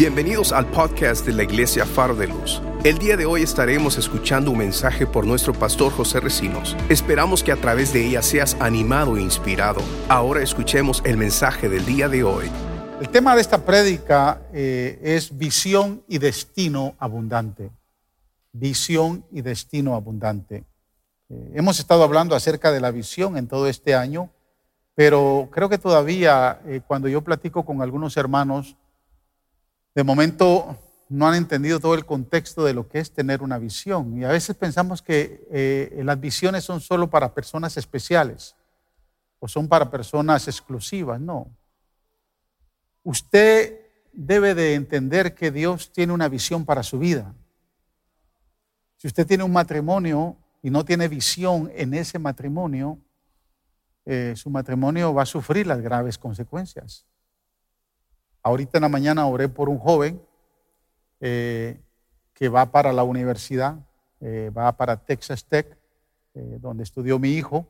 Bienvenidos 0.00 0.52
al 0.52 0.64
podcast 0.64 1.26
de 1.26 1.34
la 1.34 1.42
Iglesia 1.42 1.84
Faro 1.84 2.14
de 2.14 2.26
Luz. 2.26 2.62
El 2.84 2.96
día 2.96 3.18
de 3.18 3.26
hoy 3.26 3.42
estaremos 3.42 3.98
escuchando 3.98 4.50
un 4.50 4.56
mensaje 4.56 5.06
por 5.06 5.26
nuestro 5.26 5.52
pastor 5.52 5.92
José 5.92 6.20
Recinos. 6.20 6.74
Esperamos 6.88 7.44
que 7.44 7.52
a 7.52 7.56
través 7.56 7.92
de 7.92 8.06
ella 8.06 8.22
seas 8.22 8.56
animado 8.60 9.18
e 9.18 9.20
inspirado. 9.20 9.82
Ahora 10.08 10.42
escuchemos 10.42 11.02
el 11.04 11.18
mensaje 11.18 11.68
del 11.68 11.84
día 11.84 12.08
de 12.08 12.24
hoy. 12.24 12.50
El 12.98 13.10
tema 13.10 13.34
de 13.34 13.42
esta 13.42 13.62
prédica 13.66 14.40
eh, 14.54 14.98
es 15.02 15.36
visión 15.36 16.02
y 16.08 16.16
destino 16.16 16.94
abundante. 16.98 17.70
Visión 18.52 19.22
y 19.30 19.42
destino 19.42 19.96
abundante. 19.96 20.64
Eh, 21.28 21.52
hemos 21.56 21.78
estado 21.78 22.04
hablando 22.04 22.34
acerca 22.34 22.72
de 22.72 22.80
la 22.80 22.90
visión 22.90 23.36
en 23.36 23.48
todo 23.48 23.66
este 23.66 23.94
año, 23.94 24.30
pero 24.94 25.50
creo 25.52 25.68
que 25.68 25.76
todavía 25.76 26.62
eh, 26.64 26.80
cuando 26.86 27.06
yo 27.06 27.20
platico 27.20 27.66
con 27.66 27.82
algunos 27.82 28.16
hermanos, 28.16 28.76
de 29.94 30.04
momento 30.04 30.76
no 31.08 31.26
han 31.26 31.34
entendido 31.34 31.80
todo 31.80 31.94
el 31.94 32.06
contexto 32.06 32.64
de 32.64 32.72
lo 32.72 32.88
que 32.88 33.00
es 33.00 33.12
tener 33.12 33.42
una 33.42 33.58
visión. 33.58 34.16
Y 34.16 34.24
a 34.24 34.28
veces 34.28 34.56
pensamos 34.56 35.02
que 35.02 35.44
eh, 35.50 36.02
las 36.04 36.20
visiones 36.20 36.64
son 36.64 36.80
solo 36.80 37.10
para 37.10 37.34
personas 37.34 37.76
especiales 37.76 38.54
o 39.40 39.48
son 39.48 39.66
para 39.68 39.90
personas 39.90 40.46
exclusivas. 40.46 41.20
No. 41.20 41.50
Usted 43.02 43.80
debe 44.12 44.54
de 44.54 44.74
entender 44.74 45.34
que 45.34 45.50
Dios 45.50 45.90
tiene 45.92 46.12
una 46.12 46.28
visión 46.28 46.64
para 46.64 46.84
su 46.84 46.98
vida. 46.98 47.34
Si 48.96 49.08
usted 49.08 49.26
tiene 49.26 49.42
un 49.42 49.52
matrimonio 49.52 50.36
y 50.62 50.70
no 50.70 50.84
tiene 50.84 51.08
visión 51.08 51.72
en 51.74 51.94
ese 51.94 52.18
matrimonio, 52.18 52.98
eh, 54.04 54.34
su 54.36 54.48
matrimonio 54.50 55.12
va 55.12 55.22
a 55.22 55.26
sufrir 55.26 55.66
las 55.66 55.80
graves 55.80 56.18
consecuencias. 56.18 57.06
Ahorita 58.42 58.78
en 58.78 58.82
la 58.82 58.88
mañana 58.88 59.26
oré 59.26 59.48
por 59.48 59.68
un 59.68 59.78
joven 59.78 60.20
eh, 61.20 61.78
que 62.34 62.48
va 62.48 62.70
para 62.72 62.92
la 62.92 63.02
universidad, 63.02 63.76
eh, 64.20 64.50
va 64.56 64.72
para 64.72 64.96
Texas 64.96 65.44
Tech, 65.44 65.76
eh, 66.34 66.58
donde 66.60 66.82
estudió 66.82 67.18
mi 67.18 67.34
hijo, 67.34 67.66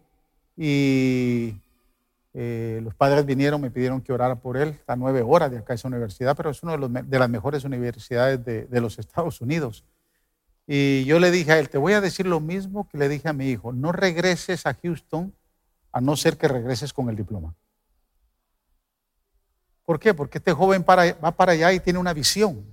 y 0.57 1.55
los 2.33 2.95
padres 2.95 3.27
vinieron, 3.27 3.61
me 3.61 3.71
pidieron 3.71 4.01
que 4.01 4.13
orara 4.13 4.37
por 4.37 4.57
él, 4.57 4.69
está 4.69 4.95
nueve 4.95 5.23
horas 5.23 5.51
de 5.51 5.59
acá 5.59 5.75
esa 5.75 5.89
universidad, 5.89 6.37
pero 6.37 6.51
es 6.51 6.63
una 6.63 6.77
de, 6.77 7.19
las 7.19 7.29
mejores 7.29 7.65
universidades 7.65 8.45
de, 8.45 8.67
de 8.67 8.81
los 8.81 8.99
Estados 8.99 9.41
Unidos. 9.41 9.85
Y 10.67 11.05
yo 11.05 11.19
le 11.19 11.33
dije 11.33 11.51
a 11.51 11.59
él, 11.59 11.69
te 11.69 11.79
voy 11.79 11.95
a 11.95 12.01
decir 12.01 12.27
lo 12.27 12.39
mismo 12.39 12.89
que 12.89 12.99
le 12.99 13.09
dije 13.09 13.29
a 13.29 13.33
mi 13.33 13.49
hijo, 13.49 13.73
no 13.73 13.91
regreses 13.91 14.67
a 14.67 14.75
Houston 14.75 15.35
a 15.91 16.01
no 16.01 16.17
ser 16.17 16.37
que 16.37 16.47
regreses 16.47 16.93
con 16.93 17.09
el 17.09 17.17
diploma. 17.17 17.55
¿Por 19.91 19.99
qué? 19.99 20.15
Porque 20.15 20.39
este 20.39 20.53
joven 20.53 20.85
va 20.87 21.33
para 21.33 21.51
allá 21.51 21.73
y 21.73 21.81
tiene 21.81 21.99
una 21.99 22.13
visión. 22.13 22.65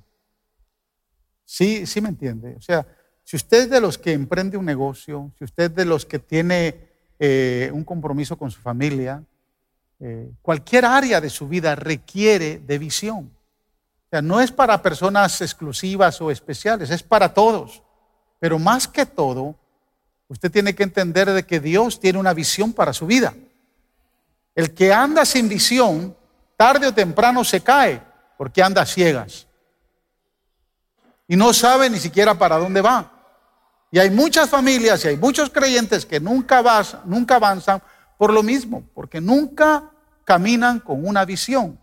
Sí, 1.43 1.87
sí 1.87 1.99
me 1.99 2.09
entiende. 2.09 2.53
O 2.55 2.61
sea, 2.61 2.85
si 3.23 3.35
usted 3.35 3.61
es 3.61 3.69
de 3.71 3.81
los 3.81 3.97
que 3.97 4.13
emprende 4.13 4.55
un 4.55 4.65
negocio, 4.65 5.31
si 5.35 5.43
usted 5.43 5.63
es 5.63 5.75
de 5.75 5.85
los 5.85 6.05
que 6.05 6.19
tiene 6.19 6.75
eh, 7.17 7.71
un 7.73 7.83
compromiso 7.83 8.37
con 8.37 8.51
su 8.51 8.61
familia, 8.61 9.23
eh, 9.99 10.29
cualquier 10.43 10.85
área 10.85 11.19
de 11.19 11.31
su 11.31 11.47
vida 11.47 11.73
requiere 11.73 12.59
de 12.59 12.77
visión. 12.77 13.31
O 14.05 14.09
sea, 14.11 14.21
no 14.21 14.39
es 14.39 14.51
para 14.51 14.83
personas 14.83 15.41
exclusivas 15.41 16.21
o 16.21 16.29
especiales, 16.29 16.91
es 16.91 17.01
para 17.01 17.33
todos. 17.33 17.81
Pero 18.37 18.59
más 18.59 18.87
que 18.87 19.07
todo, 19.07 19.55
usted 20.27 20.51
tiene 20.51 20.75
que 20.75 20.83
entender 20.83 21.31
de 21.31 21.47
que 21.47 21.59
Dios 21.59 21.99
tiene 21.99 22.19
una 22.19 22.35
visión 22.35 22.73
para 22.73 22.93
su 22.93 23.07
vida. 23.07 23.33
El 24.53 24.75
que 24.75 24.93
anda 24.93 25.25
sin 25.25 25.49
visión 25.49 26.15
tarde 26.57 26.87
o 26.87 26.93
temprano 26.93 27.43
se 27.43 27.61
cae 27.61 28.01
porque 28.37 28.61
anda 28.61 28.85
ciegas. 28.85 29.47
Y 31.27 31.35
no 31.35 31.53
sabe 31.53 31.89
ni 31.89 31.99
siquiera 31.99 32.37
para 32.37 32.57
dónde 32.57 32.81
va. 32.81 33.13
Y 33.91 33.99
hay 33.99 34.09
muchas 34.09 34.49
familias 34.49 35.05
y 35.05 35.09
hay 35.09 35.17
muchos 35.17 35.49
creyentes 35.49 36.05
que 36.05 36.19
nunca, 36.19 36.61
vas, 36.61 36.97
nunca 37.05 37.35
avanzan 37.35 37.81
por 38.17 38.33
lo 38.33 38.43
mismo, 38.43 38.83
porque 38.93 39.21
nunca 39.21 39.91
caminan 40.25 40.79
con 40.79 41.07
una 41.07 41.23
visión. 41.23 41.79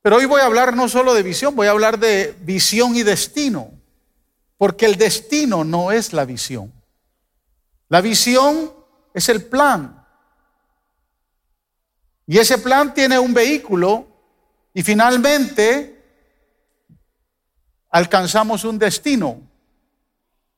Pero 0.00 0.16
hoy 0.16 0.24
voy 0.24 0.40
a 0.40 0.46
hablar 0.46 0.74
no 0.74 0.88
solo 0.88 1.14
de 1.14 1.22
visión, 1.22 1.56
voy 1.56 1.66
a 1.66 1.72
hablar 1.72 1.98
de 1.98 2.36
visión 2.42 2.94
y 2.94 3.02
destino, 3.02 3.72
porque 4.56 4.86
el 4.86 4.96
destino 4.96 5.64
no 5.64 5.90
es 5.90 6.12
la 6.12 6.24
visión. 6.24 6.72
La 7.88 8.00
visión 8.00 8.72
es 9.12 9.28
el 9.28 9.44
plan, 9.44 10.05
y 12.26 12.38
ese 12.38 12.58
plan 12.58 12.92
tiene 12.92 13.18
un 13.18 13.32
vehículo 13.32 14.06
y 14.74 14.82
finalmente 14.82 16.02
alcanzamos 17.90 18.64
un 18.64 18.78
destino. 18.78 19.40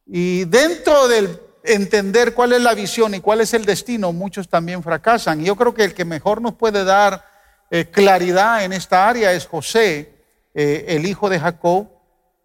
Y 0.07 0.45
dentro 0.47 1.07
del 1.09 1.41
entender 1.63 2.35
cuál 2.35 2.55
es 2.55 2.63
la 2.63 2.75
visión 2.75 3.15
y 3.15 3.21
cuál 3.21 3.43
es 3.43 3.53
el 3.53 3.67
destino, 3.67 4.13
muchos 4.13 4.49
también 4.49 4.83
fracasan. 4.83 5.43
Y 5.43 5.45
yo 5.45 5.57
creo 5.57 5.75
que 5.75 5.85
el 5.85 5.95
que 5.95 6.07
mejor 6.07 6.41
nos 6.41 6.55
puede 6.55 6.85
dar 6.85 7.25
eh, 7.71 7.85
claridad 7.85 8.65
en 8.65 8.73
esta 8.73 9.07
área 9.07 9.33
es 9.33 9.47
José, 9.47 10.15
eh, 10.55 10.87
el 10.89 11.05
hijo 11.05 11.29
de 11.29 11.39
Jacob, 11.39 11.89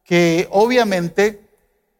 que 0.03 0.47
obviamente 0.51 1.47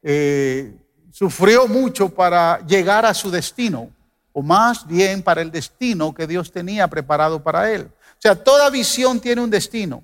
eh, 0.02 0.76
sufrió 1.10 1.68
mucho 1.68 2.10
para 2.10 2.60
llegar 2.68 3.06
a 3.06 3.14
su 3.14 3.32
destino 3.32 3.90
o 4.34 4.42
más 4.42 4.86
bien 4.88 5.24
para 5.24 5.42
el 5.42 5.52
destino 5.52 6.14
que 6.14 6.28
Dios 6.28 6.52
tenía 6.52 6.88
preparado 6.88 7.42
para 7.42 7.72
él. 7.72 7.84
O 7.84 8.22
sea, 8.22 8.36
toda 8.36 8.70
visión 8.70 9.20
tiene 9.20 9.42
un 9.42 9.50
destino. 9.50 10.04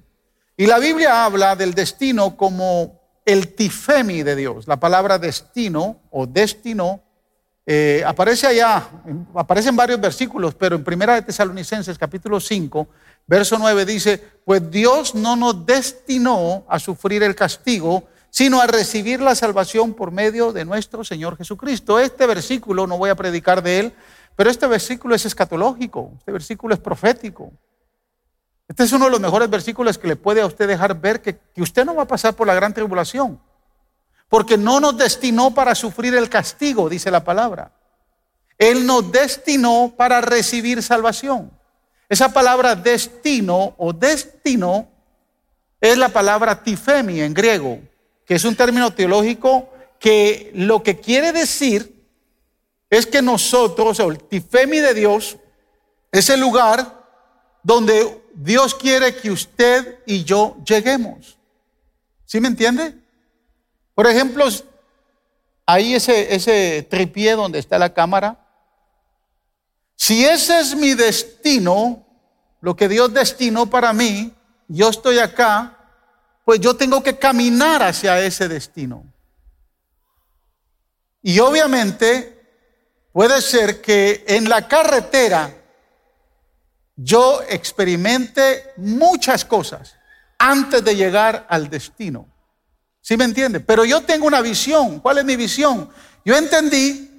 Y 0.56 0.66
la 0.68 0.80
Biblia 0.80 1.26
habla 1.26 1.56
del 1.56 1.74
destino 1.74 2.38
como 2.38 3.00
el 3.26 3.56
tifemi 3.56 4.24
de 4.24 4.36
Dios. 4.36 4.68
La 4.68 4.80
palabra 4.80 5.18
destino 5.18 6.02
o 6.12 6.26
destino 6.28 7.02
eh, 7.66 8.04
aparece 8.06 8.48
allá, 8.48 8.90
aparece 9.36 9.70
en 9.70 9.76
varios 9.76 10.02
versículos, 10.02 10.56
pero 10.56 10.76
en 10.76 10.84
Primera 10.84 11.14
de 11.16 11.22
Tesalonicenses 11.22 11.98
capítulo 11.98 12.40
5, 12.40 12.88
verso 13.28 13.58
9 13.60 13.86
dice, 13.86 14.18
pues 14.44 14.72
Dios 14.72 15.14
no 15.14 15.36
nos 15.36 15.66
destinó 15.66 16.66
a 16.68 16.80
sufrir 16.80 17.22
el 17.22 17.36
castigo, 17.36 18.06
sino 18.32 18.60
a 18.60 18.68
recibir 18.68 19.22
la 19.22 19.36
salvación 19.36 19.94
por 19.94 20.12
medio 20.12 20.52
de 20.52 20.66
nuestro 20.66 21.04
Señor 21.04 21.38
Jesucristo. 21.38 22.00
Este 22.00 22.26
versículo, 22.26 22.88
no 22.88 22.98
voy 22.98 23.12
a 23.12 23.16
predicar 23.16 23.62
de 23.62 23.80
él, 23.80 23.94
pero 24.36 24.50
este 24.50 24.68
versículo 24.68 25.16
es 25.16 25.26
escatológico, 25.26 26.12
este 26.18 26.32
versículo 26.32 26.74
es 26.74 26.80
profético. 26.80 27.52
Este 28.70 28.84
es 28.84 28.92
uno 28.94 29.06
de 29.06 29.12
los 29.12 29.20
mejores 29.20 29.50
versículos 29.50 29.98
que 29.98 30.08
le 30.08 30.16
puede 30.16 30.42
a 30.42 30.46
usted 30.46 30.68
dejar 30.68 31.00
ver 31.02 31.22
que, 31.22 31.40
usted 31.58 31.86
no 31.86 31.96
va 31.96 32.04
a 32.04 32.08
pasar 32.08 32.36
por 32.36 32.46
la 32.46 32.54
gran 32.54 32.74
tribulación, 32.74 33.42
porque 34.30 34.58
no 34.58 34.80
nos 34.80 34.96
destinó 34.96 35.54
para 35.54 35.74
sufrir 35.74 36.16
el 36.16 36.30
castigo, 36.30 36.88
dice 36.88 37.10
la 37.10 37.24
palabra. 37.24 37.72
Él 38.60 38.86
nos 38.86 39.12
destinó 39.12 39.94
para 39.98 40.22
recibir 40.22 40.84
salvación. 40.84 41.52
Esa 42.08 42.32
palabra 42.32 42.76
destino 42.76 43.74
o 43.78 43.92
destino 43.92 44.88
es 45.82 45.98
la 45.98 46.10
palabra 46.10 46.64
tifemi 46.64 47.22
en 47.22 47.34
griego, 47.34 47.80
que 48.26 48.36
es 48.36 48.46
un 48.46 48.56
término 48.56 48.94
teológico 48.94 49.70
que 50.00 50.52
lo 50.54 50.84
que 50.84 51.00
quiere 51.00 51.32
decir 51.32 51.99
es 52.90 53.06
que 53.06 53.22
nosotros, 53.22 54.00
el 54.00 54.20
tifemi 54.20 54.80
de 54.80 54.94
Dios, 54.94 55.38
es 56.12 56.30
el 56.30 56.40
lugar 56.40 57.00
donde 57.62 58.24
Dios 58.34 58.74
quiere 58.74 59.16
que 59.16 59.32
usted 59.32 60.00
y 60.06 60.24
yo 60.24 60.58
lleguemos. 60.66 61.38
¿Sí 62.26 62.40
me 62.40 62.48
entiende? 62.48 62.96
Por 63.94 64.08
ejemplo, 64.08 64.46
ahí 65.66 65.94
ese, 65.94 66.34
ese 66.34 66.88
tripié 66.90 67.34
donde 67.34 67.60
está 67.60 67.78
la 67.78 67.94
cámara. 67.94 68.48
Si 69.96 70.26
ese 70.26 70.60
es 70.60 70.76
mi 70.76 70.94
destino, 70.94 72.06
lo 72.62 72.76
que 72.76 72.88
Dios 72.88 73.14
destinó 73.14 73.70
para 73.70 73.94
mí, 73.94 74.34
yo 74.68 74.90
estoy 74.90 75.20
acá, 75.20 75.78
pues 76.46 76.60
yo 76.60 76.76
tengo 76.76 77.04
que 77.04 77.18
caminar 77.18 77.84
hacia 77.84 78.20
ese 78.22 78.48
destino. 78.48 79.04
Y 81.22 81.40
obviamente 81.40 82.39
Puede 83.12 83.42
ser 83.42 83.82
que 83.82 84.24
en 84.28 84.48
la 84.48 84.68
carretera 84.68 85.54
yo 86.96 87.42
experimente 87.50 88.74
muchas 88.78 89.46
cosas 89.46 89.96
antes 90.38 90.84
de 90.84 90.96
llegar 90.96 91.46
al 91.50 91.70
destino. 91.70 92.28
¿Sí 93.02 93.18
me 93.18 93.24
entiende? 93.24 93.60
Pero 93.60 93.86
yo 93.86 94.02
tengo 94.02 94.28
una 94.28 94.42
visión. 94.42 95.00
¿Cuál 95.00 95.20
es 95.20 95.26
mi 95.26 95.36
visión? 95.36 95.90
Yo 96.26 96.36
entendí 96.36 97.10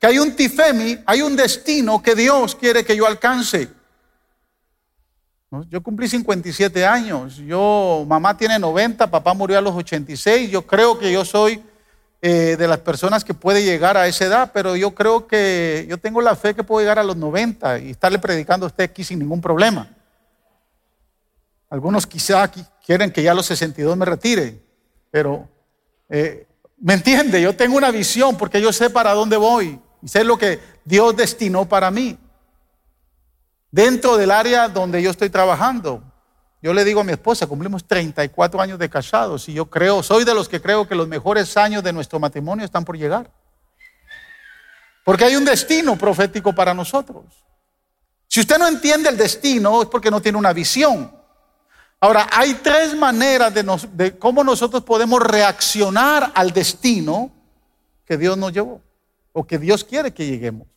que 0.00 0.06
hay 0.06 0.18
un 0.18 0.34
tifemi, 0.34 0.98
hay 1.06 1.22
un 1.22 1.36
destino 1.36 2.02
que 2.02 2.14
Dios 2.14 2.54
quiere 2.54 2.84
que 2.84 2.96
yo 2.96 3.06
alcance. 3.06 3.68
Yo 5.68 5.82
cumplí 5.82 6.08
57 6.08 6.84
años, 6.84 7.36
yo, 7.36 8.04
mamá 8.06 8.36
tiene 8.36 8.58
90, 8.58 9.10
papá 9.10 9.32
murió 9.32 9.56
a 9.56 9.62
los 9.62 9.74
86, 9.74 10.50
yo 10.50 10.66
creo 10.66 10.98
que 10.98 11.10
yo 11.10 11.24
soy 11.24 11.62
eh, 12.20 12.56
de 12.58 12.66
las 12.66 12.78
personas 12.78 13.24
que 13.24 13.32
puede 13.32 13.62
llegar 13.62 13.96
a 13.96 14.08
esa 14.08 14.24
edad, 14.24 14.50
pero 14.52 14.74
yo 14.74 14.92
creo 14.92 15.28
que 15.28 15.86
yo 15.88 15.98
tengo 15.98 16.20
la 16.20 16.34
fe 16.34 16.54
que 16.54 16.64
puedo 16.64 16.80
llegar 16.80 16.98
a 16.98 17.04
los 17.04 17.16
90 17.16 17.78
y 17.78 17.90
estarle 17.90 18.18
predicando 18.18 18.66
a 18.66 18.68
usted 18.68 18.84
aquí 18.84 19.04
sin 19.04 19.20
ningún 19.20 19.40
problema. 19.40 19.88
Algunos 21.70 22.06
quizá 22.06 22.50
quieren 22.84 23.12
que 23.12 23.22
ya 23.22 23.30
a 23.32 23.34
los 23.34 23.46
62 23.46 23.96
me 23.96 24.04
retire, 24.04 24.60
pero 25.12 25.48
eh, 26.08 26.46
me 26.78 26.94
entiende, 26.94 27.40
yo 27.40 27.54
tengo 27.54 27.76
una 27.76 27.90
visión 27.90 28.36
porque 28.36 28.60
yo 28.60 28.72
sé 28.72 28.90
para 28.90 29.12
dónde 29.12 29.36
voy 29.36 29.78
y 30.02 30.08
sé 30.08 30.24
lo 30.24 30.38
que 30.38 30.58
Dios 30.84 31.16
destinó 31.16 31.68
para 31.68 31.90
mí. 31.90 32.18
Dentro 33.70 34.16
del 34.16 34.30
área 34.30 34.68
donde 34.68 35.02
yo 35.02 35.10
estoy 35.10 35.30
trabajando, 35.30 36.02
yo 36.60 36.72
le 36.72 36.84
digo 36.84 37.00
a 37.00 37.04
mi 37.04 37.12
esposa, 37.12 37.46
cumplimos 37.46 37.86
34 37.86 38.60
años 38.60 38.78
de 38.78 38.90
casados 38.90 39.48
y 39.48 39.52
yo 39.52 39.66
creo, 39.66 40.02
soy 40.02 40.24
de 40.24 40.34
los 40.34 40.48
que 40.48 40.60
creo 40.60 40.88
que 40.88 40.94
los 40.94 41.06
mejores 41.06 41.56
años 41.56 41.84
de 41.84 41.92
nuestro 41.92 42.18
matrimonio 42.18 42.64
están 42.64 42.84
por 42.84 42.98
llegar. 42.98 43.30
Porque 45.04 45.24
hay 45.24 45.36
un 45.36 45.44
destino 45.44 45.96
profético 45.96 46.52
para 46.52 46.74
nosotros. 46.74 47.24
Si 48.26 48.40
usted 48.40 48.58
no 48.58 48.66
entiende 48.68 49.08
el 49.08 49.16
destino 49.16 49.82
es 49.82 49.88
porque 49.88 50.10
no 50.10 50.20
tiene 50.20 50.36
una 50.36 50.52
visión. 50.52 51.16
Ahora, 52.00 52.28
hay 52.30 52.54
tres 52.54 52.94
maneras 52.94 53.52
de, 53.52 54.18
cómo 54.18 54.44
nosotros 54.44 54.84
podemos 54.84 55.20
reaccionar 55.20 56.30
al 56.34 56.52
destino 56.52 57.32
que 58.04 58.16
Dios 58.16 58.36
nos 58.36 58.52
llevó 58.52 58.80
o 59.32 59.46
que 59.46 59.58
Dios 59.58 59.82
quiere 59.82 60.12
que 60.12 60.26
lleguemos. 60.26 60.68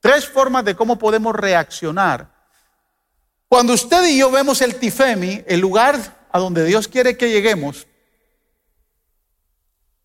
Tres 0.00 0.26
formas 0.26 0.64
de 0.64 0.74
cómo 0.74 0.98
podemos 0.98 1.34
reaccionar 1.34 2.31
cuando 3.52 3.74
usted 3.74 4.06
y 4.06 4.16
yo 4.16 4.30
vemos 4.30 4.62
el 4.62 4.76
Tifemi, 4.76 5.44
el 5.46 5.60
lugar 5.60 6.26
a 6.32 6.38
donde 6.38 6.64
Dios 6.64 6.88
quiere 6.88 7.18
que 7.18 7.28
lleguemos, 7.28 7.86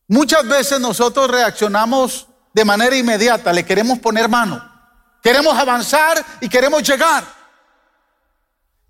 muchas 0.06 0.46
veces 0.46 0.82
nosotros 0.82 1.32
reaccionamos 1.32 2.28
de 2.54 2.66
manera 2.66 2.94
inmediata, 2.94 3.54
le 3.54 3.64
queremos 3.64 4.00
poner 4.00 4.28
mano, 4.28 4.62
queremos 5.24 5.58
avanzar 5.58 6.22
y 6.42 6.50
queremos 6.50 6.84
llegar. 6.84 7.24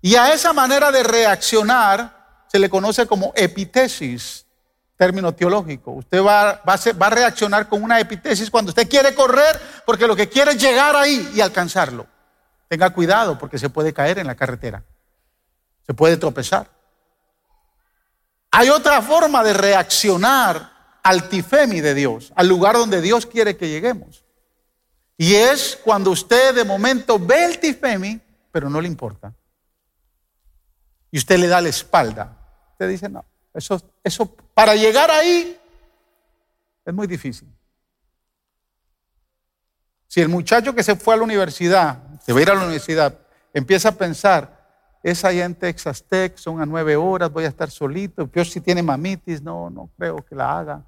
Y 0.02 0.16
a 0.16 0.32
esa 0.32 0.52
manera 0.52 0.90
de 0.90 1.04
reaccionar 1.04 2.42
se 2.48 2.58
le 2.58 2.68
conoce 2.68 3.06
como 3.06 3.32
epitesis, 3.36 4.44
término 4.96 5.32
teológico. 5.32 5.92
Usted 5.92 6.20
va, 6.20 6.60
va, 6.68 6.74
a 6.74 6.92
va 7.00 7.06
a 7.06 7.10
reaccionar 7.10 7.68
con 7.68 7.80
una 7.80 8.00
epitesis 8.00 8.50
cuando 8.50 8.70
usted 8.70 8.88
quiere 8.88 9.14
correr 9.14 9.56
porque 9.86 10.08
lo 10.08 10.16
que 10.16 10.28
quiere 10.28 10.50
es 10.50 10.60
llegar 10.60 10.96
ahí 10.96 11.30
y 11.32 11.40
alcanzarlo. 11.40 12.08
Tenga 12.68 12.90
cuidado 12.90 13.38
porque 13.38 13.58
se 13.58 13.70
puede 13.70 13.92
caer 13.92 14.18
en 14.18 14.26
la 14.26 14.36
carretera. 14.36 14.84
Se 15.86 15.94
puede 15.94 16.18
tropezar. 16.18 16.70
Hay 18.50 18.68
otra 18.68 19.00
forma 19.02 19.42
de 19.42 19.54
reaccionar 19.54 20.98
al 21.02 21.28
tifemi 21.28 21.80
de 21.80 21.94
Dios, 21.94 22.32
al 22.34 22.48
lugar 22.48 22.76
donde 22.76 23.00
Dios 23.00 23.24
quiere 23.24 23.56
que 23.56 23.68
lleguemos. 23.68 24.24
Y 25.16 25.34
es 25.34 25.78
cuando 25.82 26.10
usted 26.10 26.54
de 26.54 26.64
momento 26.64 27.18
ve 27.18 27.44
el 27.44 27.58
tifemi, 27.58 28.20
pero 28.52 28.68
no 28.68 28.80
le 28.80 28.88
importa. 28.88 29.32
Y 31.10 31.18
usted 31.18 31.38
le 31.38 31.48
da 31.48 31.60
la 31.60 31.70
espalda. 31.70 32.36
Usted 32.72 32.88
dice, 32.88 33.08
no, 33.08 33.24
eso, 33.54 33.80
eso 34.04 34.26
para 34.54 34.74
llegar 34.76 35.10
ahí 35.10 35.58
es 36.84 36.94
muy 36.94 37.06
difícil. 37.06 37.48
Si 40.06 40.20
el 40.20 40.28
muchacho 40.28 40.74
que 40.74 40.82
se 40.82 40.96
fue 40.96 41.14
a 41.14 41.16
la 41.18 41.24
universidad 41.24 42.07
se 42.28 42.34
va 42.34 42.40
a 42.40 42.42
ir 42.42 42.50
a 42.50 42.54
la 42.54 42.64
universidad, 42.64 43.18
empieza 43.54 43.88
a 43.88 43.92
pensar, 43.92 44.98
es 45.02 45.24
allá 45.24 45.46
en 45.46 45.54
Texas 45.54 46.04
Tech, 46.06 46.36
son 46.36 46.60
a 46.60 46.66
nueve 46.66 46.94
horas, 46.94 47.32
voy 47.32 47.44
a 47.44 47.48
estar 47.48 47.70
solito, 47.70 48.26
peor 48.26 48.44
si 48.44 48.60
tiene 48.60 48.82
mamitis, 48.82 49.40
no, 49.40 49.70
no 49.70 49.88
creo 49.96 50.22
que 50.22 50.34
la 50.34 50.58
haga. 50.58 50.84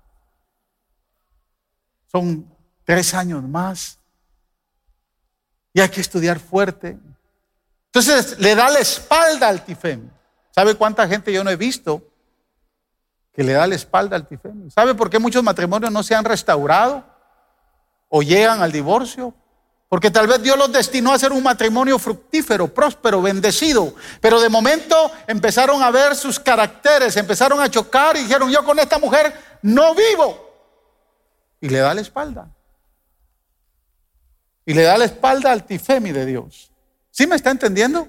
Son 2.12 2.46
tres 2.84 3.14
años 3.14 3.42
más. 3.42 3.98
Y 5.72 5.80
hay 5.80 5.88
que 5.88 6.02
estudiar 6.02 6.38
fuerte. 6.38 6.98
Entonces 7.86 8.38
le 8.38 8.54
da 8.54 8.68
la 8.68 8.80
espalda 8.80 9.48
al 9.48 9.64
tifem. 9.64 10.10
¿Sabe 10.50 10.74
cuánta 10.74 11.08
gente 11.08 11.32
yo 11.32 11.42
no 11.42 11.48
he 11.48 11.56
visto 11.56 12.02
que 13.32 13.42
le 13.42 13.54
da 13.54 13.66
la 13.66 13.76
espalda 13.76 14.14
al 14.14 14.28
tifem? 14.28 14.70
¿Sabe 14.70 14.94
por 14.94 15.08
qué 15.08 15.18
muchos 15.18 15.42
matrimonios 15.42 15.90
no 15.90 16.02
se 16.02 16.14
han 16.14 16.26
restaurado 16.26 17.02
o 18.10 18.20
llegan 18.20 18.60
al 18.60 18.72
divorcio? 18.72 19.34
Porque 19.90 20.12
tal 20.12 20.28
vez 20.28 20.40
Dios 20.40 20.56
los 20.56 20.70
destinó 20.70 21.12
a 21.12 21.18
ser 21.18 21.32
un 21.32 21.42
matrimonio 21.42 21.98
fructífero, 21.98 22.72
próspero, 22.72 23.20
bendecido. 23.20 23.92
Pero 24.20 24.40
de 24.40 24.48
momento 24.48 25.10
empezaron 25.26 25.82
a 25.82 25.90
ver 25.90 26.14
sus 26.14 26.38
caracteres, 26.38 27.16
empezaron 27.16 27.60
a 27.60 27.68
chocar 27.68 28.16
y 28.16 28.20
dijeron, 28.20 28.48
yo 28.52 28.64
con 28.64 28.78
esta 28.78 29.00
mujer 29.00 29.58
no 29.62 29.92
vivo. 29.96 30.48
Y 31.60 31.70
le 31.70 31.80
da 31.80 31.92
la 31.92 32.02
espalda. 32.02 32.48
Y 34.64 34.74
le 34.74 34.82
da 34.84 34.96
la 34.96 35.06
espalda 35.06 35.50
al 35.50 35.66
tifemi 35.66 36.12
de 36.12 36.24
Dios. 36.24 36.70
¿Sí 37.10 37.26
me 37.26 37.34
está 37.34 37.50
entendiendo? 37.50 38.08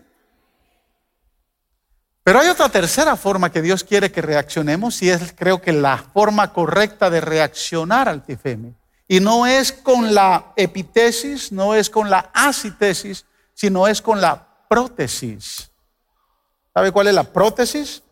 Pero 2.24 2.42
hay 2.42 2.50
otra 2.50 2.69
tercera 2.69 3.16
forma 3.16 3.51
que 3.51 3.63
Dios 3.63 3.84
quiere 3.84 4.12
que 4.12 4.22
reaccionemos 4.22 5.01
y 5.01 5.10
es 5.10 5.34
creo 5.36 5.60
que 5.60 5.74
la 5.74 5.98
forma 5.98 6.54
correcta 6.54 7.10
de 7.10 7.22
reaccionar 7.22 8.07
al 8.07 8.24
tifemi. 8.24 8.75
Y 9.12 9.19
no 9.19 9.46
es 9.46 9.74
con 9.74 10.13
la 10.13 10.54
epitesis, 10.56 11.52
no 11.52 11.75
es 11.75 11.90
con 11.90 12.10
la 12.10 12.31
asitesis, 12.34 13.25
sino 13.54 13.86
es 13.86 14.02
con 14.02 14.22
la 14.22 14.48
prótesis. 14.69 15.69
¿Sabe 16.74 16.94
cuál 16.94 17.08
es 17.08 17.13
la 17.13 17.25
prótesis? 17.25 18.04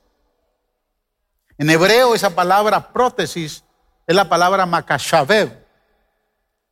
En 1.58 1.70
hebreo 1.70 2.16
esa 2.16 2.32
palabra 2.32 2.92
prótesis 2.92 3.64
es 4.06 4.14
la 4.14 4.28
palabra 4.28 4.66
makashavev, 4.66 5.66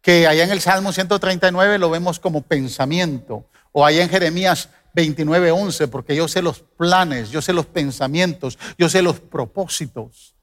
que 0.02 0.28
allá 0.28 0.44
en 0.44 0.52
el 0.52 0.60
Salmo 0.60 0.92
139 0.92 1.78
lo 1.78 1.90
vemos 1.90 2.20
como 2.20 2.42
pensamiento, 2.42 3.46
o 3.72 3.86
allá 3.86 4.04
en 4.04 4.10
Jeremías 4.10 4.68
29, 4.94 5.52
11, 5.52 5.88
porque 5.88 6.18
yo 6.18 6.28
sé 6.28 6.42
los 6.42 6.60
planes, 6.60 7.30
yo 7.30 7.42
sé 7.42 7.54
los 7.54 7.66
pensamientos, 7.66 8.60
yo 8.78 8.90
sé 8.90 9.02
los 9.02 9.22
propósitos. 9.22 10.36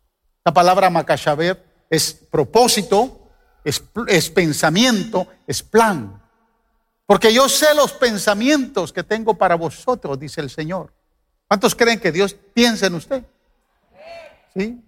La 0.43 0.55
palabra 0.55 0.89
makashavev 0.89 1.63
es 1.91 2.15
propósito, 2.15 3.21
es, 3.65 4.31
pensamiento, 4.31 5.27
es 5.47 5.63
plan. 5.63 6.23
Porque 7.07 7.33
yo 7.33 7.49
sé 7.49 7.75
los 7.75 7.93
pensamientos 7.93 8.93
que 8.93 9.03
tengo 9.03 9.35
para 9.35 9.55
vosotros, 9.55 10.19
dice 10.19 10.41
el 10.41 10.51
Señor. 10.51 10.93
¿Cuántos 11.49 11.75
creen 11.75 11.99
que 11.99 12.13
Dios 12.13 12.37
piensa 12.55 12.87
en 12.87 12.95
usted? 12.95 13.25
¿Sí? 14.55 14.81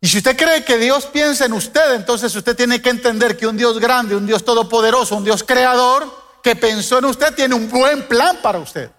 Y 0.00 0.08
si 0.08 0.18
usted 0.18 0.36
cree 0.36 0.64
que 0.64 0.78
Dios 0.78 1.06
piensa 1.06 1.44
en 1.44 1.52
usted, 1.52 1.94
entonces 1.94 2.34
usted 2.34 2.56
tiene 2.56 2.82
que 2.82 2.90
entender 2.90 3.36
que 3.36 3.46
un 3.46 3.56
Dios 3.56 3.78
grande, 3.78 4.16
un 4.16 4.26
Dios 4.26 4.44
todopoderoso, 4.44 5.16
un 5.16 5.24
Dios 5.24 5.44
creador, 5.44 6.10
que 6.42 6.56
pensó 6.56 6.98
en 6.98 7.04
usted, 7.04 7.34
tiene 7.34 7.54
un 7.54 7.70
buen 7.70 8.08
plan 8.08 8.38
para 8.42 8.58
usted. 8.58 8.90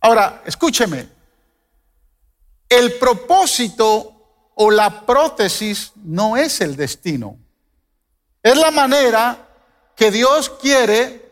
Ahora, 0.00 0.42
escúcheme. 0.44 1.08
El 2.68 2.94
propósito 2.94 4.15
o 4.58 4.70
la 4.70 5.04
prótesis 5.04 5.92
no 5.96 6.36
es 6.36 6.62
el 6.62 6.76
destino. 6.76 7.36
Es 8.42 8.56
la 8.56 8.70
manera 8.70 9.36
que 9.94 10.10
Dios 10.10 10.48
quiere 10.48 11.26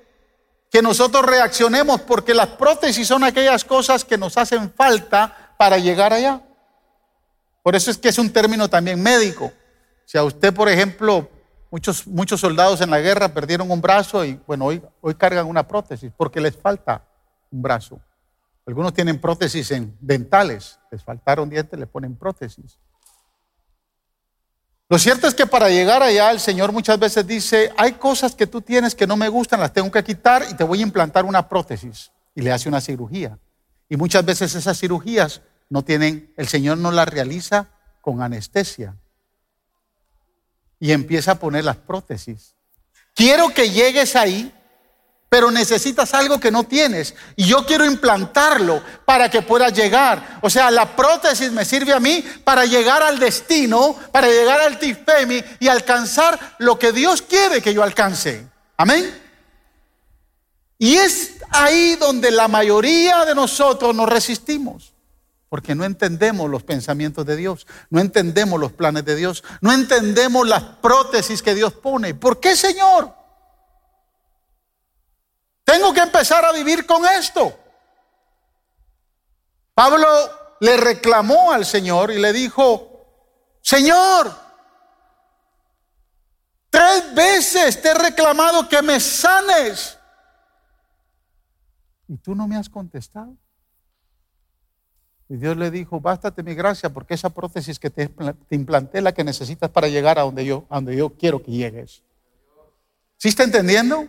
que 0.70 0.82
nosotros 0.82 1.24
reaccionemos 1.24 2.02
porque 2.02 2.34
las 2.34 2.48
prótesis 2.48 3.08
son 3.08 3.24
aquellas 3.24 3.64
cosas 3.64 4.04
que 4.04 4.18
nos 4.18 4.36
hacen 4.36 4.70
falta 4.70 5.54
para 5.56 5.78
llegar 5.78 6.12
allá. 6.12 6.42
Por 7.62 7.74
eso 7.74 7.90
es 7.90 7.96
que 7.96 8.10
es 8.10 8.18
un 8.18 8.30
término 8.30 8.68
también 8.68 9.02
médico. 9.02 9.50
Si 10.04 10.18
a 10.18 10.24
usted, 10.24 10.52
por 10.52 10.68
ejemplo, 10.68 11.30
muchos, 11.70 12.06
muchos 12.06 12.40
soldados 12.40 12.82
en 12.82 12.90
la 12.90 13.00
guerra 13.00 13.32
perdieron 13.32 13.70
un 13.70 13.80
brazo 13.80 14.22
y 14.22 14.38
bueno, 14.46 14.66
hoy, 14.66 14.82
hoy 15.00 15.14
cargan 15.14 15.46
una 15.46 15.66
prótesis 15.66 16.12
porque 16.14 16.42
les 16.42 16.54
falta 16.54 17.02
un 17.50 17.62
brazo. 17.62 17.98
Algunos 18.66 18.92
tienen 18.92 19.18
prótesis 19.18 19.70
en 19.70 19.96
dentales, 19.98 20.78
les 20.90 21.02
faltaron 21.02 21.48
dientes, 21.48 21.78
le 21.78 21.86
ponen 21.86 22.16
prótesis. 22.16 22.78
Lo 24.94 24.98
cierto 25.00 25.26
es 25.26 25.34
que 25.34 25.44
para 25.44 25.70
llegar 25.70 26.04
allá 26.04 26.30
el 26.30 26.38
Señor 26.38 26.70
muchas 26.70 27.00
veces 27.00 27.26
dice, 27.26 27.72
hay 27.76 27.94
cosas 27.94 28.36
que 28.36 28.46
tú 28.46 28.60
tienes 28.60 28.94
que 28.94 29.08
no 29.08 29.16
me 29.16 29.28
gustan, 29.28 29.58
las 29.58 29.72
tengo 29.72 29.90
que 29.90 30.04
quitar 30.04 30.46
y 30.48 30.54
te 30.54 30.62
voy 30.62 30.78
a 30.78 30.82
implantar 30.82 31.24
una 31.24 31.48
prótesis. 31.48 32.12
Y 32.32 32.42
le 32.42 32.52
hace 32.52 32.68
una 32.68 32.80
cirugía. 32.80 33.36
Y 33.88 33.96
muchas 33.96 34.24
veces 34.24 34.54
esas 34.54 34.78
cirugías 34.78 35.42
no 35.68 35.82
tienen, 35.82 36.32
el 36.36 36.46
Señor 36.46 36.78
no 36.78 36.92
las 36.92 37.08
realiza 37.08 37.70
con 38.00 38.22
anestesia. 38.22 38.94
Y 40.78 40.92
empieza 40.92 41.32
a 41.32 41.40
poner 41.40 41.64
las 41.64 41.78
prótesis. 41.78 42.54
Quiero 43.16 43.48
que 43.48 43.70
llegues 43.70 44.14
ahí 44.14 44.54
pero 45.34 45.50
necesitas 45.50 46.14
algo 46.14 46.38
que 46.38 46.52
no 46.52 46.62
tienes 46.62 47.12
y 47.34 47.46
yo 47.46 47.66
quiero 47.66 47.84
implantarlo 47.84 48.80
para 49.04 49.28
que 49.28 49.42
puedas 49.42 49.72
llegar. 49.72 50.38
O 50.42 50.48
sea, 50.48 50.70
la 50.70 50.94
prótesis 50.94 51.50
me 51.50 51.64
sirve 51.64 51.92
a 51.92 51.98
mí 51.98 52.24
para 52.44 52.64
llegar 52.66 53.02
al 53.02 53.18
destino, 53.18 53.96
para 54.12 54.28
llegar 54.28 54.60
al 54.60 54.78
tifemi 54.78 55.42
y 55.58 55.66
alcanzar 55.66 56.54
lo 56.60 56.78
que 56.78 56.92
Dios 56.92 57.20
quiere 57.20 57.60
que 57.60 57.74
yo 57.74 57.82
alcance. 57.82 58.46
Amén. 58.76 59.12
Y 60.78 60.94
es 60.94 61.32
ahí 61.50 61.96
donde 61.96 62.30
la 62.30 62.46
mayoría 62.46 63.24
de 63.24 63.34
nosotros 63.34 63.92
nos 63.92 64.08
resistimos. 64.08 64.92
Porque 65.48 65.74
no 65.74 65.84
entendemos 65.84 66.48
los 66.48 66.62
pensamientos 66.62 67.26
de 67.26 67.34
Dios, 67.34 67.66
no 67.90 67.98
entendemos 67.98 68.60
los 68.60 68.70
planes 68.70 69.04
de 69.04 69.16
Dios, 69.16 69.42
no 69.60 69.72
entendemos 69.72 70.46
las 70.46 70.62
prótesis 70.62 71.42
que 71.42 71.56
Dios 71.56 71.72
pone. 71.72 72.14
¿Por 72.14 72.38
qué, 72.38 72.54
Señor? 72.54 73.23
Tengo 75.74 75.92
que 75.92 76.02
empezar 76.02 76.44
a 76.44 76.52
vivir 76.52 76.86
con 76.86 77.04
esto. 77.04 77.52
Pablo 79.74 80.06
le 80.60 80.76
reclamó 80.76 81.50
al 81.50 81.66
Señor 81.66 82.12
y 82.12 82.20
le 82.20 82.32
dijo, 82.32 83.04
Señor, 83.60 84.32
tres 86.70 87.12
veces 87.12 87.82
te 87.82 87.88
he 87.88 87.94
reclamado 87.94 88.68
que 88.68 88.82
me 88.82 89.00
sanes 89.00 89.98
y 92.06 92.18
tú 92.18 92.36
no 92.36 92.46
me 92.46 92.56
has 92.56 92.68
contestado. 92.68 93.36
Y 95.28 95.38
Dios 95.38 95.56
le 95.56 95.72
dijo, 95.72 96.00
bástate 96.00 96.44
mi 96.44 96.54
gracia 96.54 96.88
porque 96.90 97.14
esa 97.14 97.30
prótesis 97.30 97.80
que 97.80 97.90
te, 97.90 98.14
implanté 98.50 98.98
es 98.98 99.04
la 99.04 99.12
que 99.12 99.24
necesitas 99.24 99.70
para 99.70 99.88
llegar 99.88 100.20
a 100.20 100.22
donde 100.22 100.44
yo, 100.44 100.66
a 100.70 100.76
donde 100.76 100.94
yo 100.94 101.18
quiero 101.18 101.42
que 101.42 101.50
llegues. 101.50 102.04
¿Sí 103.16 103.26
está 103.26 103.42
entendiendo? 103.42 104.06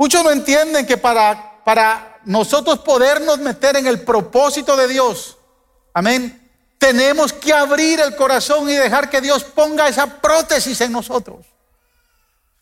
Muchos 0.00 0.24
no 0.24 0.30
entienden 0.30 0.86
que 0.86 0.96
para, 0.96 1.62
para 1.62 2.20
nosotros 2.24 2.78
podernos 2.78 3.36
meter 3.36 3.76
en 3.76 3.86
el 3.86 4.00
propósito 4.00 4.74
de 4.74 4.88
Dios, 4.88 5.36
amén, 5.92 6.50
tenemos 6.78 7.34
que 7.34 7.52
abrir 7.52 8.00
el 8.00 8.16
corazón 8.16 8.70
y 8.70 8.72
dejar 8.72 9.10
que 9.10 9.20
Dios 9.20 9.44
ponga 9.44 9.88
esa 9.88 10.06
prótesis 10.06 10.80
en 10.80 10.92
nosotros. 10.92 11.44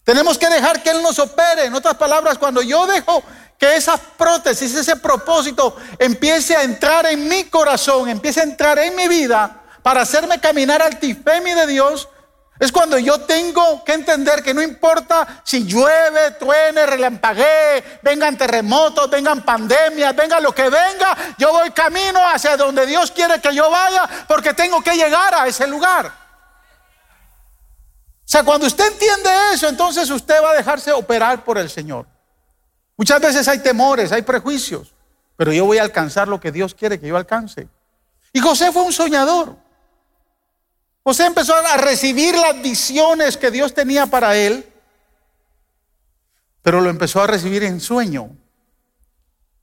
Tenemos 0.03 0.37
que 0.37 0.49
dejar 0.49 0.83
que 0.83 0.91
Él 0.91 1.01
nos 1.01 1.17
opere. 1.21 1.67
En 1.67 1.75
otras 1.75 1.95
palabras, 1.95 2.39
cuando 2.39 2.61
yo 2.61 2.89
dejo 2.89 3.23
que 3.57 3.77
esa 3.77 3.97
prótesis, 3.97 4.75
ese 4.75 4.97
propósito 4.97 5.77
empiece 5.97 6.57
a 6.57 6.65
entrar 6.65 7.07
en 7.07 7.29
mi 7.29 7.45
corazón, 7.45 8.09
empiece 8.09 8.41
a 8.41 8.43
entrar 8.43 8.81
en 8.81 8.97
mi 8.97 9.07
vida 9.07 9.63
para 9.85 10.01
hacerme 10.01 10.41
caminar 10.41 10.83
al 10.83 10.99
tifemi 10.99 11.55
de 11.55 11.69
Dios, 11.69 12.09
es 12.59 12.73
cuando 12.73 12.99
yo 12.99 13.21
tengo 13.21 13.85
que 13.85 13.93
entender 13.93 14.43
que 14.43 14.53
no 14.53 14.61
importa 14.61 15.43
si 15.45 15.65
llueve, 15.65 16.33
truene, 16.33 16.87
relampaguee, 16.87 18.01
vengan 18.03 18.37
terremotos, 18.37 19.09
vengan 19.09 19.45
pandemias, 19.45 20.15
venga 20.17 20.41
lo 20.41 20.53
que 20.53 20.69
venga, 20.69 21.17
yo 21.39 21.53
voy 21.53 21.71
camino 21.71 22.19
hacia 22.27 22.57
donde 22.57 22.85
Dios 22.85 23.13
quiere 23.13 23.41
que 23.41 23.55
yo 23.55 23.71
vaya 23.71 24.09
porque 24.27 24.55
tengo 24.55 24.83
que 24.83 24.95
llegar 24.95 25.35
a 25.35 25.47
ese 25.47 25.69
lugar. 25.69 26.07
O 26.07 28.31
sea, 28.31 28.43
cuando 28.43 28.67
usted 28.67 28.93
entiende 28.93 29.31
eso, 29.55 29.69
entonces 29.69 30.11
usted 30.11 30.43
va 30.43 30.51
a 30.51 30.55
dejarse 30.55 30.93
operar 30.93 31.45
por 31.45 31.59
el 31.59 31.71
Señor. 31.71 32.07
Muchas 32.97 33.21
veces 33.21 33.47
hay 33.47 33.61
temores, 33.61 34.11
hay 34.11 34.23
prejuicios, 34.23 34.93
pero 35.37 35.53
yo 35.53 35.65
voy 35.65 35.79
a 35.79 35.83
alcanzar 35.83 36.27
lo 36.27 36.41
que 36.41 36.51
Dios 36.51 36.75
quiere 36.75 36.99
que 36.99 37.07
yo 37.07 37.17
alcance. 37.17 37.69
Y 38.33 38.41
José 38.41 38.73
fue 38.73 38.83
un 38.83 38.93
soñador. 38.93 39.68
José 41.09 41.25
empezó 41.25 41.55
a 41.55 41.79
recibir 41.79 42.37
las 42.37 42.61
visiones 42.61 43.39
que 43.39 43.51
Dios 43.51 43.73
tenía 43.73 44.05
para 44.05 44.37
él, 44.37 44.71
pero 46.61 46.83
lo 46.83 46.91
empezó 46.91 47.23
a 47.23 47.27
recibir 47.27 47.65
en 47.65 47.81
sueño. 47.81 48.37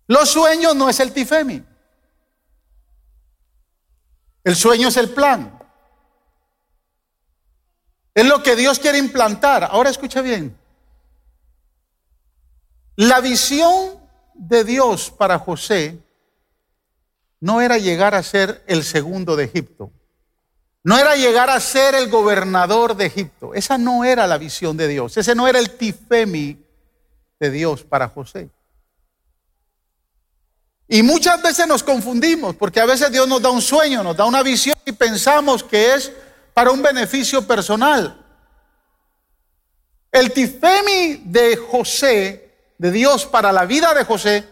Los 0.07 0.31
sueños 0.31 0.75
no 0.75 0.89
es 0.89 0.99
el 0.99 1.13
tifemi. 1.13 1.63
El 4.43 4.55
sueño 4.55 4.87
es 4.87 4.97
el 4.97 5.11
plan. 5.11 5.59
Es 8.15 8.25
lo 8.25 8.41
que 8.41 8.55
Dios 8.55 8.79
quiere 8.79 8.97
implantar. 8.97 9.65
Ahora 9.65 9.91
escucha 9.91 10.21
bien. 10.21 10.57
La 12.95 13.19
visión 13.19 13.99
de 14.33 14.63
Dios 14.63 15.11
para 15.11 15.37
José 15.37 15.99
no 17.39 17.61
era 17.61 17.77
llegar 17.77 18.15
a 18.15 18.23
ser 18.23 18.63
el 18.65 18.83
segundo 18.83 19.35
de 19.35 19.43
Egipto. 19.43 19.91
No 20.85 20.99
era 20.99 21.15
llegar 21.15 21.49
a 21.49 21.59
ser 21.59 21.95
el 21.95 22.11
gobernador 22.11 22.95
de 22.95 23.07
Egipto. 23.07 23.55
Esa 23.55 23.75
no 23.75 24.03
era 24.03 24.27
la 24.27 24.37
visión 24.37 24.77
de 24.77 24.87
Dios. 24.87 25.17
Ese 25.17 25.33
no 25.33 25.47
era 25.47 25.57
el 25.57 25.71
tifemi 25.71 26.63
de 27.39 27.49
Dios 27.49 27.83
para 27.83 28.07
José. 28.07 28.51
Y 30.87 31.01
muchas 31.01 31.41
veces 31.41 31.65
nos 31.67 31.81
confundimos 31.81 32.55
porque 32.55 32.79
a 32.79 32.85
veces 32.85 33.11
Dios 33.11 33.27
nos 33.27 33.41
da 33.41 33.49
un 33.49 33.63
sueño, 33.63 34.03
nos 34.03 34.15
da 34.15 34.25
una 34.25 34.43
visión 34.43 34.75
y 34.85 34.91
pensamos 34.91 35.63
que 35.63 35.95
es 35.95 36.11
para 36.53 36.69
un 36.69 36.83
beneficio 36.83 37.41
personal. 37.47 38.23
El 40.11 40.31
tifemi 40.31 41.23
de 41.25 41.57
José 41.57 42.75
de 42.77 42.91
Dios 42.91 43.25
para 43.25 43.51
la 43.51 43.65
vida 43.65 43.91
de 43.95 44.03
José, 44.03 44.47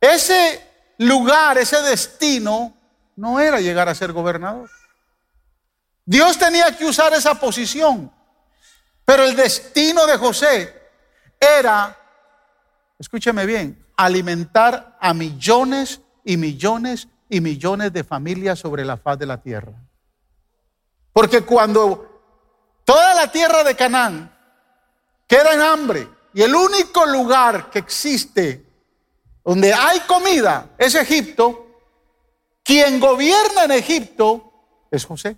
ese 0.00 0.64
lugar, 0.98 1.58
ese 1.58 1.82
destino, 1.82 2.76
no 3.16 3.40
era 3.40 3.60
llegar 3.60 3.88
a 3.88 3.94
ser 3.96 4.12
gobernador. 4.12 4.70
Dios 6.04 6.38
tenía 6.38 6.76
que 6.76 6.84
usar 6.84 7.12
esa 7.14 7.38
posición, 7.38 8.12
pero 9.04 9.24
el 9.24 9.36
destino 9.36 10.06
de 10.06 10.16
José 10.16 10.74
era, 11.38 11.96
escúcheme 12.98 13.46
bien, 13.46 13.86
alimentar 13.96 14.96
a 15.00 15.14
millones 15.14 16.00
y 16.24 16.36
millones 16.36 17.08
y 17.28 17.40
millones 17.40 17.92
de 17.92 18.04
familias 18.04 18.58
sobre 18.58 18.84
la 18.84 18.96
faz 18.96 19.18
de 19.18 19.26
la 19.26 19.40
tierra. 19.40 19.72
Porque 21.12 21.42
cuando 21.42 22.80
toda 22.84 23.14
la 23.14 23.30
tierra 23.30 23.64
de 23.64 23.76
Canaán 23.76 24.36
queda 25.26 25.54
en 25.54 25.60
hambre, 25.60 26.08
y 26.34 26.42
el 26.42 26.54
único 26.54 27.04
lugar 27.06 27.70
que 27.70 27.78
existe 27.78 28.64
donde 29.44 29.72
hay 29.72 30.00
comida 30.00 30.70
es 30.78 30.94
Egipto. 30.94 31.66
Quien 32.62 33.00
gobierna 33.00 33.64
en 33.64 33.72
Egipto 33.72 34.52
es 34.90 35.04
José. 35.04 35.36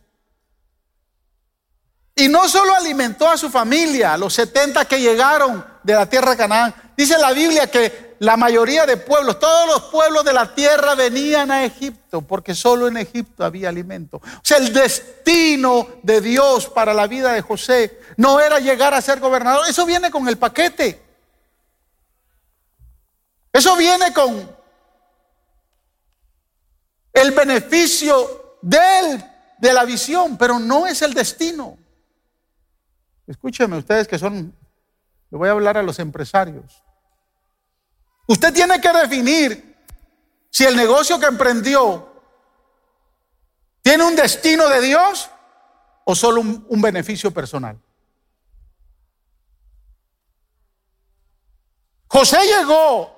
Y 2.16 2.28
no 2.28 2.48
solo 2.48 2.74
alimentó 2.76 3.28
a 3.28 3.36
su 3.36 3.50
familia, 3.50 4.16
los 4.16 4.34
70 4.34 4.84
que 4.84 5.00
llegaron 5.00 5.64
de 5.82 5.94
la 5.94 6.06
tierra 6.06 6.32
de 6.32 6.36
Canaán. 6.36 6.74
Dice 6.96 7.18
la 7.18 7.32
Biblia 7.32 7.68
que 7.68 8.14
la 8.20 8.36
mayoría 8.36 8.86
de 8.86 8.96
pueblos, 8.96 9.40
todos 9.40 9.66
los 9.66 9.90
pueblos 9.90 10.24
de 10.24 10.32
la 10.32 10.54
tierra 10.54 10.94
venían 10.94 11.50
a 11.50 11.64
Egipto, 11.64 12.22
porque 12.22 12.54
solo 12.54 12.86
en 12.86 12.98
Egipto 12.98 13.44
había 13.44 13.68
alimento. 13.68 14.18
O 14.18 14.40
sea, 14.42 14.58
el 14.58 14.72
destino 14.72 15.88
de 16.02 16.20
Dios 16.20 16.68
para 16.68 16.94
la 16.94 17.08
vida 17.08 17.32
de 17.32 17.42
José 17.42 18.00
no 18.16 18.38
era 18.38 18.60
llegar 18.60 18.94
a 18.94 19.02
ser 19.02 19.18
gobernador. 19.18 19.68
Eso 19.68 19.84
viene 19.84 20.10
con 20.10 20.28
el 20.28 20.38
paquete. 20.38 21.02
Eso 23.52 23.76
viene 23.76 24.12
con 24.12 24.56
el 27.12 27.30
beneficio 27.32 28.58
de 28.62 29.34
de 29.64 29.72
la 29.72 29.84
visión, 29.84 30.36
pero 30.36 30.58
no 30.58 30.86
es 30.86 31.00
el 31.00 31.14
destino. 31.14 31.78
Escúcheme 33.26 33.78
ustedes 33.78 34.06
que 34.06 34.18
son, 34.18 34.54
le 35.30 35.38
voy 35.38 35.48
a 35.48 35.52
hablar 35.52 35.78
a 35.78 35.82
los 35.82 35.98
empresarios. 35.98 36.82
Usted 38.26 38.52
tiene 38.52 38.80
que 38.80 38.92
definir 38.92 39.76
si 40.50 40.64
el 40.64 40.76
negocio 40.76 41.18
que 41.18 41.26
emprendió 41.26 42.12
tiene 43.82 44.04
un 44.04 44.16
destino 44.16 44.68
de 44.68 44.80
Dios 44.80 45.30
o 46.04 46.14
solo 46.14 46.40
un, 46.40 46.66
un 46.68 46.80
beneficio 46.80 47.30
personal. 47.32 47.78
José 52.06 52.38
llegó 52.46 53.12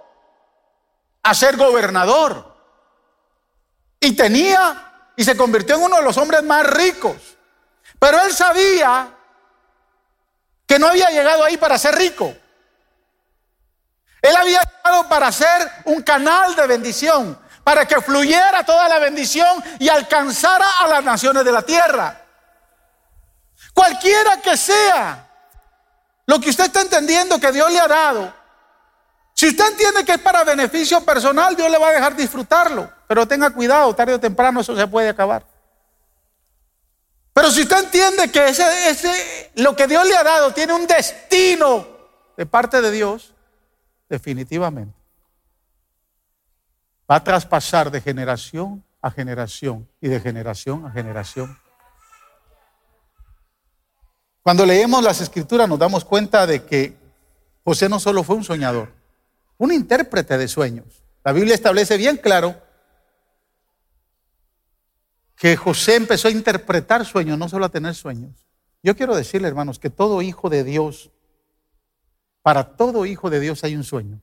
a 1.22 1.34
ser 1.34 1.56
gobernador 1.56 2.56
y 4.00 4.12
tenía 4.12 5.12
y 5.16 5.24
se 5.24 5.36
convirtió 5.36 5.76
en 5.76 5.82
uno 5.82 5.96
de 5.96 6.02
los 6.02 6.16
hombres 6.16 6.42
más 6.42 6.66
ricos. 6.66 7.36
Pero 7.98 8.20
él 8.22 8.32
sabía 8.32 9.15
que 10.66 10.78
no 10.78 10.88
había 10.88 11.10
llegado 11.10 11.44
ahí 11.44 11.56
para 11.56 11.78
ser 11.78 11.94
rico. 11.94 12.34
Él 14.20 14.36
había 14.36 14.60
llegado 14.60 15.08
para 15.08 15.30
ser 15.30 15.70
un 15.84 16.02
canal 16.02 16.56
de 16.56 16.66
bendición, 16.66 17.38
para 17.62 17.86
que 17.86 18.00
fluyera 18.00 18.64
toda 18.64 18.88
la 18.88 18.98
bendición 18.98 19.62
y 19.78 19.88
alcanzara 19.88 20.66
a 20.80 20.88
las 20.88 21.04
naciones 21.04 21.44
de 21.44 21.52
la 21.52 21.62
tierra. 21.62 22.22
Cualquiera 23.72 24.40
que 24.40 24.56
sea 24.56 25.26
lo 26.26 26.40
que 26.40 26.50
usted 26.50 26.64
está 26.64 26.80
entendiendo 26.80 27.38
que 27.38 27.52
Dios 27.52 27.70
le 27.70 27.78
ha 27.78 27.86
dado, 27.86 28.34
si 29.36 29.48
usted 29.48 29.66
entiende 29.66 30.02
que 30.02 30.12
es 30.12 30.18
para 30.18 30.44
beneficio 30.44 31.04
personal, 31.04 31.54
Dios 31.54 31.70
le 31.70 31.76
va 31.76 31.88
a 31.88 31.92
dejar 31.92 32.16
disfrutarlo. 32.16 32.90
Pero 33.06 33.28
tenga 33.28 33.50
cuidado, 33.50 33.94
tarde 33.94 34.14
o 34.14 34.18
temprano 34.18 34.62
eso 34.62 34.74
se 34.74 34.86
puede 34.86 35.10
acabar. 35.10 35.44
Pero 37.36 37.50
si 37.50 37.60
usted 37.60 37.84
entiende 37.84 38.32
que 38.32 38.48
ese, 38.48 38.88
ese, 38.88 39.50
lo 39.56 39.76
que 39.76 39.86
Dios 39.86 40.08
le 40.08 40.16
ha 40.16 40.24
dado 40.24 40.54
tiene 40.54 40.72
un 40.72 40.86
destino 40.86 41.86
de 42.34 42.46
parte 42.46 42.80
de 42.80 42.90
Dios, 42.90 43.34
definitivamente 44.08 44.96
va 47.10 47.16
a 47.16 47.22
traspasar 47.22 47.90
de 47.90 48.00
generación 48.00 48.82
a 49.02 49.10
generación 49.10 49.86
y 50.00 50.08
de 50.08 50.18
generación 50.18 50.86
a 50.86 50.90
generación. 50.90 51.58
Cuando 54.40 54.64
leemos 54.64 55.04
las 55.04 55.20
escrituras 55.20 55.68
nos 55.68 55.78
damos 55.78 56.06
cuenta 56.06 56.46
de 56.46 56.64
que 56.64 56.96
José 57.64 57.90
no 57.90 58.00
solo 58.00 58.24
fue 58.24 58.36
un 58.36 58.44
soñador, 58.44 58.94
un 59.58 59.74
intérprete 59.74 60.38
de 60.38 60.48
sueños. 60.48 60.86
La 61.22 61.32
Biblia 61.32 61.54
establece 61.54 61.98
bien 61.98 62.16
claro 62.16 62.65
que 65.36 65.56
José 65.56 65.96
empezó 65.96 66.28
a 66.28 66.30
interpretar 66.30 67.04
sueños, 67.04 67.38
no 67.38 67.48
solo 67.48 67.66
a 67.66 67.68
tener 67.68 67.94
sueños. 67.94 68.46
Yo 68.82 68.96
quiero 68.96 69.14
decirle, 69.14 69.48
hermanos, 69.48 69.78
que 69.78 69.90
todo 69.90 70.22
hijo 70.22 70.48
de 70.48 70.64
Dios, 70.64 71.10
para 72.42 72.76
todo 72.76 73.04
hijo 73.04 73.28
de 73.30 73.40
Dios 73.40 73.62
hay 73.64 73.76
un 73.76 73.84
sueño. 73.84 74.20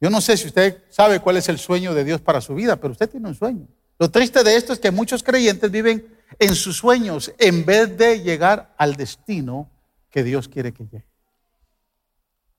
Yo 0.00 0.08
no 0.08 0.20
sé 0.20 0.36
si 0.36 0.46
usted 0.46 0.84
sabe 0.88 1.20
cuál 1.20 1.36
es 1.36 1.48
el 1.48 1.58
sueño 1.58 1.94
de 1.94 2.04
Dios 2.04 2.20
para 2.20 2.40
su 2.40 2.54
vida, 2.54 2.76
pero 2.76 2.92
usted 2.92 3.10
tiene 3.10 3.28
un 3.28 3.34
sueño. 3.34 3.66
Lo 3.98 4.10
triste 4.10 4.42
de 4.42 4.56
esto 4.56 4.72
es 4.72 4.78
que 4.78 4.90
muchos 4.90 5.22
creyentes 5.22 5.70
viven 5.70 6.06
en 6.38 6.54
sus 6.54 6.76
sueños 6.76 7.32
en 7.38 7.66
vez 7.66 7.98
de 7.98 8.22
llegar 8.22 8.74
al 8.78 8.96
destino 8.96 9.70
que 10.10 10.22
Dios 10.22 10.48
quiere 10.48 10.72
que 10.72 10.84
llegue. 10.84 11.06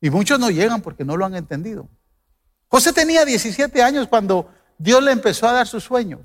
Y 0.01 0.09
muchos 0.09 0.39
no 0.39 0.49
llegan 0.49 0.81
porque 0.81 1.05
no 1.05 1.17
lo 1.17 1.25
han 1.25 1.35
entendido. 1.35 1.89
José 2.67 2.93
tenía 2.93 3.25
17 3.25 3.81
años 3.81 4.07
cuando 4.07 4.51
Dios 4.77 5.03
le 5.03 5.11
empezó 5.11 5.47
a 5.47 5.53
dar 5.53 5.67
sus 5.67 5.83
sueños. 5.83 6.21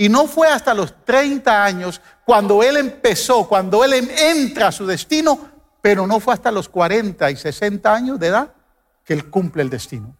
Y 0.00 0.08
no 0.08 0.26
fue 0.26 0.48
hasta 0.48 0.72
los 0.72 1.04
30 1.04 1.62
años 1.62 2.00
cuando 2.24 2.62
él 2.62 2.78
empezó, 2.78 3.46
cuando 3.46 3.84
él 3.84 3.92
entra 3.92 4.68
a 4.68 4.72
su 4.72 4.86
destino, 4.86 5.38
pero 5.82 6.06
no 6.06 6.20
fue 6.20 6.32
hasta 6.32 6.50
los 6.50 6.70
40 6.70 7.30
y 7.30 7.36
60 7.36 7.94
años 7.94 8.18
de 8.18 8.28
edad 8.28 8.50
que 9.04 9.12
él 9.12 9.28
cumple 9.28 9.60
el 9.60 9.68
destino. 9.68 10.16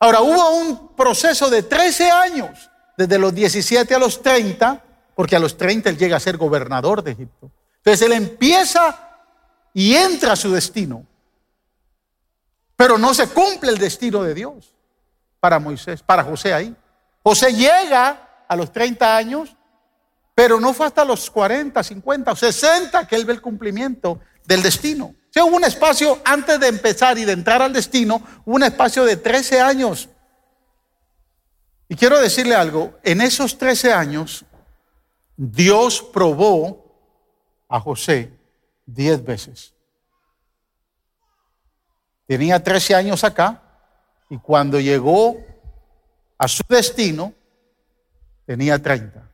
Ahora, 0.00 0.22
hubo 0.22 0.50
un 0.50 0.96
proceso 0.96 1.50
de 1.50 1.62
13 1.62 2.10
años, 2.10 2.70
desde 2.96 3.18
los 3.18 3.34
17 3.34 3.94
a 3.94 3.98
los 3.98 4.22
30, 4.22 4.82
porque 5.14 5.36
a 5.36 5.38
los 5.38 5.58
30 5.58 5.90
él 5.90 5.98
llega 5.98 6.16
a 6.16 6.20
ser 6.20 6.38
gobernador 6.38 7.02
de 7.02 7.10
Egipto. 7.10 7.50
Entonces 7.84 8.00
él 8.00 8.12
empieza 8.12 9.10
y 9.74 9.94
entra 9.94 10.32
a 10.32 10.36
su 10.36 10.50
destino. 10.50 11.04
Pero 12.76 12.96
no 12.96 13.12
se 13.12 13.28
cumple 13.28 13.72
el 13.72 13.76
destino 13.76 14.22
de 14.22 14.32
Dios 14.32 14.74
para 15.38 15.58
Moisés, 15.58 16.02
para 16.02 16.24
José 16.24 16.54
ahí. 16.54 16.74
José 17.22 17.52
llega 17.52 18.44
a 18.48 18.56
los 18.56 18.72
30 18.72 19.16
años, 19.16 19.56
pero 20.34 20.58
no 20.58 20.72
fue 20.72 20.86
hasta 20.86 21.04
los 21.04 21.30
40, 21.30 21.82
50 21.82 22.32
o 22.32 22.36
60 22.36 23.06
que 23.06 23.16
él 23.16 23.24
ve 23.24 23.34
el 23.34 23.40
cumplimiento 23.40 24.20
del 24.44 24.62
destino. 24.62 25.06
O 25.06 25.32
sea, 25.32 25.44
hubo 25.44 25.56
un 25.56 25.64
espacio 25.64 26.20
antes 26.24 26.58
de 26.60 26.68
empezar 26.68 27.16
y 27.18 27.24
de 27.24 27.32
entrar 27.32 27.62
al 27.62 27.72
destino, 27.72 28.22
hubo 28.44 28.56
un 28.56 28.64
espacio 28.64 29.04
de 29.04 29.16
13 29.16 29.60
años. 29.60 30.08
Y 31.88 31.94
quiero 31.94 32.18
decirle 32.20 32.54
algo, 32.54 32.98
en 33.02 33.20
esos 33.20 33.56
13 33.56 33.92
años, 33.92 34.44
Dios 35.36 36.02
probó 36.02 36.82
a 37.68 37.80
José 37.80 38.32
10 38.86 39.24
veces. 39.24 39.74
Tenía 42.26 42.62
13 42.62 42.94
años 42.94 43.24
acá 43.24 43.62
y 44.30 44.38
cuando 44.38 44.80
llegó 44.80 45.36
a 46.42 46.48
su 46.48 46.64
destino 46.68 47.32
tenía 48.44 48.76
30. 48.76 49.30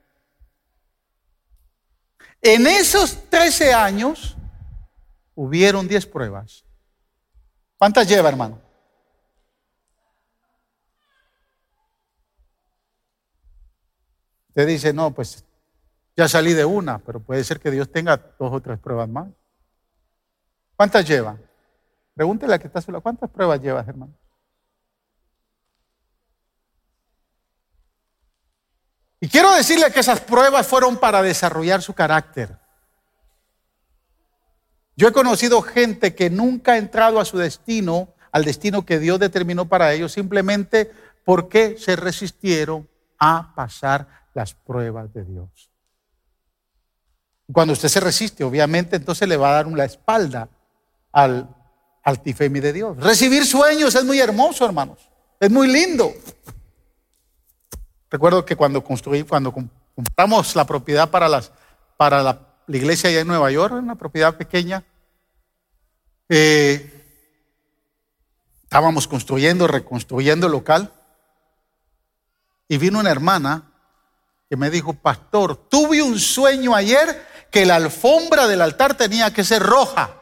En 2.42 2.66
esos 2.66 3.30
13 3.30 3.72
años 3.72 4.36
hubieron 5.34 5.88
10 5.88 6.04
pruebas. 6.04 6.66
¿Cuántas 7.78 8.06
lleva, 8.06 8.28
hermano? 8.28 8.60
Usted 14.48 14.66
dice, 14.66 14.92
no, 14.92 15.10
pues 15.14 15.42
ya 16.14 16.28
salí 16.28 16.52
de 16.52 16.66
una, 16.66 16.98
pero 16.98 17.20
puede 17.20 17.42
ser 17.42 17.58
que 17.58 17.70
Dios 17.70 17.90
tenga 17.90 18.18
dos 18.18 18.52
o 18.52 18.60
tres 18.60 18.78
pruebas 18.78 19.08
más. 19.08 19.28
¿Cuántas 20.76 21.08
lleva? 21.08 21.38
Pregúntele 22.12 22.52
a 22.52 22.58
que 22.58 22.66
está 22.66 22.82
sola, 22.82 23.00
¿cuántas 23.00 23.30
pruebas 23.30 23.62
llevas, 23.62 23.88
hermano? 23.88 24.12
Y 29.20 29.28
quiero 29.28 29.52
decirle 29.54 29.90
que 29.92 30.00
esas 30.00 30.20
pruebas 30.20 30.66
fueron 30.66 30.96
para 30.96 31.22
desarrollar 31.22 31.82
su 31.82 31.92
carácter. 31.92 32.56
Yo 34.96 35.08
he 35.08 35.12
conocido 35.12 35.62
gente 35.62 36.14
que 36.14 36.30
nunca 36.30 36.72
ha 36.72 36.76
entrado 36.76 37.20
a 37.20 37.24
su 37.24 37.38
destino, 37.38 38.14
al 38.32 38.44
destino 38.44 38.84
que 38.84 38.98
Dios 38.98 39.18
determinó 39.18 39.68
para 39.68 39.92
ellos, 39.92 40.12
simplemente 40.12 40.90
porque 41.24 41.76
se 41.78 41.96
resistieron 41.96 42.88
a 43.18 43.52
pasar 43.54 44.08
las 44.34 44.54
pruebas 44.54 45.12
de 45.12 45.24
Dios. 45.24 45.70
Cuando 47.52 47.72
usted 47.72 47.88
se 47.88 48.00
resiste, 48.00 48.44
obviamente, 48.44 48.96
entonces 48.96 49.28
le 49.28 49.36
va 49.36 49.50
a 49.50 49.54
dar 49.54 49.66
una 49.66 49.84
espalda 49.84 50.48
al 51.12 51.48
altifemi 52.04 52.60
de 52.60 52.72
Dios. 52.72 52.96
Recibir 52.98 53.44
sueños 53.46 53.94
es 53.94 54.04
muy 54.04 54.18
hermoso, 54.20 54.64
hermanos. 54.64 55.08
Es 55.40 55.50
muy 55.50 55.68
lindo. 55.68 56.12
Recuerdo 58.10 58.44
que 58.44 58.56
cuando 58.56 58.82
construí, 58.82 59.22
cuando 59.22 59.52
compramos 59.52 60.56
la 60.56 60.66
propiedad 60.66 61.10
para, 61.10 61.28
para 61.96 62.22
la, 62.22 62.40
iglesia 62.68 63.10
allá 63.10 63.20
en 63.20 63.28
Nueva 63.28 63.50
York, 63.50 63.74
una 63.74 63.96
propiedad 63.96 64.36
pequeña, 64.36 64.84
eh, 66.28 66.94
estábamos 68.62 69.06
construyendo, 69.06 69.66
reconstruyendo 69.66 70.46
el 70.46 70.52
local, 70.52 70.92
y 72.68 72.78
vino 72.78 72.98
una 72.98 73.10
hermana 73.10 73.72
que 74.48 74.56
me 74.56 74.70
dijo, 74.70 74.94
pastor, 74.94 75.56
tuve 75.68 76.02
un 76.02 76.18
sueño 76.18 76.74
ayer 76.74 77.26
que 77.50 77.66
la 77.66 77.76
alfombra 77.76 78.46
del 78.46 78.62
altar 78.62 78.94
tenía 78.94 79.32
que 79.32 79.44
ser 79.44 79.62
roja. 79.62 80.14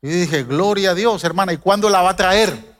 Y 0.00 0.08
dije, 0.08 0.44
gloria 0.44 0.90
a 0.90 0.94
Dios, 0.94 1.24
hermana, 1.24 1.52
¿y 1.52 1.58
cuándo 1.58 1.88
la 1.88 2.02
va 2.02 2.10
a 2.10 2.16
traer? 2.16 2.71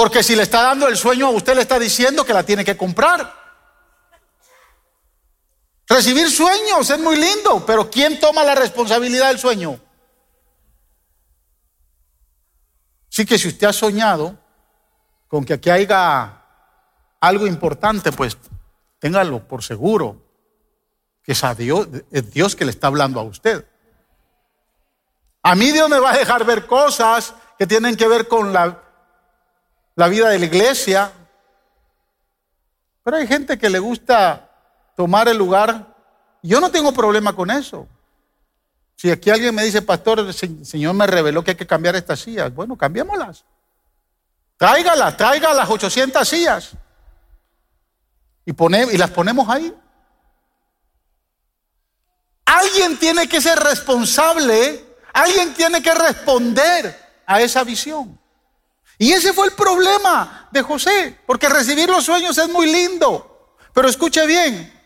Porque 0.00 0.22
si 0.22 0.34
le 0.34 0.44
está 0.44 0.62
dando 0.62 0.88
el 0.88 0.96
sueño 0.96 1.26
a 1.26 1.30
usted, 1.30 1.54
le 1.54 1.60
está 1.60 1.78
diciendo 1.78 2.24
que 2.24 2.32
la 2.32 2.42
tiene 2.42 2.64
que 2.64 2.74
comprar. 2.74 3.34
Recibir 5.86 6.30
sueños 6.30 6.88
es 6.88 6.98
muy 6.98 7.16
lindo, 7.16 7.62
pero 7.66 7.90
¿quién 7.90 8.18
toma 8.18 8.42
la 8.42 8.54
responsabilidad 8.54 9.28
del 9.28 9.38
sueño? 9.38 9.78
Sí 13.10 13.26
que 13.26 13.36
si 13.36 13.48
usted 13.48 13.66
ha 13.66 13.74
soñado 13.74 14.38
con 15.28 15.44
que 15.44 15.52
aquí 15.52 15.68
haya 15.68 16.44
algo 17.20 17.46
importante, 17.46 18.10
pues 18.10 18.38
téngalo 19.00 19.46
por 19.46 19.62
seguro, 19.62 20.16
que 21.22 21.32
es, 21.32 21.42
Dios, 21.58 21.88
es 22.10 22.30
Dios 22.30 22.56
que 22.56 22.64
le 22.64 22.70
está 22.70 22.86
hablando 22.86 23.20
a 23.20 23.24
usted. 23.24 23.68
A 25.42 25.54
mí 25.54 25.70
Dios 25.72 25.90
me 25.90 25.98
va 25.98 26.12
a 26.12 26.16
dejar 26.16 26.46
ver 26.46 26.66
cosas 26.66 27.34
que 27.58 27.66
tienen 27.66 27.96
que 27.96 28.08
ver 28.08 28.28
con 28.28 28.54
la, 28.54 28.89
la 29.94 30.08
vida 30.08 30.28
de 30.28 30.38
la 30.38 30.46
iglesia. 30.46 31.12
Pero 33.02 33.16
hay 33.16 33.26
gente 33.26 33.58
que 33.58 33.70
le 33.70 33.78
gusta 33.78 34.50
tomar 34.96 35.28
el 35.28 35.36
lugar. 35.36 35.94
Yo 36.42 36.60
no 36.60 36.70
tengo 36.70 36.92
problema 36.92 37.34
con 37.34 37.50
eso. 37.50 37.86
Si 38.96 39.10
aquí 39.10 39.30
alguien 39.30 39.54
me 39.54 39.64
dice, 39.64 39.82
pastor, 39.82 40.18
el 40.20 40.34
Señor 40.34 40.94
me 40.94 41.06
reveló 41.06 41.42
que 41.42 41.52
hay 41.52 41.56
que 41.56 41.66
cambiar 41.66 41.96
estas 41.96 42.20
sillas, 42.20 42.54
bueno, 42.54 42.76
cambiémoslas. 42.76 43.44
Tráigalas, 44.58 45.16
traiga 45.16 45.54
las 45.54 45.70
800 45.70 46.28
sillas. 46.28 46.72
Y, 48.44 48.52
y 48.52 48.96
las 48.98 49.10
ponemos 49.10 49.48
ahí. 49.48 49.74
Alguien 52.44 52.98
tiene 52.98 53.26
que 53.28 53.40
ser 53.40 53.58
responsable 53.58 54.90
Alguien 55.12 55.54
tiene 55.54 55.82
que 55.82 55.94
responder 55.94 57.22
a 57.26 57.40
esa 57.40 57.64
visión. 57.64 58.18
Y 59.00 59.14
ese 59.14 59.32
fue 59.32 59.46
el 59.46 59.52
problema 59.54 60.46
de 60.50 60.60
José, 60.60 61.18
porque 61.24 61.48
recibir 61.48 61.88
los 61.88 62.04
sueños 62.04 62.36
es 62.36 62.50
muy 62.50 62.70
lindo. 62.70 63.56
Pero 63.72 63.88
escuche 63.88 64.26
bien, 64.26 64.78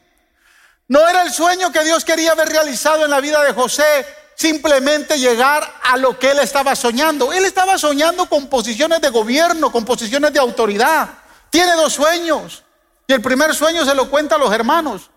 no 0.87 1.01
era 1.09 1.25
el 1.25 1.33
sueño 1.33 1.73
que 1.73 1.83
Dios 1.83 2.05
quería 2.05 2.31
haber 2.31 2.49
realizado 2.49 3.05
en 3.05 3.11
la 3.11 3.21
vida 3.21 3.43
de 3.43 3.53
José 3.53 4.07
simplemente 4.37 5.19
llegar 5.19 5.69
a 5.83 5.97
lo 5.97 6.17
que 6.17 6.31
él 6.31 6.39
estaba 6.39 6.77
soñando. 6.77 7.33
Él 7.33 7.45
estaba 7.45 7.77
soñando 7.77 8.27
con 8.27 8.47
posiciones 8.47 9.01
de 9.01 9.11
gobierno, 9.11 9.73
con 9.73 9.85
posiciones 9.85 10.33
de 10.33 10.39
autoridad. 10.39 11.09
Tiene 11.51 11.73
dos 11.73 11.95
sueños. 11.95 12.63
Y 13.09 13.15
el 13.15 13.21
primer 13.21 13.53
sueño 13.53 13.85
se 13.85 13.97
lo 13.97 14.09
cuenta 14.11 14.37
a 14.37 14.39
los 14.39 14.53
hermanos. 14.53 15.11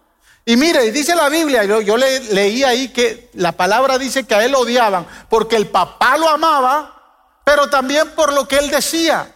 Y 0.44 0.58
mire, 0.58 0.92
dice 0.92 1.14
la 1.14 1.30
Biblia, 1.30 1.66
yo, 1.66 1.82
yo 1.82 1.98
le, 1.98 2.20
leí 2.34 2.64
ahí 2.64 2.88
que 2.88 3.30
la 3.36 3.52
palabra 3.52 4.00
dice 4.00 4.26
que 4.26 4.34
a 4.34 4.44
él 4.44 4.56
odiaban 4.56 5.06
porque 5.30 5.56
el 5.56 5.68
papá 5.68 6.18
lo 6.18 6.28
amaba, 6.28 6.97
pero 7.48 7.70
también 7.70 8.10
por 8.10 8.34
lo 8.34 8.46
que 8.46 8.58
él 8.58 8.70
decía. 8.70 9.34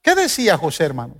¿Qué 0.00 0.14
decía 0.14 0.56
José, 0.56 0.84
hermanos? 0.84 1.18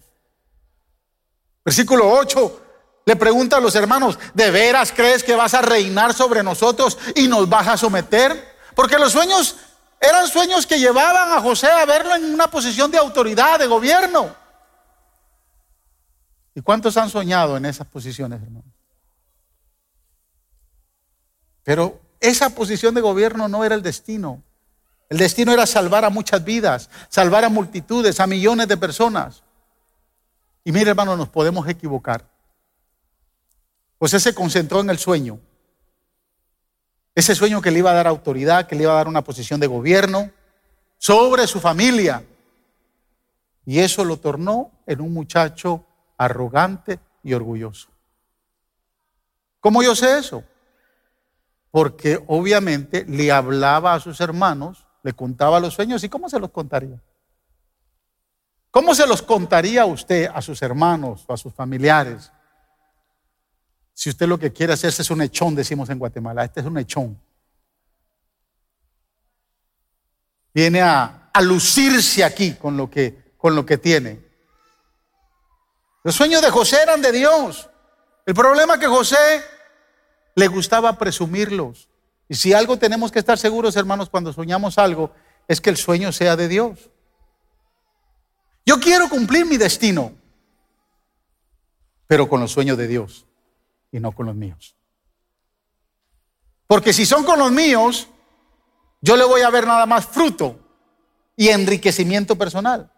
Versículo 1.63 2.11
8 2.11 2.63
le 3.05 3.17
pregunta 3.17 3.59
a 3.59 3.61
los 3.61 3.75
hermanos, 3.75 4.19
¿de 4.33 4.51
veras 4.51 4.93
crees 4.93 5.23
que 5.23 5.35
vas 5.35 5.53
a 5.53 5.61
reinar 5.61 6.15
sobre 6.15 6.43
nosotros 6.43 6.97
y 7.15 7.29
nos 7.29 7.47
vas 7.51 7.69
a 7.69 7.77
someter? 7.77 8.57
Porque 8.75 8.99
los 8.99 9.13
sueños 9.13 9.57
eran 10.01 10.27
sueños 10.27 10.67
que 10.67 10.79
llevaban 10.79 11.37
a 11.37 11.43
José 11.43 11.71
a 11.71 11.85
verlo 11.85 12.15
en 12.15 12.33
una 12.33 12.51
posición 12.51 12.91
de 12.91 12.97
autoridad, 12.97 13.59
de 13.59 13.67
gobierno. 13.67 14.35
¿Y 16.55 16.63
cuántos 16.63 16.97
han 16.97 17.11
soñado 17.11 17.59
en 17.59 17.67
esas 17.67 17.87
posiciones, 17.89 18.41
hermano? 18.43 18.73
Pero 21.63 22.01
esa 22.21 22.55
posición 22.55 22.95
de 22.95 23.03
gobierno 23.03 23.49
no 23.49 23.63
era 23.63 23.75
el 23.75 23.83
destino. 23.83 24.43
El 25.09 25.19
destino 25.19 25.53
era 25.53 25.67
salvar 25.67 26.05
a 26.05 26.11
muchas 26.11 26.45
vidas, 26.45 26.91
salvar 27.09 27.45
a 27.45 27.49
multitudes, 27.49 28.19
a 28.21 28.27
millones 28.27 28.69
de 28.69 28.77
personas. 28.77 29.43
Y 30.65 30.73
mire, 30.73 30.91
hermano, 30.91 31.17
nos 31.17 31.29
podemos 31.29 31.69
equivocar. 31.69 32.29
José 33.99 34.21
se 34.21 34.35
concentró 34.35 34.81
en 34.81 34.91
el 34.91 34.99
sueño. 34.99 35.39
Ese 37.15 37.35
sueño 37.35 37.63
que 37.63 37.71
le 37.71 37.79
iba 37.79 37.91
a 37.91 37.95
dar 37.95 38.07
autoridad, 38.07 38.67
que 38.67 38.75
le 38.75 38.83
iba 38.83 38.93
a 38.93 38.97
dar 38.97 39.09
una 39.09 39.23
posición 39.23 39.61
de 39.61 39.67
gobierno 39.67 40.31
sobre 40.99 41.47
su 41.47 41.61
familia. 41.61 42.25
Y 43.65 43.79
eso 43.79 44.05
lo 44.05 44.19
tornó 44.19 44.73
en 44.87 45.01
un 45.01 45.15
muchacho 45.15 45.85
arrogante 46.19 46.99
y 47.23 47.33
orgulloso. 47.33 47.89
¿Cómo 49.61 49.83
yo 49.83 49.95
sé 49.97 50.19
eso? 50.19 50.45
Porque 51.71 52.23
obviamente 52.27 53.05
le 53.09 53.33
hablaba 53.33 53.95
a 53.95 54.01
sus 54.01 54.21
hermanos, 54.21 54.86
le 55.07 55.13
contaba 55.13 55.61
los 55.61 55.73
sueños 55.73 56.03
y 56.03 56.09
¿cómo 56.09 56.29
se 56.29 56.41
los 56.41 56.51
contaría? 56.51 57.01
¿Cómo 58.73 58.93
se 58.93 59.07
los 59.07 59.23
contaría 59.23 59.87
usted 59.87 60.29
a 60.35 60.43
sus 60.43 60.61
hermanos 60.63 61.25
o 61.29 61.33
a 61.33 61.37
sus 61.37 61.55
familiares? 61.55 62.33
Si 63.95 64.11
usted 64.11 64.27
lo 64.27 64.37
que 64.37 64.53
quiere 64.53 64.73
hacerse 64.73 65.03
es 65.03 65.11
un 65.13 65.23
echón, 65.23 65.55
decimos 65.55 65.89
en 65.91 66.01
Guatemala, 66.01 66.45
este 66.45 66.59
es 66.59 66.67
un 66.67 66.77
echón. 66.77 67.17
Viene 70.53 70.83
a, 70.83 71.31
lucirse 71.41 72.25
aquí 72.25 72.55
con 72.55 72.77
lo, 72.77 72.91
que, 72.91 73.35
con 73.37 73.55
lo 73.55 73.65
que 73.65 73.79
tiene. 73.79 74.21
Los 76.03 76.17
sueños 76.17 76.43
de 76.43 76.51
José 76.51 76.83
eran 76.83 77.01
de 77.01 77.13
Dios. 77.13 77.71
El 78.25 78.35
problema 78.35 78.75
es 78.75 78.81
que 78.81 78.89
José 78.89 79.41
le 80.35 80.49
gustaba 80.49 80.99
presumirlos. 80.99 81.89
Y 82.29 82.35
si 82.35 82.53
algo 82.53 82.77
tenemos 82.79 83.13
que 83.13 83.19
estar 83.19 83.39
seguros, 83.39 83.77
hermanos, 83.77 84.11
cuando 84.11 84.33
soñamos 84.33 84.79
algo, 84.79 85.13
es 85.47 85.61
que 85.61 85.71
el 85.71 85.77
sueño 85.77 86.13
sea 86.13 86.37
de 86.37 86.49
Dios. 86.49 86.91
Yo 88.65 88.81
quiero 88.81 89.09
cumplir 89.09 89.47
mi 89.47 89.57
destino, 89.57 90.13
pero 92.07 92.29
con 92.29 92.41
los 92.41 92.51
sueños 92.51 92.77
de 92.77 92.89
Dios 92.89 93.27
y 93.93 94.01
no 94.01 94.13
con 94.13 94.27
los 94.27 94.35
míos. 94.35 94.77
Porque 96.67 96.93
si 96.93 97.07
son 97.07 97.25
con 97.25 97.39
los 97.39 97.53
míos, 97.53 98.09
yo 99.01 99.17
le 99.17 99.25
voy 99.25 99.43
a 99.43 99.51
ver 99.51 99.67
nada 99.67 99.87
más 99.87 100.07
fruto 100.07 100.59
y 101.37 101.49
enriquecimiento 101.49 102.37
personal. 102.37 102.91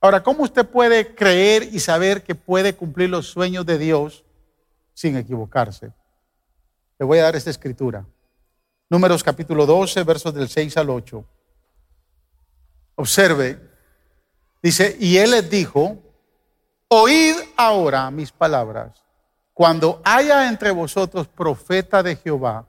Ahora, 0.00 0.22
¿cómo 0.22 0.42
usted 0.42 0.66
puede 0.66 1.14
creer 1.14 1.62
y 1.72 1.80
saber 1.80 2.22
que 2.22 2.34
puede 2.34 2.74
cumplir 2.74 3.08
los 3.08 3.28
sueños 3.28 3.64
de 3.64 3.78
Dios 3.78 4.24
sin 4.92 5.16
equivocarse? 5.16 5.92
Le 6.98 7.06
voy 7.06 7.18
a 7.18 7.24
dar 7.24 7.36
esta 7.36 7.50
escritura. 7.50 8.06
Números 8.88 9.22
capítulo 9.22 9.66
12, 9.66 10.04
versos 10.04 10.34
del 10.34 10.48
6 10.48 10.76
al 10.76 10.90
8. 10.90 11.24
Observe 12.96 13.76
Dice, 14.66 14.96
y 14.98 15.18
él 15.18 15.30
les 15.30 15.48
dijo, 15.48 15.96
oíd 16.88 17.36
ahora 17.56 18.10
mis 18.10 18.32
palabras. 18.32 19.00
Cuando 19.52 20.02
haya 20.04 20.48
entre 20.48 20.72
vosotros 20.72 21.28
profeta 21.28 22.02
de 22.02 22.16
Jehová, 22.16 22.66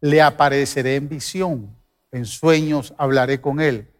le 0.00 0.22
apareceré 0.22 0.94
en 0.94 1.08
visión, 1.08 1.76
en 2.12 2.24
sueños 2.24 2.94
hablaré 2.98 3.40
con 3.40 3.60
él. 3.60 3.92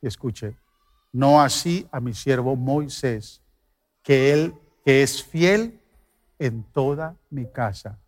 Y 0.00 0.06
escuche, 0.06 0.56
no 1.12 1.40
así 1.40 1.88
a 1.90 1.98
mi 1.98 2.14
siervo 2.14 2.54
Moisés, 2.54 3.42
que 4.00 4.32
él 4.32 4.54
que 4.84 5.02
es 5.02 5.24
fiel 5.24 5.80
en 6.38 6.62
toda 6.62 7.16
mi 7.28 7.46
casa. 7.46 7.98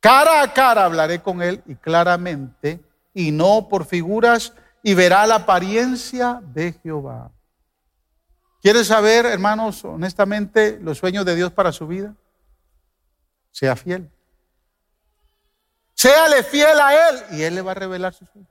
Cara 0.00 0.40
a 0.40 0.52
cara 0.52 0.86
hablaré 0.86 1.22
con 1.22 1.42
él 1.42 1.62
y 1.66 1.76
claramente, 1.76 2.80
y 3.12 3.30
no 3.30 3.68
por 3.68 3.84
figuras 3.84 4.54
y 4.82 4.94
verá 4.94 5.26
la 5.26 5.36
apariencia 5.36 6.40
de 6.42 6.72
Jehová. 6.82 7.30
¿Quiere 8.62 8.84
saber, 8.84 9.26
hermanos, 9.26 9.84
honestamente, 9.84 10.78
los 10.80 10.98
sueños 10.98 11.24
de 11.24 11.34
Dios 11.34 11.52
para 11.52 11.72
su 11.72 11.86
vida? 11.86 12.14
Sea 13.50 13.76
fiel. 13.76 14.10
Séale 15.94 16.42
fiel 16.42 16.80
a 16.80 17.08
Él 17.10 17.22
y 17.32 17.42
Él 17.42 17.54
le 17.54 17.62
va 17.62 17.72
a 17.72 17.74
revelar 17.74 18.14
sus 18.14 18.28
sueños. 18.30 18.50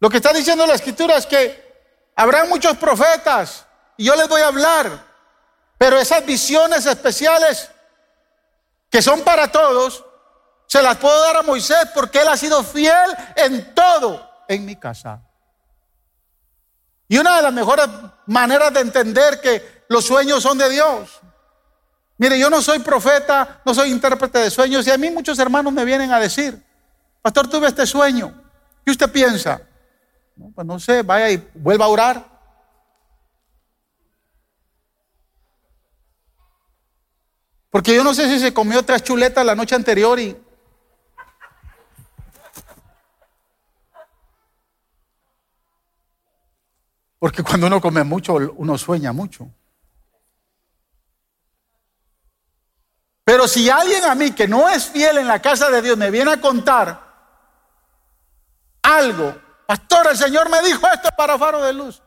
Lo 0.00 0.10
que 0.10 0.16
está 0.16 0.32
diciendo 0.32 0.66
la 0.66 0.74
Escritura 0.74 1.16
es 1.16 1.26
que 1.26 2.10
habrá 2.16 2.44
muchos 2.44 2.76
profetas 2.76 3.66
y 3.96 4.04
yo 4.04 4.16
les 4.16 4.28
voy 4.28 4.40
a 4.40 4.48
hablar, 4.48 5.04
pero 5.76 5.98
esas 5.98 6.24
visiones 6.24 6.86
especiales 6.86 7.70
que 8.90 9.02
son 9.02 9.22
para 9.22 9.50
todos, 9.50 10.04
se 10.66 10.82
las 10.82 10.96
puedo 10.96 11.18
dar 11.22 11.38
a 11.38 11.42
Moisés 11.42 11.88
porque 11.94 12.20
él 12.20 12.28
ha 12.28 12.36
sido 12.36 12.62
fiel 12.62 13.10
en 13.36 13.74
todo 13.74 14.28
en 14.48 14.64
mi 14.64 14.76
casa. 14.76 15.22
Y 17.08 17.16
una 17.18 17.36
de 17.36 17.42
las 17.42 17.52
mejores 17.52 17.86
maneras 18.26 18.72
de 18.72 18.80
entender 18.80 19.40
que 19.40 19.84
los 19.88 20.04
sueños 20.04 20.42
son 20.42 20.58
de 20.58 20.68
Dios. 20.68 21.20
Mire, 22.18 22.38
yo 22.38 22.50
no 22.50 22.60
soy 22.60 22.80
profeta, 22.80 23.60
no 23.64 23.72
soy 23.72 23.90
intérprete 23.90 24.40
de 24.40 24.50
sueños 24.50 24.86
y 24.86 24.90
a 24.90 24.98
mí 24.98 25.08
muchos 25.10 25.38
hermanos 25.38 25.72
me 25.72 25.84
vienen 25.84 26.12
a 26.12 26.20
decir, 26.20 26.62
pastor, 27.22 27.48
tuve 27.48 27.68
este 27.68 27.86
sueño. 27.86 28.42
¿Qué 28.84 28.90
usted 28.90 29.10
piensa? 29.10 29.62
No, 30.36 30.50
pues 30.54 30.66
no 30.66 30.78
sé, 30.78 31.02
vaya 31.02 31.30
y 31.30 31.48
vuelva 31.54 31.86
a 31.86 31.88
orar. 31.88 32.37
Porque 37.70 37.94
yo 37.94 38.02
no 38.02 38.14
sé 38.14 38.28
si 38.28 38.38
se 38.38 38.54
comió 38.54 38.82
tres 38.84 39.02
chuletas 39.02 39.44
la 39.44 39.54
noche 39.54 39.74
anterior 39.74 40.18
y 40.18 40.36
Porque 47.18 47.42
cuando 47.42 47.66
uno 47.66 47.80
come 47.80 48.04
mucho, 48.04 48.34
uno 48.34 48.78
sueña 48.78 49.12
mucho. 49.12 49.50
Pero 53.24 53.46
si 53.46 53.68
alguien 53.68 54.04
a 54.04 54.14
mí 54.14 54.30
que 54.30 54.48
no 54.48 54.68
es 54.68 54.86
fiel 54.86 55.18
en 55.18 55.26
la 55.26 55.42
casa 55.42 55.68
de 55.70 55.82
Dios 55.82 55.98
me 55.98 56.10
viene 56.10 56.32
a 56.32 56.40
contar 56.40 57.06
algo, 58.82 59.36
pastor, 59.66 60.06
el 60.10 60.16
Señor 60.16 60.48
me 60.48 60.62
dijo 60.62 60.86
esto 60.94 61.10
para 61.16 61.36
faro 61.36 61.62
de 61.62 61.72
luz. 61.74 62.00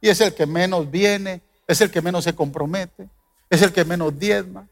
Y 0.00 0.08
es 0.08 0.20
el 0.20 0.34
que 0.34 0.46
menos 0.46 0.90
viene, 0.90 1.42
es 1.66 1.80
el 1.80 1.90
que 1.90 2.00
menos 2.00 2.24
se 2.24 2.34
compromete, 2.34 3.08
es 3.50 3.60
el 3.60 3.72
que 3.72 3.84
menos 3.84 4.18
diezma. 4.18 4.66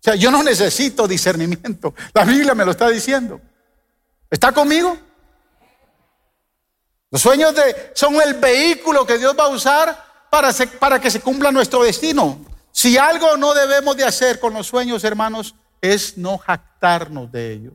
O 0.00 0.02
sea, 0.02 0.14
yo 0.14 0.30
no 0.30 0.42
necesito 0.42 1.06
discernimiento. 1.06 1.94
La 2.14 2.24
Biblia 2.24 2.54
me 2.54 2.64
lo 2.64 2.70
está 2.70 2.88
diciendo. 2.88 3.38
¿Está 4.30 4.50
conmigo? 4.50 4.96
Los 7.10 7.20
sueños 7.20 7.54
de, 7.54 7.92
son 7.94 8.14
el 8.14 8.34
vehículo 8.34 9.04
que 9.04 9.18
Dios 9.18 9.36
va 9.38 9.44
a 9.44 9.48
usar 9.48 10.28
para, 10.30 10.50
para 10.78 10.98
que 10.98 11.10
se 11.10 11.20
cumpla 11.20 11.52
nuestro 11.52 11.82
destino. 11.82 12.40
Si 12.72 12.96
algo 12.96 13.36
no 13.36 13.52
debemos 13.52 13.94
de 13.96 14.04
hacer 14.04 14.40
con 14.40 14.54
los 14.54 14.68
sueños, 14.68 15.04
hermanos, 15.04 15.54
es 15.82 16.16
no 16.16 16.38
jactarnos 16.38 17.30
de 17.30 17.52
ellos. 17.52 17.74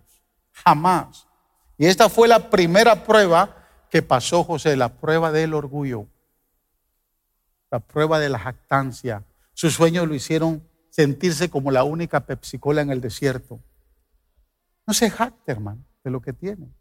Jamás. 0.51 1.27
Y 1.77 1.85
esta 1.85 2.09
fue 2.09 2.27
la 2.27 2.49
primera 2.49 3.03
prueba 3.03 3.67
que 3.91 4.01
pasó 4.01 4.43
José, 4.43 4.75
la 4.75 4.89
prueba 4.89 5.31
del 5.31 5.53
orgullo, 5.53 6.07
la 7.69 7.79
prueba 7.79 8.19
de 8.19 8.29
la 8.29 8.39
jactancia. 8.39 9.23
Sus 9.53 9.75
sueños 9.75 10.07
lo 10.07 10.15
hicieron 10.15 10.67
sentirse 10.95 11.49
como 11.49 11.71
la 11.71 11.83
única 11.83 12.25
pepsicola 12.25 12.81
en 12.81 12.89
el 12.89 13.01
desierto. 13.01 13.59
No 14.87 14.93
se 14.93 15.09
jacte, 15.09 15.51
hermano, 15.51 15.83
de 16.05 16.09
lo 16.09 16.21
que 16.21 16.31
tiene. 16.31 16.73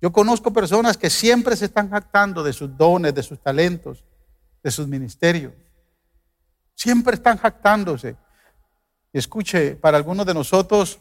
Yo 0.00 0.12
conozco 0.12 0.52
personas 0.52 0.96
que 0.96 1.10
siempre 1.10 1.56
se 1.56 1.64
están 1.64 1.90
jactando 1.90 2.44
de 2.44 2.52
sus 2.52 2.76
dones, 2.76 3.12
de 3.12 3.24
sus 3.24 3.42
talentos, 3.42 4.04
de 4.62 4.70
sus 4.70 4.86
ministerios. 4.86 5.52
Siempre 6.76 7.16
están 7.16 7.38
jactándose. 7.38 8.16
Escuche, 9.12 9.74
para 9.74 9.96
algunos 9.96 10.26
de 10.26 10.34
nosotros, 10.34 11.00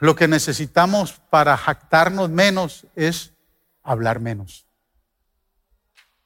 lo 0.00 0.16
que 0.16 0.26
necesitamos 0.26 1.20
para 1.30 1.56
jactarnos 1.56 2.30
menos 2.30 2.84
es 2.96 3.32
hablar 3.84 4.18
menos. 4.18 4.66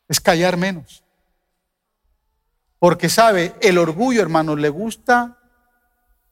Es 0.08 0.20
callar 0.20 0.56
menos. 0.56 1.04
Porque 2.80 3.10
sabe, 3.10 3.54
el 3.60 3.76
orgullo, 3.76 4.22
hermano, 4.22 4.56
le 4.56 4.70
gusta, 4.70 5.38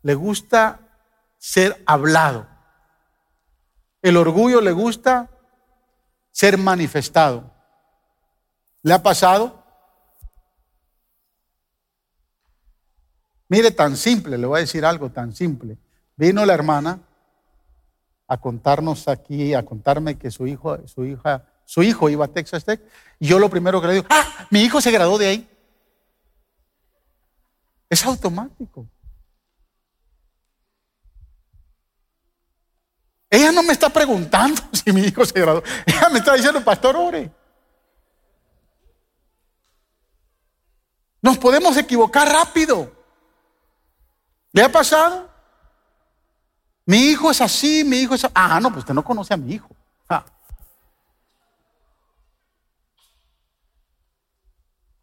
le 0.02 0.14
gusta 0.14 0.80
ser 1.36 1.80
hablado. 1.86 2.48
El 4.00 4.16
orgullo 4.16 4.62
le 4.62 4.72
gusta 4.72 5.30
ser 6.32 6.56
manifestado. 6.56 7.52
¿Le 8.82 8.94
ha 8.94 9.02
pasado? 9.02 9.62
Mire, 13.50 13.70
tan 13.70 13.94
simple, 13.94 14.38
le 14.38 14.46
voy 14.46 14.56
a 14.56 14.60
decir 14.60 14.86
algo 14.86 15.10
tan 15.10 15.34
simple. 15.34 15.76
Vino 16.16 16.46
la 16.46 16.54
hermana 16.54 16.98
a 18.26 18.40
contarnos 18.40 19.06
aquí, 19.06 19.52
a 19.52 19.66
contarme 19.66 20.16
que 20.16 20.30
su 20.30 20.46
hijo, 20.46 20.78
su 20.88 21.04
hija, 21.04 21.44
su 21.66 21.82
hijo 21.82 22.08
iba 22.08 22.24
a 22.24 22.28
Texas 22.28 22.64
Tech. 22.64 22.80
Y 23.18 23.26
yo 23.26 23.38
lo 23.38 23.50
primero 23.50 23.82
que 23.82 23.88
le 23.88 23.92
digo, 23.94 24.06
ah, 24.08 24.46
mi 24.50 24.62
hijo 24.62 24.80
se 24.80 24.90
graduó 24.90 25.18
de 25.18 25.26
ahí. 25.26 25.48
Es 27.88 28.04
automático. 28.04 28.86
Ella 33.30 33.52
no 33.52 33.62
me 33.62 33.72
está 33.72 33.88
preguntando 33.88 34.62
si 34.72 34.92
mi 34.92 35.02
hijo 35.02 35.24
se 35.24 35.40
graduó. 35.40 35.62
Ella 35.86 36.08
me 36.10 36.18
está 36.18 36.34
diciendo, 36.34 36.62
pastor, 36.64 36.96
ore. 36.96 37.30
Nos 41.20 41.36
podemos 41.38 41.76
equivocar 41.76 42.28
rápido. 42.28 42.92
¿Le 44.52 44.62
ha 44.62 44.72
pasado? 44.72 45.28
Mi 46.86 47.10
hijo 47.10 47.30
es 47.30 47.40
así, 47.40 47.84
mi 47.84 47.98
hijo 47.98 48.14
es 48.14 48.24
así. 48.24 48.32
Ah, 48.34 48.60
no, 48.60 48.68
pues 48.70 48.78
usted 48.78 48.94
no 48.94 49.04
conoce 49.04 49.34
a 49.34 49.36
mi 49.36 49.52
hijo. 49.52 49.68
Ah. 50.08 50.24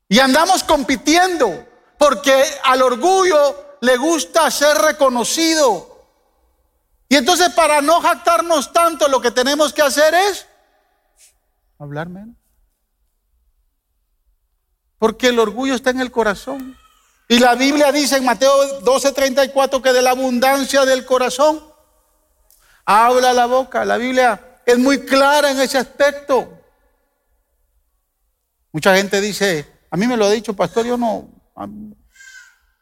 Y 0.07 0.19
andamos 0.19 0.63
compitiendo 0.63 1.67
porque 2.05 2.45
al 2.63 2.83
orgullo 2.83 3.77
le 3.81 3.97
gusta 3.97 4.51
ser 4.51 4.77
reconocido. 4.77 6.05
Y 7.09 7.15
entonces 7.15 7.49
para 7.49 7.81
no 7.81 7.99
jactarnos 7.99 8.71
tanto, 8.71 9.07
lo 9.07 9.19
que 9.19 9.31
tenemos 9.31 9.73
que 9.73 9.81
hacer 9.81 10.13
es 10.13 10.45
hablar 11.79 12.09
menos. 12.09 12.35
Porque 14.99 15.29
el 15.29 15.39
orgullo 15.39 15.73
está 15.73 15.89
en 15.89 15.99
el 15.99 16.11
corazón. 16.11 16.77
Y 17.27 17.39
la 17.39 17.55
Biblia 17.55 17.91
dice 17.91 18.17
en 18.17 18.25
Mateo 18.25 18.81
12:34 18.81 19.81
que 19.81 19.91
de 19.91 20.03
la 20.03 20.11
abundancia 20.11 20.85
del 20.85 21.05
corazón 21.05 21.59
habla 22.85 23.33
la 23.33 23.47
boca. 23.47 23.83
La 23.83 23.97
Biblia 23.97 24.59
es 24.63 24.77
muy 24.77 24.99
clara 25.05 25.49
en 25.49 25.59
ese 25.59 25.79
aspecto. 25.79 26.53
Mucha 28.71 28.95
gente 28.95 29.19
dice, 29.19 29.65
a 29.89 29.97
mí 29.97 30.05
me 30.05 30.17
lo 30.17 30.25
ha 30.25 30.29
dicho, 30.29 30.55
pastor, 30.55 30.85
yo 30.85 30.97
no, 30.97 31.34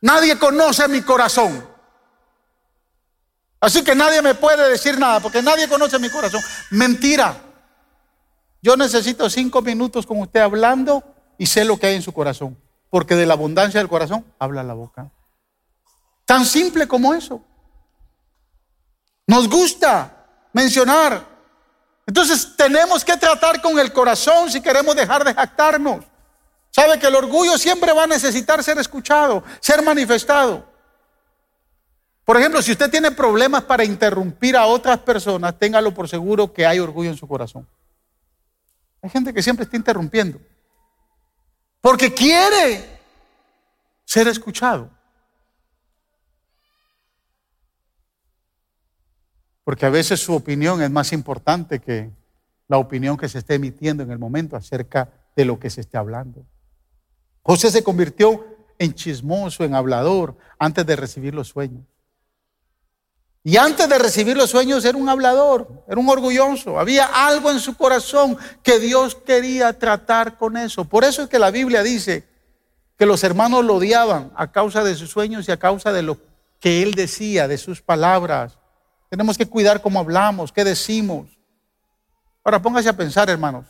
nadie 0.01 0.37
conoce 0.37 0.87
mi 0.87 1.01
corazón. 1.01 1.67
Así 3.59 3.83
que 3.83 3.95
nadie 3.95 4.21
me 4.21 4.35
puede 4.35 4.69
decir 4.69 4.99
nada, 4.99 5.21
porque 5.21 5.41
nadie 5.41 5.69
conoce 5.69 5.97
mi 5.97 6.09
corazón. 6.09 6.41
Mentira. 6.71 7.37
Yo 8.61 8.75
necesito 8.75 9.29
cinco 9.29 9.61
minutos 9.61 10.05
con 10.05 10.19
usted 10.19 10.41
hablando 10.41 11.03
y 11.37 11.45
sé 11.45 11.63
lo 11.63 11.77
que 11.77 11.87
hay 11.87 11.95
en 11.95 12.01
su 12.01 12.13
corazón. 12.13 12.57
Porque 12.89 13.15
de 13.15 13.25
la 13.25 13.33
abundancia 13.33 13.79
del 13.79 13.89
corazón 13.89 14.25
habla 14.37 14.63
la 14.63 14.73
boca. 14.73 15.11
Tan 16.25 16.45
simple 16.45 16.87
como 16.87 17.13
eso. 17.13 17.41
Nos 19.27 19.49
gusta 19.49 20.27
mencionar. 20.51 21.25
Entonces 22.05 22.55
tenemos 22.57 23.03
que 23.03 23.15
tratar 23.17 23.61
con 23.61 23.79
el 23.79 23.93
corazón 23.93 24.51
si 24.51 24.61
queremos 24.61 24.95
dejar 24.95 25.23
de 25.23 25.33
jactarnos. 25.33 26.05
Sabe 26.75 26.97
que 26.97 27.05
el 27.05 27.13
orgullo 27.13 27.55
siempre 27.59 27.93
va 27.93 28.05
a 28.05 28.07
necesitar 28.07 28.63
ser 28.63 28.79
escuchado, 28.79 29.43
ser 29.59 29.83
manifestado. 29.83 30.67
Por 32.25 32.35
ejemplo, 32.35 32.63
si 32.63 32.71
usted 32.71 32.89
tiene 32.89 33.11
problemas 33.11 33.63
para 33.65 33.83
interrumpir 33.83 34.57
a 34.57 34.65
otras 34.65 34.97
personas, 34.99 35.59
téngalo 35.59 35.93
por 35.93 36.09
seguro 36.09 36.51
que 36.51 36.65
hay 36.65 36.79
orgullo 36.79 37.11
en 37.11 37.17
su 37.17 37.27
corazón. 37.27 37.67
Hay 39.03 39.09
gente 39.11 39.31
que 39.31 39.43
siempre 39.43 39.65
está 39.65 39.77
interrumpiendo. 39.77 40.39
Porque 41.79 42.11
quiere 42.11 42.99
ser 44.03 44.27
escuchado. 44.27 44.89
Porque 49.63 49.85
a 49.85 49.89
veces 49.89 50.19
su 50.19 50.33
opinión 50.33 50.81
es 50.81 50.89
más 50.89 51.13
importante 51.13 51.79
que 51.79 52.09
la 52.67 52.79
opinión 52.79 53.15
que 53.15 53.29
se 53.29 53.37
esté 53.37 53.55
emitiendo 53.55 54.01
en 54.01 54.09
el 54.09 54.17
momento 54.17 54.55
acerca 54.55 55.09
de 55.35 55.45
lo 55.45 55.59
que 55.59 55.69
se 55.69 55.81
esté 55.81 55.97
hablando. 55.97 56.47
José 57.43 57.69
se 57.69 57.83
convirtió 57.83 58.45
en 58.79 58.93
chismoso, 58.93 59.63
en 59.63 59.75
hablador, 59.75 60.35
antes 60.57 60.85
de 60.85 60.95
recibir 60.95 61.35
los 61.35 61.49
sueños. 61.49 61.83
Y 63.45 63.57
antes 63.57 63.89
de 63.89 63.97
recibir 63.97 64.37
los 64.37 64.49
sueños 64.49 64.85
era 64.85 64.97
un 64.97 65.09
hablador, 65.09 65.83
era 65.89 65.99
un 65.99 66.09
orgulloso. 66.09 66.79
Había 66.79 67.05
algo 67.27 67.51
en 67.51 67.59
su 67.59 67.75
corazón 67.75 68.37
que 68.63 68.79
Dios 68.79 69.15
quería 69.15 69.77
tratar 69.77 70.37
con 70.37 70.55
eso. 70.55 70.85
Por 70.85 71.03
eso 71.03 71.23
es 71.23 71.29
que 71.29 71.39
la 71.39 71.51
Biblia 71.51 71.83
dice 71.83 72.25
que 72.97 73.05
los 73.05 73.21
hermanos 73.25 73.65
lo 73.65 73.75
odiaban 73.75 74.31
a 74.35 74.49
causa 74.49 74.81
de 74.85 74.95
sus 74.95 75.09
sueños 75.09 75.47
y 75.47 75.51
a 75.51 75.59
causa 75.59 75.91
de 75.91 76.03
lo 76.03 76.17
que 76.61 76.81
él 76.81 76.93
decía, 76.93 77.49
de 77.49 77.57
sus 77.57 77.81
palabras. 77.81 78.57
Tenemos 79.09 79.37
que 79.37 79.45
cuidar 79.45 79.81
cómo 79.81 79.99
hablamos, 79.99 80.53
qué 80.53 80.63
decimos. 80.63 81.27
Ahora 82.45 82.61
póngase 82.61 82.87
a 82.87 82.95
pensar, 82.95 83.29
hermanos. 83.29 83.65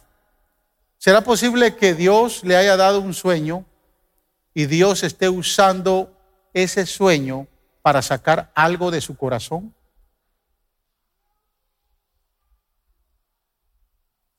¿Será 1.04 1.20
posible 1.20 1.76
que 1.76 1.94
Dios 1.94 2.46
le 2.46 2.56
haya 2.56 2.78
dado 2.78 3.02
un 3.02 3.14
sueño 3.14 3.66
y 4.54 4.68
Dios 4.68 5.04
esté 5.04 5.28
usando 5.28 6.18
ese 6.54 6.86
sueño 6.86 7.46
para 7.82 8.02
sacar 8.02 8.54
algo 8.56 8.90
de 8.90 9.02
su 9.02 9.18
corazón? 9.18 9.76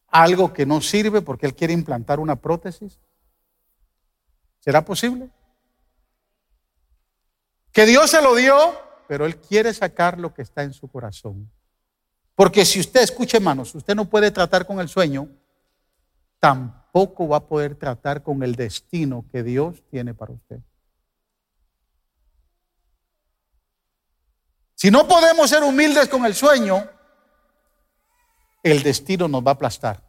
Algo 0.09 0.55
que 0.55 0.65
no 0.65 0.81
sirve 0.81 1.21
porque 1.21 1.45
él 1.45 1.55
quiere 1.55 1.75
implantar 1.75 2.19
una 2.19 2.37
prótesis. 2.37 2.99
¿Será 4.61 4.83
posible? 4.83 5.29
Que 7.73 7.85
Dios 7.85 8.11
se 8.11 8.23
lo 8.23 8.35
dio, 8.35 8.57
pero 9.07 9.27
él 9.27 9.37
quiere 9.37 9.75
sacar 9.75 10.19
lo 10.19 10.33
que 10.33 10.41
está 10.41 10.63
en 10.63 10.73
su 10.73 10.89
corazón. 10.89 11.53
Porque 12.35 12.65
si 12.65 12.81
usted 12.81 13.03
escuche, 13.03 13.37
hermanos, 13.37 13.75
usted 13.75 13.95
no 13.95 14.07
puede 14.07 14.31
tratar 14.31 14.67
con 14.67 14.81
el 14.81 14.89
sueño, 14.89 15.29
tampoco 16.45 17.27
va 17.27 17.39
a 17.39 17.47
poder 17.47 17.75
tratar 17.75 18.23
con 18.23 18.43
el 18.43 18.55
destino 18.55 19.25
que 19.33 19.43
Dios 19.43 19.83
tiene 19.91 20.13
para 20.13 20.35
usted. 20.35 20.59
Si 24.75 24.91
no 24.91 25.09
podemos 25.09 25.49
ser 25.49 25.63
humildes 25.63 26.07
con 26.07 26.27
el 26.27 26.35
sueño, 26.35 26.87
el 28.63 28.83
destino 28.83 29.27
nos 29.27 29.43
va 29.43 29.53
a 29.53 29.55
aplastar. 29.55 30.03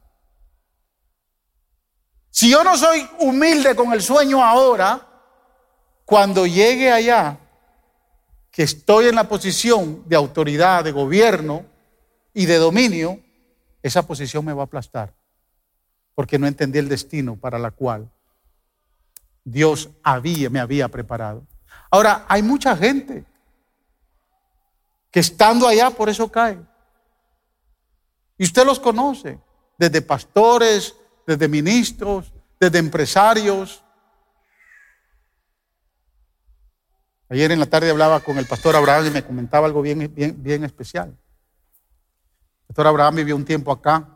Si 2.29 2.51
yo 2.51 2.65
no 2.65 2.75
soy 2.75 3.07
humilde 3.21 3.73
con 3.73 3.93
el 3.93 4.01
sueño 4.01 4.43
ahora, 4.43 5.07
cuando 6.03 6.45
llegue 6.45 6.91
allá, 6.91 7.39
que 8.51 8.63
estoy 8.63 9.05
en 9.05 9.15
la 9.15 9.29
posición 9.29 10.03
de 10.05 10.17
autoridad, 10.17 10.83
de 10.83 10.91
gobierno 10.91 11.65
y 12.33 12.45
de 12.45 12.57
dominio, 12.57 13.21
esa 13.81 14.05
posición 14.05 14.43
me 14.43 14.51
va 14.51 14.63
a 14.63 14.65
aplastar, 14.65 15.15
porque 16.15 16.39
no 16.39 16.47
entendí 16.47 16.79
el 16.79 16.89
destino 16.89 17.35
para 17.35 17.59
la 17.59 17.71
cual 17.71 18.09
Dios 19.43 19.91
había, 20.01 20.49
me 20.49 20.59
había 20.59 20.87
preparado. 20.87 21.45
Ahora, 21.91 22.25
hay 22.27 22.41
mucha 22.41 22.75
gente 22.75 23.25
que 25.11 25.19
estando 25.19 25.67
allá 25.67 25.91
por 25.91 26.09
eso 26.09 26.29
cae. 26.31 26.59
Y 28.37 28.45
usted 28.45 28.65
los 28.65 28.79
conoce, 28.79 29.39
desde 29.77 30.01
pastores, 30.01 30.95
desde 31.27 31.47
ministros, 31.47 32.33
desde 32.59 32.79
empresarios. 32.79 33.83
Ayer 37.29 37.51
en 37.51 37.59
la 37.59 37.65
tarde 37.65 37.89
hablaba 37.89 38.19
con 38.19 38.37
el 38.37 38.45
pastor 38.45 38.75
Abraham 38.75 39.07
y 39.07 39.11
me 39.11 39.23
comentaba 39.23 39.67
algo 39.67 39.81
bien, 39.81 40.11
bien, 40.13 40.35
bien 40.41 40.63
especial. 40.63 41.09
El 41.09 42.67
pastor 42.67 42.87
Abraham 42.87 43.15
vivió 43.15 43.35
un 43.35 43.45
tiempo 43.45 43.71
acá, 43.71 44.14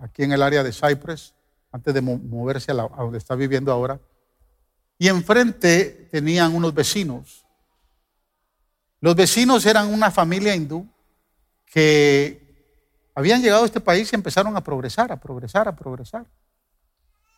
aquí 0.00 0.24
en 0.24 0.32
el 0.32 0.42
área 0.42 0.62
de 0.62 0.72
Cypress, 0.72 1.34
antes 1.72 1.92
de 1.92 2.00
moverse 2.00 2.72
a, 2.72 2.74
a 2.74 3.02
donde 3.02 3.18
está 3.18 3.34
viviendo 3.34 3.72
ahora. 3.72 4.00
Y 4.98 5.08
enfrente 5.08 6.08
tenían 6.10 6.54
unos 6.54 6.74
vecinos 6.74 7.44
los 9.00 9.14
vecinos 9.14 9.64
eran 9.64 9.92
una 9.92 10.10
familia 10.10 10.54
hindú 10.54 10.86
que 11.66 12.46
habían 13.14 13.40
llegado 13.40 13.62
a 13.62 13.66
este 13.66 13.80
país 13.80 14.12
y 14.12 14.16
empezaron 14.16 14.56
a 14.56 14.62
progresar, 14.62 15.12
a 15.12 15.16
progresar, 15.16 15.68
a 15.68 15.76
progresar. 15.76 16.26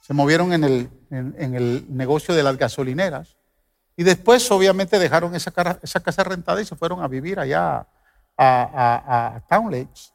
Se 0.00 0.14
movieron 0.14 0.52
en 0.52 0.64
el, 0.64 0.90
en, 1.10 1.54
el 1.54 1.84
negocio 1.88 2.34
de 2.34 2.42
las 2.42 2.56
gasolineras 2.56 3.36
y 3.96 4.04
después 4.04 4.50
obviamente 4.50 4.98
dejaron 4.98 5.34
esa, 5.34 5.52
esa 5.82 6.00
casa 6.00 6.24
rentada 6.24 6.60
y 6.62 6.64
se 6.64 6.76
fueron 6.76 7.02
a 7.02 7.08
vivir 7.08 7.38
allá 7.38 7.86
a, 8.36 9.34
a, 9.36 9.40
Town 9.48 9.70
Lakes. 9.70 10.12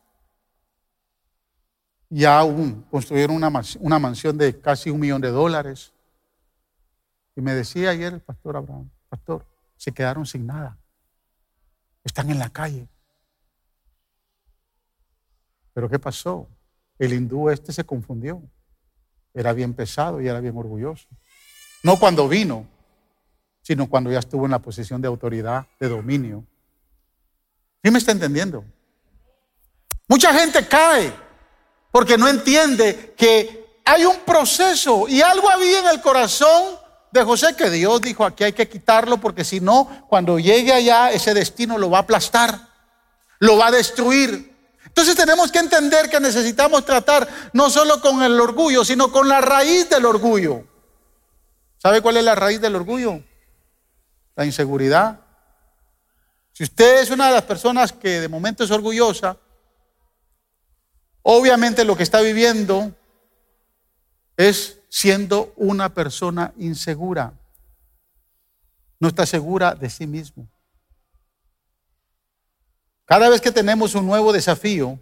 Y 2.10 2.26
aún 2.26 2.86
construyeron 2.90 3.36
una, 3.36 4.00
mansión 4.00 4.38
de 4.38 4.60
casi 4.60 4.90
un 4.90 5.00
millón 5.00 5.22
de 5.22 5.30
dólares. 5.30 5.92
Y 7.36 7.42
me 7.42 7.54
decía 7.54 7.90
ayer 7.90 8.14
el 8.14 8.22
pastor 8.22 8.58
Abraham, 8.58 8.90
pastor, 9.10 9.46
se 9.76 9.92
quedaron 9.92 10.26
sin 10.26 10.46
nada. 10.46 10.78
Están 12.04 12.30
en 12.30 12.40
la 12.40 12.50
calle. 12.50 12.88
Pero 15.74 15.90
¿qué 15.90 16.00
pasó? 16.00 16.48
El 16.98 17.14
hindú 17.14 17.50
este 17.50 17.74
se 17.74 17.84
confundió. 17.84 18.42
Era 19.34 19.52
bien 19.52 19.74
pesado 19.74 20.22
y 20.22 20.28
era 20.28 20.40
bien 20.40 20.56
orgulloso. 20.56 21.08
No 21.84 22.00
cuando 22.00 22.30
vino, 22.30 22.66
sino 23.62 23.90
cuando 23.90 24.12
ya 24.12 24.20
estuvo 24.20 24.46
en 24.46 24.52
la 24.52 24.60
posición 24.60 25.02
de 25.02 25.08
autoridad, 25.08 25.68
de 25.80 25.90
dominio. 25.90 26.46
¿Sí 27.84 27.92
me 27.92 27.98
está 27.98 28.12
entendiendo? 28.12 28.64
Mucha 30.08 30.34
gente 30.34 30.66
cae 30.68 31.25
porque 31.96 32.18
no 32.18 32.28
entiende 32.28 33.14
que 33.18 33.80
hay 33.86 34.04
un 34.04 34.18
proceso 34.26 35.08
y 35.08 35.22
algo 35.22 35.50
había 35.50 35.80
en 35.80 35.88
el 35.88 36.02
corazón 36.02 36.76
de 37.10 37.24
José 37.24 37.56
que 37.56 37.70
Dios 37.70 38.02
dijo, 38.02 38.26
aquí 38.26 38.44
hay 38.44 38.52
que 38.52 38.68
quitarlo 38.68 39.16
porque 39.22 39.46
si 39.46 39.62
no, 39.62 40.06
cuando 40.10 40.38
llegue 40.38 40.74
allá, 40.74 41.14
ese 41.14 41.34
destino 41.34 41.78
lo 41.78 41.90
va 41.90 42.00
a 42.00 42.02
aplastar, 42.02 42.68
lo 43.40 43.56
va 43.56 43.68
a 43.68 43.72
destruir. 43.72 44.54
Entonces 44.84 45.16
tenemos 45.16 45.54
que 45.54 45.60
entender 45.60 46.10
que 46.10 46.20
necesitamos 46.20 46.84
tratar 46.84 47.30
no 47.54 47.70
solo 47.70 48.02
con 48.02 48.22
el 48.24 48.42
orgullo, 48.42 48.84
sino 48.84 49.10
con 49.10 49.30
la 49.30 49.40
raíz 49.40 49.90
del 49.90 50.06
orgullo. 50.06 50.66
¿Sabe 51.78 52.02
cuál 52.02 52.18
es 52.18 52.26
la 52.26 52.36
raíz 52.36 52.60
del 52.60 52.76
orgullo? 52.76 53.24
La 54.36 54.44
inseguridad. 54.44 55.22
Si 56.52 56.66
usted 56.66 57.04
es 57.04 57.10
una 57.10 57.28
de 57.28 57.36
las 57.36 57.44
personas 57.44 57.94
que 57.94 58.20
de 58.20 58.28
momento 58.28 58.66
es 58.66 58.72
orgullosa, 58.72 59.38
obviamente 61.28 61.86
lo 61.86 61.98
que 61.98 62.04
está 62.04 62.22
viviendo 62.22 62.94
es 64.38 64.80
siendo 64.90 65.54
una 65.56 65.94
persona 65.94 66.54
insegura. 66.58 67.34
No 69.00 69.08
está 69.08 69.26
segura 69.26 69.74
de 69.74 69.90
sí 69.90 70.06
mismo. 70.06 70.48
Cada 73.06 73.28
vez 73.30 73.42
que 73.42 73.52
tenemos 73.52 73.96
un 73.96 74.06
nuevo 74.06 74.32
desafío, 74.32 75.00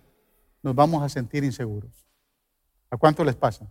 nos 0.62 0.74
vamos 0.74 1.04
a 1.04 1.10
sentir 1.10 1.44
inseguros. 1.44 1.92
¿A 2.90 2.96
cuánto 2.96 3.24
les 3.26 3.36
pasa? 3.36 3.70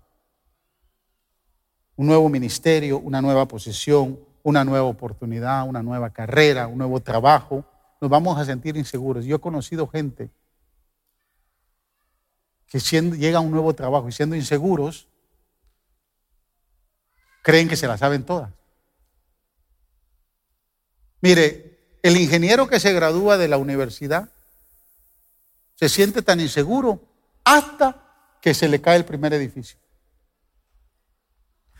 Un 1.96 2.06
nuevo 2.06 2.28
ministerio, 2.28 2.98
una 2.98 3.22
nueva 3.22 3.48
posición, 3.48 4.20
una 4.42 4.62
nueva 4.62 4.86
oportunidad, 4.86 5.66
una 5.66 5.82
nueva 5.82 6.10
carrera, 6.10 6.66
un 6.66 6.78
nuevo 6.78 7.00
trabajo, 7.00 7.64
nos 8.00 8.10
vamos 8.10 8.38
a 8.38 8.44
sentir 8.44 8.76
inseguros. 8.76 9.24
Yo 9.24 9.36
he 9.36 9.40
conocido 9.40 9.86
gente 9.86 10.30
que 12.72 12.78
llega 12.80 13.36
a 13.36 13.42
un 13.42 13.50
nuevo 13.50 13.74
trabajo 13.74 14.08
y 14.08 14.12
siendo 14.12 14.34
inseguros, 14.34 15.06
creen 17.42 17.68
que 17.68 17.76
se 17.76 17.86
la 17.86 17.98
saben 17.98 18.24
todas. 18.24 18.50
Mire, 21.20 21.98
el 22.02 22.16
ingeniero 22.16 22.66
que 22.68 22.80
se 22.80 22.94
gradúa 22.94 23.36
de 23.36 23.48
la 23.48 23.58
universidad 23.58 24.30
se 25.74 25.90
siente 25.90 26.22
tan 26.22 26.40
inseguro 26.40 27.02
hasta 27.44 28.38
que 28.40 28.54
se 28.54 28.68
le 28.68 28.80
cae 28.80 28.96
el 28.96 29.04
primer 29.04 29.34
edificio. 29.34 29.78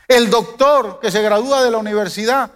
El 0.07 0.29
doctor 0.29 1.01
que 1.01 1.11
se 1.11 1.23
gradúa 1.23 1.63
de 1.63 1.71
la 1.71 1.79
universidad 1.79 2.53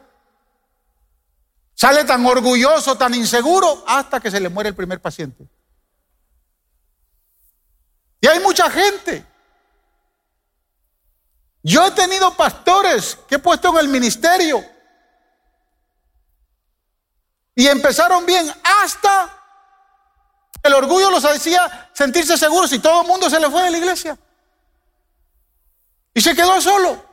sale 1.75 2.05
tan 2.05 2.25
orgulloso, 2.27 2.99
tan 2.99 3.15
inseguro, 3.15 3.83
hasta 3.87 4.21
que 4.21 4.31
se 4.31 4.41
le 4.41 4.51
muere 4.51 4.69
el 4.69 4.77
primer 4.77 5.01
paciente. 5.01 5.49
Y 8.27 8.29
hay 8.29 8.41
mucha 8.41 8.69
gente. 8.69 9.25
Yo 11.63 11.87
he 11.87 11.93
tenido 11.93 12.35
pastores 12.35 13.17
que 13.29 13.37
he 13.37 13.39
puesto 13.39 13.69
en 13.69 13.77
el 13.77 13.87
ministerio 13.87 14.65
y 17.55 17.69
empezaron 17.69 18.27
bien 18.27 18.53
hasta 18.83 19.33
el 20.61 20.75
orgullo 20.75 21.09
los 21.09 21.25
hacía 21.25 21.89
sentirse 21.93 22.37
seguros 22.37 22.73
y 22.73 22.81
todo 22.81 23.03
el 23.03 23.07
mundo 23.07 23.31
se 23.31 23.39
le 23.39 23.49
fue 23.49 23.63
de 23.63 23.71
la 23.71 23.79
iglesia. 23.79 24.19
Y 26.13 26.21
se 26.21 26.35
quedó 26.35 26.61
solo. 26.61 27.07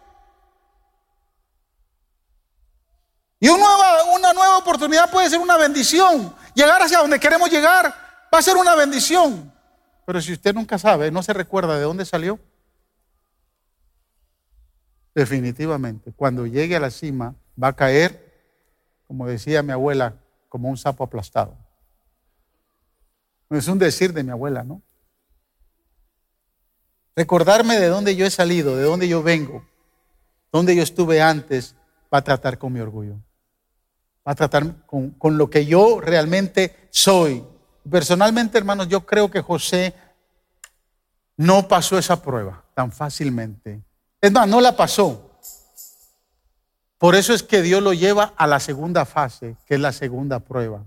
Y 3.40 3.50
una 3.50 3.68
nueva, 3.68 4.04
una 4.06 4.34
nueva 4.34 4.58
oportunidad 4.58 5.12
puede 5.12 5.30
ser 5.30 5.38
una 5.38 5.58
bendición. 5.58 6.36
Llegar 6.56 6.82
hacia 6.82 6.98
donde 6.98 7.20
queremos 7.20 7.52
llegar 7.52 8.28
va 8.34 8.40
a 8.40 8.42
ser 8.42 8.58
una 8.58 8.74
bendición. 8.74 9.53
Pero 10.06 10.22
si 10.22 10.34
usted 10.34 10.54
nunca 10.54 10.78
sabe, 10.78 11.12
no 11.12 11.24
se 11.24 11.34
recuerda 11.34 11.78
de 11.78 11.84
dónde 11.84 12.06
salió, 12.06 12.40
definitivamente, 15.16 16.12
cuando 16.14 16.46
llegue 16.46 16.76
a 16.76 16.80
la 16.80 16.92
cima, 16.92 17.36
va 17.62 17.70
a 17.70 17.76
caer, 17.76 18.32
como 19.08 19.28
decía 19.28 19.64
mi 19.64 19.72
abuela, 19.72 20.16
como 20.50 20.70
un 20.70 20.78
sapo 20.78 21.04
aplastado. 21.04 21.58
Es 23.50 23.68
un 23.68 23.78
decir 23.78 24.14
de 24.14 24.24
mi 24.24 24.32
abuela, 24.32 24.64
¿no? 24.64 24.82
Recordarme 27.16 27.80
de 27.80 27.88
dónde 27.88 28.16
yo 28.16 28.26
he 28.26 28.32
salido, 28.32 28.76
de 28.76 28.84
dónde 28.84 29.08
yo 29.08 29.22
vengo, 29.22 29.64
dónde 30.52 30.76
yo 30.76 30.82
estuve 30.82 31.22
antes, 31.22 31.76
va 32.12 32.20
a 32.20 32.24
tratar 32.24 32.58
con 32.58 32.74
mi 32.74 32.80
orgullo. 32.80 33.16
Va 34.28 34.32
a 34.32 34.36
tratar 34.36 34.86
con, 34.86 35.12
con 35.12 35.38
lo 35.38 35.50
que 35.50 35.66
yo 35.66 36.02
realmente 36.02 36.88
soy. 36.90 37.46
Personalmente, 37.90 38.58
hermanos, 38.58 38.88
yo 38.88 39.06
creo 39.06 39.30
que 39.30 39.42
José 39.42 39.94
no 41.38 41.68
pasó 41.68 41.98
esa 41.98 42.22
prueba 42.22 42.64
tan 42.74 42.92
fácilmente. 42.92 43.84
Es 44.22 44.32
más, 44.32 44.48
no 44.48 44.62
la 44.62 44.76
pasó. 44.76 45.32
Por 46.98 47.16
eso 47.16 47.34
es 47.34 47.44
que 47.44 47.62
Dios 47.62 47.84
lo 47.84 47.92
lleva 47.92 48.34
a 48.38 48.48
la 48.48 48.60
segunda 48.60 49.04
fase, 49.04 49.58
que 49.66 49.76
es 49.76 49.80
la 49.82 49.92
segunda 49.92 50.40
prueba. 50.40 50.86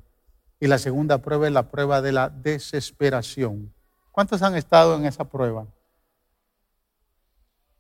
Y 0.58 0.66
la 0.66 0.78
segunda 0.78 1.18
prueba 1.18 1.46
es 1.46 1.52
la 1.52 1.70
prueba 1.70 2.00
de 2.00 2.12
la 2.12 2.30
desesperación. 2.30 3.74
¿Cuántos 4.10 4.40
han 4.40 4.56
estado 4.56 4.96
en 4.96 5.04
esa 5.04 5.24
prueba? 5.24 5.66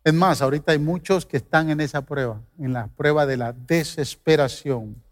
Es 0.04 0.12
más, 0.12 0.42
ahorita 0.42 0.72
hay 0.72 0.78
muchos 0.78 1.24
que 1.24 1.38
están 1.38 1.70
en 1.70 1.80
esa 1.80 2.02
prueba, 2.02 2.40
en 2.58 2.74
la 2.74 2.88
prueba 2.88 3.24
de 3.24 3.38
la 3.38 3.54
desesperación. 3.54 5.02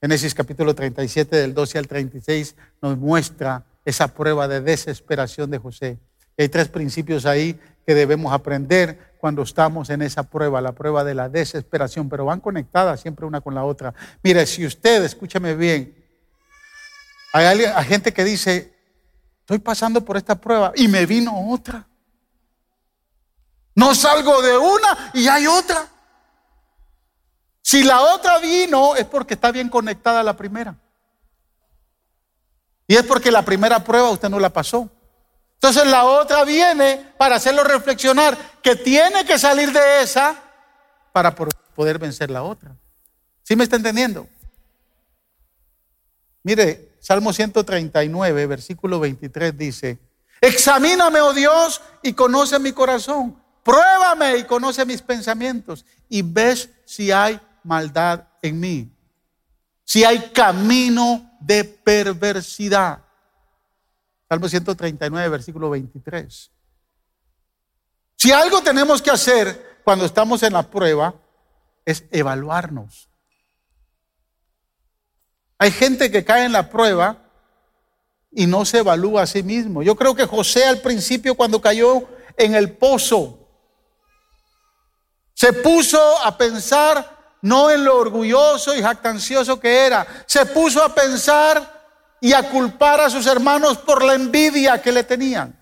Génesis 0.00 0.34
capítulo 0.34 0.74
37 0.74 1.36
del 1.36 1.52
12 1.52 1.78
al 1.78 1.86
36 1.86 2.56
nos 2.80 2.96
muestra 2.96 3.66
esa 3.84 4.08
prueba 4.08 4.48
de 4.48 4.62
desesperación 4.62 5.50
de 5.50 5.58
José. 5.58 5.98
hay 6.38 6.48
tres 6.48 6.68
principios 6.68 7.26
ahí 7.26 7.60
que 7.86 7.94
debemos 7.94 8.32
aprender 8.32 9.12
cuando 9.18 9.42
estamos 9.42 9.90
en 9.90 10.00
esa 10.00 10.22
prueba, 10.22 10.62
la 10.62 10.72
prueba 10.72 11.04
de 11.04 11.14
la 11.14 11.28
desesperación, 11.28 12.08
pero 12.08 12.24
van 12.24 12.40
conectadas 12.40 13.02
siempre 13.02 13.26
una 13.26 13.42
con 13.42 13.54
la 13.54 13.64
otra. 13.64 13.92
Mire, 14.22 14.46
si 14.46 14.64
usted, 14.64 15.04
escúchame 15.04 15.54
bien, 15.54 15.94
hay, 17.34 17.84
gente 17.84 18.12
que 18.12 18.24
dice, 18.24 18.74
estoy 19.40 19.58
pasando 19.58 20.02
por 20.02 20.16
esta 20.16 20.40
prueba 20.40 20.72
y 20.74 20.88
me 20.88 21.04
vino 21.04 21.50
otra. 21.50 21.86
No 23.74 23.94
salgo 23.94 24.40
de 24.40 24.56
una 24.56 25.10
y 25.12 25.28
hay 25.28 25.46
otra. 25.46 25.86
Si 27.70 27.84
la 27.84 28.00
otra 28.00 28.38
vino 28.38 28.96
es 28.96 29.04
porque 29.04 29.34
está 29.34 29.52
bien 29.52 29.68
conectada 29.68 30.18
a 30.18 30.24
la 30.24 30.36
primera. 30.36 30.74
Y 32.88 32.96
es 32.96 33.04
porque 33.04 33.30
la 33.30 33.44
primera 33.44 33.84
prueba 33.84 34.10
usted 34.10 34.28
no 34.28 34.40
la 34.40 34.52
pasó. 34.52 34.90
Entonces 35.54 35.86
la 35.86 36.02
otra 36.02 36.42
viene 36.42 37.12
para 37.16 37.36
hacerlo 37.36 37.62
reflexionar 37.62 38.36
que 38.60 38.74
tiene 38.74 39.24
que 39.24 39.38
salir 39.38 39.70
de 39.70 40.02
esa 40.02 40.34
para 41.12 41.32
poder 41.32 42.00
vencer 42.00 42.28
la 42.28 42.42
otra. 42.42 42.76
¿Sí 43.44 43.54
me 43.54 43.62
está 43.62 43.76
entendiendo? 43.76 44.26
Mire, 46.42 46.96
Salmo 46.98 47.32
139, 47.32 48.46
versículo 48.46 48.98
23 48.98 49.56
dice, 49.56 50.00
examíname, 50.40 51.20
oh 51.20 51.32
Dios, 51.32 51.80
y 52.02 52.14
conoce 52.14 52.58
mi 52.58 52.72
corazón. 52.72 53.40
Pruébame 53.62 54.38
y 54.38 54.42
conoce 54.44 54.84
mis 54.84 55.02
pensamientos 55.02 55.86
y 56.08 56.22
ves 56.22 56.68
si 56.84 57.12
hay 57.12 57.40
maldad 57.64 58.28
en 58.42 58.60
mí, 58.60 58.92
si 59.84 60.04
hay 60.04 60.30
camino 60.30 61.36
de 61.40 61.64
perversidad. 61.64 63.04
Salmo 64.28 64.48
139, 64.48 65.28
versículo 65.28 65.70
23. 65.70 66.52
Si 68.16 68.30
algo 68.30 68.62
tenemos 68.62 69.02
que 69.02 69.10
hacer 69.10 69.80
cuando 69.82 70.04
estamos 70.04 70.42
en 70.42 70.52
la 70.52 70.62
prueba 70.62 71.14
es 71.84 72.04
evaluarnos. 72.12 73.08
Hay 75.58 75.70
gente 75.70 76.10
que 76.10 76.24
cae 76.24 76.44
en 76.44 76.52
la 76.52 76.70
prueba 76.70 77.18
y 78.30 78.46
no 78.46 78.64
se 78.64 78.78
evalúa 78.78 79.22
a 79.22 79.26
sí 79.26 79.42
mismo. 79.42 79.82
Yo 79.82 79.96
creo 79.96 80.14
que 80.14 80.26
José 80.26 80.64
al 80.64 80.80
principio 80.80 81.34
cuando 81.34 81.60
cayó 81.60 82.08
en 82.36 82.54
el 82.54 82.72
pozo, 82.72 83.38
se 85.34 85.52
puso 85.52 86.00
a 86.24 86.36
pensar 86.36 87.19
no 87.42 87.70
en 87.70 87.84
lo 87.84 87.96
orgulloso 87.96 88.74
y 88.74 88.82
jactancioso 88.82 89.58
que 89.58 89.86
era, 89.86 90.06
se 90.26 90.46
puso 90.46 90.82
a 90.82 90.94
pensar 90.94 91.80
y 92.20 92.32
a 92.32 92.48
culpar 92.50 93.00
a 93.00 93.10
sus 93.10 93.26
hermanos 93.26 93.78
por 93.78 94.04
la 94.04 94.14
envidia 94.14 94.80
que 94.80 94.92
le 94.92 95.04
tenían. 95.04 95.58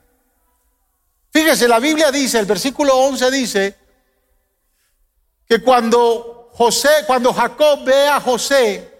Fíjese, 1.30 1.68
la 1.68 1.78
Biblia 1.78 2.10
dice, 2.10 2.38
el 2.38 2.46
versículo 2.46 2.96
11 2.96 3.30
dice, 3.30 3.76
que 5.48 5.62
cuando 5.62 6.50
José, 6.52 6.88
cuando 7.06 7.32
Jacob 7.32 7.84
ve 7.84 8.08
a 8.08 8.20
José, 8.20 8.98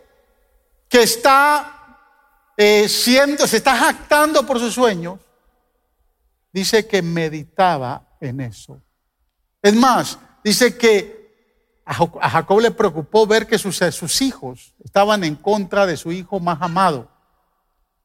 que 0.88 1.03
está 1.03 1.98
eh, 2.57 2.88
siendo, 2.88 3.46
se 3.46 3.59
está 3.59 3.76
jactando 3.76 4.46
por 4.46 4.59
sus 4.59 4.74
sueños, 4.74 5.18
dice 6.53 6.86
que 6.86 7.03
meditaba 7.03 8.16
en 8.20 8.40
eso. 8.40 8.80
Es 9.61 9.74
más, 9.74 10.18
dice 10.42 10.78
que 10.78 11.17
a 11.89 12.28
Jacob 12.28 12.61
le 12.61 12.70
preocupó 12.70 13.26
ver 13.26 13.47
que 13.47 13.57
sus, 13.57 14.20
hijos 14.20 14.74
estaban 14.84 15.24
en 15.24 15.34
contra 15.34 15.86
de 15.86 15.97
su 15.97 16.12
hijo 16.12 16.39
más 16.39 16.61
amado. 16.61 17.09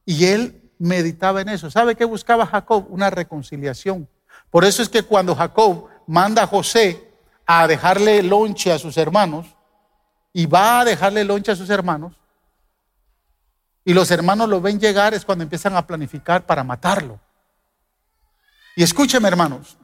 Y 0.06 0.24
él 0.24 0.70
meditaba 0.78 1.42
en 1.42 1.50
eso. 1.50 1.70
¿Sabe 1.70 1.94
qué 1.94 2.06
buscaba 2.06 2.46
Jacob? 2.46 2.86
Una 2.88 3.10
reconciliación. 3.10 4.08
Por 4.48 4.64
eso 4.64 4.80
es 4.80 4.88
que 4.88 5.02
cuando 5.02 5.36
Jacob 5.36 5.88
manda 6.06 6.44
a 6.44 6.46
José 6.46 7.12
a 7.44 7.66
dejarle 7.66 8.22
lonche 8.22 8.72
a 8.72 8.78
sus 8.78 8.96
hermanos, 8.96 9.54
y 10.32 10.46
va 10.46 10.80
a 10.80 10.84
dejarle 10.84 11.22
lonche 11.22 11.52
a 11.52 11.56
sus 11.56 11.68
hermanos, 11.68 12.14
y 13.84 13.92
los 13.92 14.10
hermanos 14.10 14.48
lo 14.48 14.62
ven 14.62 14.80
llegar 14.80 15.12
es 15.12 15.26
cuando 15.26 15.44
empiezan 15.44 15.76
a 15.76 15.86
planificar 15.86 16.46
para 16.46 16.64
matarlo. 16.64 17.20
Y 18.76 18.82
escúcheme, 18.82 19.28
hermanos, 19.28 19.76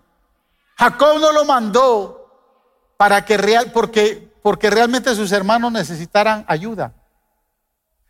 Jacob 0.77 1.21
no 1.21 1.33
lo 1.33 1.45
mandó 1.45 2.20
para 3.01 3.25
que 3.25 3.39
real, 3.39 3.73
porque 3.73 4.29
porque 4.43 4.69
realmente 4.69 5.15
sus 5.15 5.33
hermanos 5.33 5.73
necesitaran 5.73 6.45
ayuda. 6.47 6.93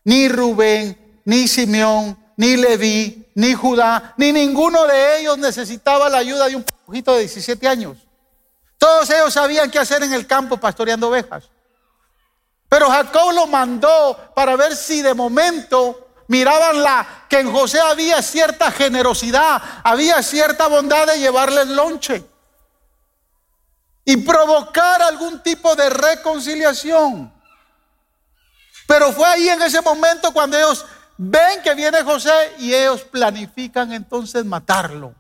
Ni 0.03 0.29
Rubén, 0.29 1.23
ni 1.25 1.47
Simeón, 1.47 2.19
ni 2.37 2.57
Leví, 2.57 3.31
ni 3.37 3.55
Judá, 3.55 4.15
ni 4.17 4.33
ninguno 4.33 4.85
de 4.87 5.21
ellos 5.21 5.39
necesitaba 5.39 6.09
la 6.09 6.19
ayuda 6.19 6.49
de 6.49 6.57
un 6.57 6.65
poquito 6.65 7.13
de 7.15 7.21
17 7.21 7.69
años. 7.69 7.99
Todos 8.79 9.09
ellos 9.11 9.33
sabían 9.33 9.71
qué 9.71 9.79
hacer 9.79 10.03
en 10.03 10.13
el 10.13 10.27
campo 10.27 10.57
pastoreando 10.57 11.07
ovejas. 11.07 11.45
Pero 12.69 12.91
Jacob 12.91 13.33
lo 13.33 13.47
mandó 13.47 14.33
para 14.35 14.57
ver 14.57 14.75
si 14.75 15.03
de 15.03 15.15
momento 15.15 16.09
miraban 16.27 16.83
la 16.83 17.27
que 17.29 17.39
en 17.39 17.53
José 17.53 17.79
había 17.79 18.21
cierta 18.23 18.73
generosidad, 18.73 19.63
había 19.85 20.21
cierta 20.25 20.67
bondad 20.67 21.07
de 21.07 21.21
llevarle 21.21 21.63
el 21.63 21.77
lonche 21.77 22.30
y 24.11 24.17
provocar 24.17 25.01
algún 25.03 25.41
tipo 25.41 25.77
de 25.77 25.89
reconciliación. 25.89 27.33
Pero 28.89 29.13
fue 29.13 29.25
ahí 29.25 29.49
en 29.49 29.63
ese 29.63 29.81
momento 29.83 30.33
cuando 30.33 30.59
ellos 30.59 30.85
ven 31.17 31.63
que 31.63 31.77
viene 31.77 32.03
José 32.03 32.57
y 32.59 32.75
ellos 32.75 33.03
planifican 33.03 33.93
entonces 33.93 34.45
matarlo. 34.45 35.15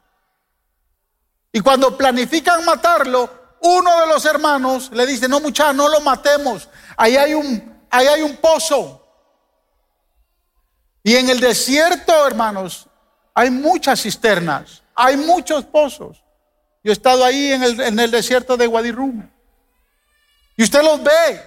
Y 1.53 1.61
cuando 1.61 1.97
planifican 1.97 2.64
matarlo, 2.64 3.30
uno 3.61 4.01
de 4.01 4.07
los 4.09 4.24
hermanos 4.24 4.91
le 4.93 5.07
dice, 5.07 5.28
no 5.28 5.38
muchachos, 5.38 5.76
no 5.76 5.88
lo 5.88 6.01
matemos, 6.01 6.68
ahí 6.97 7.16
hay 7.16 7.34
un, 7.34 7.86
ahí 7.91 8.09
hay 8.09 8.22
un 8.22 8.38
pozo. 8.38 9.07
Y 11.05 11.14
en 11.14 11.30
el 11.30 11.38
desierto, 11.38 12.26
hermanos, 12.26 12.88
hay 13.34 13.51
muchas 13.51 14.03
cisternas, 14.03 14.82
hay 14.97 15.16
muchos 15.16 15.64
pozos. 15.64 16.24
Yo 16.83 16.91
he 16.91 16.93
estado 16.93 17.24
ahí 17.24 17.53
en 17.53 17.99
el, 17.99 18.11
desierto 18.11 18.57
de 18.57 18.66
Guadirum. 18.66 19.28
Y 20.57 20.62
usted 20.62 20.83
los 20.83 21.03
ve. 21.03 21.43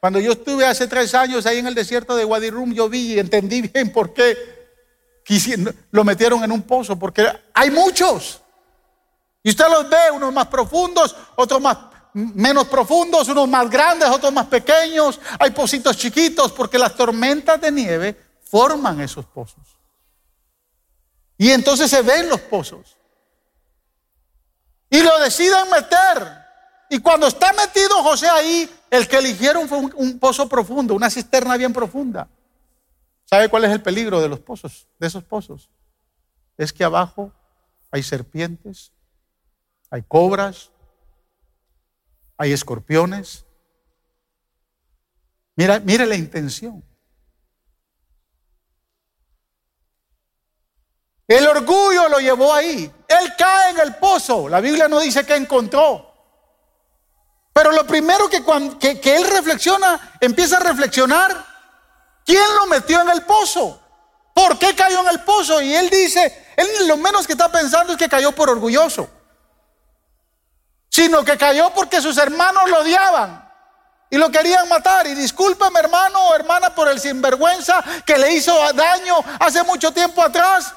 Cuando 0.00 0.18
yo 0.18 0.32
estuve 0.32 0.66
hace 0.66 0.86
tres 0.86 1.14
años 1.14 1.46
ahí 1.46 1.58
en 1.58 1.66
el 1.66 1.74
desierto 1.74 2.16
de 2.16 2.24
Guadirum, 2.24 2.72
yo 2.72 2.88
vi 2.88 3.14
y 3.14 3.18
entendí 3.18 3.62
bien 3.74 3.92
por 3.92 4.12
qué 4.12 4.36
lo 5.90 6.02
metieron 6.04 6.42
en 6.42 6.50
un 6.50 6.62
pozo, 6.62 6.98
porque 6.98 7.26
hay 7.54 7.70
muchos. 7.70 8.40
Y 9.42 9.50
usted 9.50 9.66
los 9.70 9.88
ve, 9.88 10.10
unos 10.12 10.32
más 10.32 10.48
profundos, 10.48 11.16
otros 11.36 11.60
más 11.60 11.78
menos 12.12 12.66
profundos, 12.66 13.28
unos 13.28 13.48
más 13.48 13.70
grandes, 13.70 14.08
otros 14.08 14.32
más 14.32 14.46
pequeños. 14.46 15.20
Hay 15.38 15.50
pocitos 15.50 15.96
chiquitos, 15.96 16.52
porque 16.52 16.78
las 16.78 16.94
tormentas 16.94 17.60
de 17.60 17.70
nieve 17.70 18.16
forman 18.42 19.00
esos 19.00 19.24
pozos. 19.26 19.62
Y 21.38 21.50
entonces 21.50 21.90
se 21.90 22.02
ven 22.02 22.28
los 22.28 22.40
pozos. 22.40 22.96
Y 24.90 25.02
lo 25.02 25.18
deciden 25.20 25.70
meter. 25.70 26.40
Y 26.90 26.98
cuando 26.98 27.28
está 27.28 27.52
metido 27.52 28.02
José 28.02 28.28
ahí, 28.28 28.68
el 28.90 29.06
que 29.06 29.18
eligieron 29.18 29.68
fue 29.68 29.78
un, 29.78 30.18
pozo 30.18 30.48
profundo, 30.48 30.94
una 30.94 31.08
cisterna 31.08 31.56
bien 31.56 31.72
profunda. 31.72 32.28
¿Sabe 33.24 33.48
cuál 33.48 33.64
es 33.64 33.70
el 33.70 33.80
peligro 33.80 34.20
de 34.20 34.28
los 34.28 34.40
pozos, 34.40 34.88
de 34.98 35.06
esos 35.06 35.22
pozos? 35.22 35.70
Es 36.58 36.72
que 36.72 36.82
abajo 36.82 37.32
hay 37.92 38.02
serpientes, 38.02 38.92
hay 39.88 40.02
cobras, 40.02 40.72
hay 42.36 42.52
escorpiones. 42.52 43.44
Mira, 45.54 45.78
mire 45.78 46.06
la 46.06 46.16
intención. 46.16 46.82
El 51.28 51.46
orgullo 51.46 52.08
lo 52.08 52.18
llevó 52.18 52.52
ahí. 52.52 52.92
Él 53.10 53.34
cae 53.36 53.70
en 53.70 53.80
el 53.80 53.96
pozo. 53.96 54.48
La 54.48 54.60
Biblia 54.60 54.86
no 54.86 55.00
dice 55.00 55.26
que 55.26 55.34
encontró. 55.34 56.14
Pero 57.52 57.72
lo 57.72 57.84
primero 57.84 58.30
que, 58.30 59.00
que, 59.00 59.16
él 59.16 59.26
reflexiona, 59.26 60.16
empieza 60.20 60.58
a 60.58 60.60
reflexionar, 60.60 61.44
¿quién 62.24 62.44
lo 62.54 62.66
metió 62.68 63.00
en 63.00 63.08
el 63.10 63.22
pozo? 63.22 63.82
¿Por 64.32 64.56
qué 64.60 64.76
cayó 64.76 65.00
en 65.00 65.08
el 65.08 65.24
pozo? 65.24 65.60
Y 65.60 65.74
él 65.74 65.90
dice, 65.90 66.52
él 66.56 66.86
lo 66.86 66.96
menos 66.98 67.26
que 67.26 67.32
está 67.32 67.50
pensando 67.50 67.92
es 67.92 67.98
que 67.98 68.08
cayó 68.08 68.30
por 68.30 68.48
orgulloso, 68.48 69.10
sino 70.88 71.24
que 71.24 71.36
cayó 71.36 71.70
porque 71.74 72.00
sus 72.00 72.16
hermanos 72.16 72.70
lo 72.70 72.78
odiaban 72.78 73.50
y 74.08 74.18
lo 74.18 74.30
querían 74.30 74.68
matar. 74.68 75.08
Y 75.08 75.16
discúlpame 75.16 75.80
hermano 75.80 76.28
o 76.28 76.34
hermana 76.36 76.72
por 76.76 76.88
el 76.88 77.00
sinvergüenza 77.00 77.82
que 78.06 78.16
le 78.18 78.34
hizo 78.34 78.56
daño 78.72 79.16
hace 79.40 79.64
mucho 79.64 79.92
tiempo 79.92 80.22
atrás. 80.22 80.72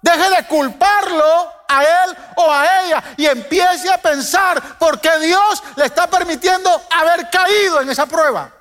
Deje 0.00 0.30
de 0.30 0.46
culparlo 0.46 1.57
a 1.68 1.84
él 1.84 2.16
o 2.36 2.50
a 2.50 2.82
ella 2.82 3.04
y 3.16 3.26
empiece 3.26 3.90
a 3.92 3.98
pensar 3.98 4.78
por 4.78 5.00
qué 5.00 5.18
Dios 5.18 5.62
le 5.76 5.84
está 5.84 6.08
permitiendo 6.08 6.70
haber 6.90 7.28
caído 7.30 7.80
en 7.80 7.90
esa 7.90 8.06
prueba. 8.06 8.52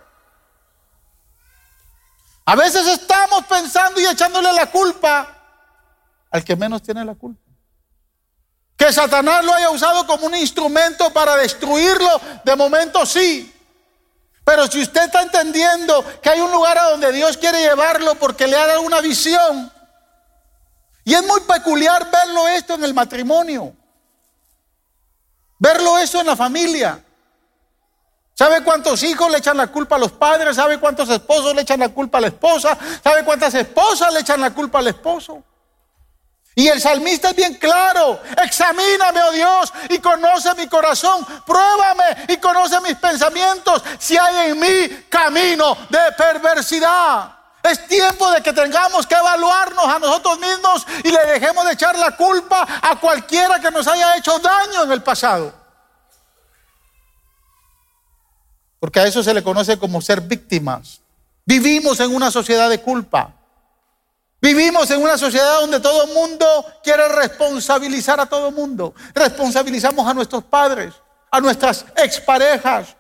A 2.46 2.56
veces 2.56 2.86
estamos 2.88 3.46
pensando 3.46 4.00
y 4.00 4.06
echándole 4.06 4.54
la 4.54 4.68
culpa 4.68 5.34
al 6.32 6.44
que 6.44 6.56
menos 6.56 6.82
tiene 6.82 7.04
la 7.06 7.16
culpa. 7.16 7.42
Que 8.76 8.94
Satanás 8.94 9.44
lo 9.44 9.54
haya 9.54 9.70
usado 9.70 10.06
como 10.06 10.28
un 10.28 10.36
instrumento 10.36 11.12
para 11.12 11.36
destruirlo, 11.36 12.22
de 12.44 12.56
momento 12.56 13.06
sí. 13.06 13.54
Pero 14.44 14.68
si 14.68 14.82
usted 14.82 15.06
está 15.06 15.24
entendiendo 15.24 16.06
que 16.22 16.30
hay 16.30 16.40
un 16.40 16.52
lugar 16.52 16.78
a 16.78 16.92
donde 16.92 17.12
Dios 17.12 17.38
quiere 17.38 17.60
llevarlo 17.60 18.16
porque 18.16 18.48
le 18.48 18.56
ha 18.56 18.68
dado 18.68 18.82
una 18.82 19.02
visión, 19.02 19.72
y 21.08 21.14
es 21.14 21.24
muy 21.26 21.40
peculiar 21.40 22.12
verlo 22.12 22.50
esto 22.50 22.74
en 22.74 22.84
el 22.84 22.94
matrimonio. 22.94 23.74
Verlo 25.58 25.98
eso 26.00 26.20
en 26.20 26.28
la 26.28 26.36
familia. 26.36 27.02
¿Sabe 28.34 28.62
cuántos 28.62 29.02
hijos 29.04 29.32
le 29.32 29.38
echan 29.38 29.56
la 29.56 29.68
culpa 29.68 29.96
a 29.96 30.00
los 30.00 30.12
padres? 30.12 30.58
¿Sabe 30.58 30.82
cuántos 30.82 31.10
esposos 31.10 31.56
le 31.56 31.62
echan 31.62 31.80
la 31.80 31.88
culpa 31.88 32.18
a 32.18 32.22
la 32.22 32.28
esposa? 32.28 32.78
¿Sabe 33.02 33.24
cuántas 33.24 33.54
esposas 33.54 34.12
le 34.12 34.20
echan 34.20 34.42
la 34.42 34.54
culpa 34.54 34.80
al 34.80 34.88
esposo? 34.90 35.42
Y 36.56 36.68
el 36.68 36.82
salmista 36.82 37.30
es 37.30 37.38
bien 37.38 37.54
claro, 37.54 38.20
examíname, 38.44 39.22
oh 39.22 39.32
Dios, 39.32 39.74
y 39.88 40.00
conoce 40.00 40.54
mi 40.56 40.68
corazón, 40.68 41.26
pruébame 41.46 42.26
y 42.28 42.36
conoce 42.36 42.82
mis 42.82 42.96
pensamientos, 42.96 43.82
si 43.98 44.18
hay 44.18 44.50
en 44.52 44.60
mí 44.60 45.06
camino 45.08 45.78
de 45.90 46.00
perversidad. 46.18 47.37
Es 47.70 47.88
tiempo 47.88 48.30
de 48.32 48.42
que 48.42 48.54
tengamos 48.54 49.06
que 49.06 49.16
evaluarnos 49.16 49.86
a 49.86 50.00
nosotros 50.00 50.40
mismos 50.40 50.86
y 51.04 51.12
le 51.12 51.26
dejemos 51.26 51.66
de 51.66 51.74
echar 51.74 51.98
la 51.98 52.16
culpa 52.16 52.66
a 52.82 53.00
cualquiera 53.00 53.60
que 53.60 53.72
nos 53.72 53.88
haya 53.88 54.16
hecho 54.16 54.40
daño 54.40 54.84
en 54.84 54.92
el 54.92 55.04
pasado. 55.04 55.54
Porque 58.80 59.00
a 59.00 59.06
eso 59.06 59.24
se 59.24 59.34
le 59.34 59.44
conoce 59.44 59.78
como 59.78 60.02
ser 60.02 60.22
víctimas. 60.22 61.02
Vivimos 61.46 62.00
en 62.00 62.14
una 62.14 62.30
sociedad 62.30 62.70
de 62.70 62.82
culpa. 62.82 63.34
Vivimos 64.40 64.92
en 64.92 65.02
una 65.02 65.18
sociedad 65.18 65.62
donde 65.62 65.80
todo 65.80 66.04
el 66.04 66.14
mundo 66.14 66.46
quiere 66.84 67.08
responsabilizar 67.08 68.20
a 68.20 68.28
todo 68.28 68.50
el 68.50 68.56
mundo. 68.56 68.94
Responsabilizamos 69.14 70.08
a 70.08 70.14
nuestros 70.14 70.44
padres, 70.44 70.94
a 71.32 71.40
nuestras 71.40 71.86
exparejas, 71.96 72.97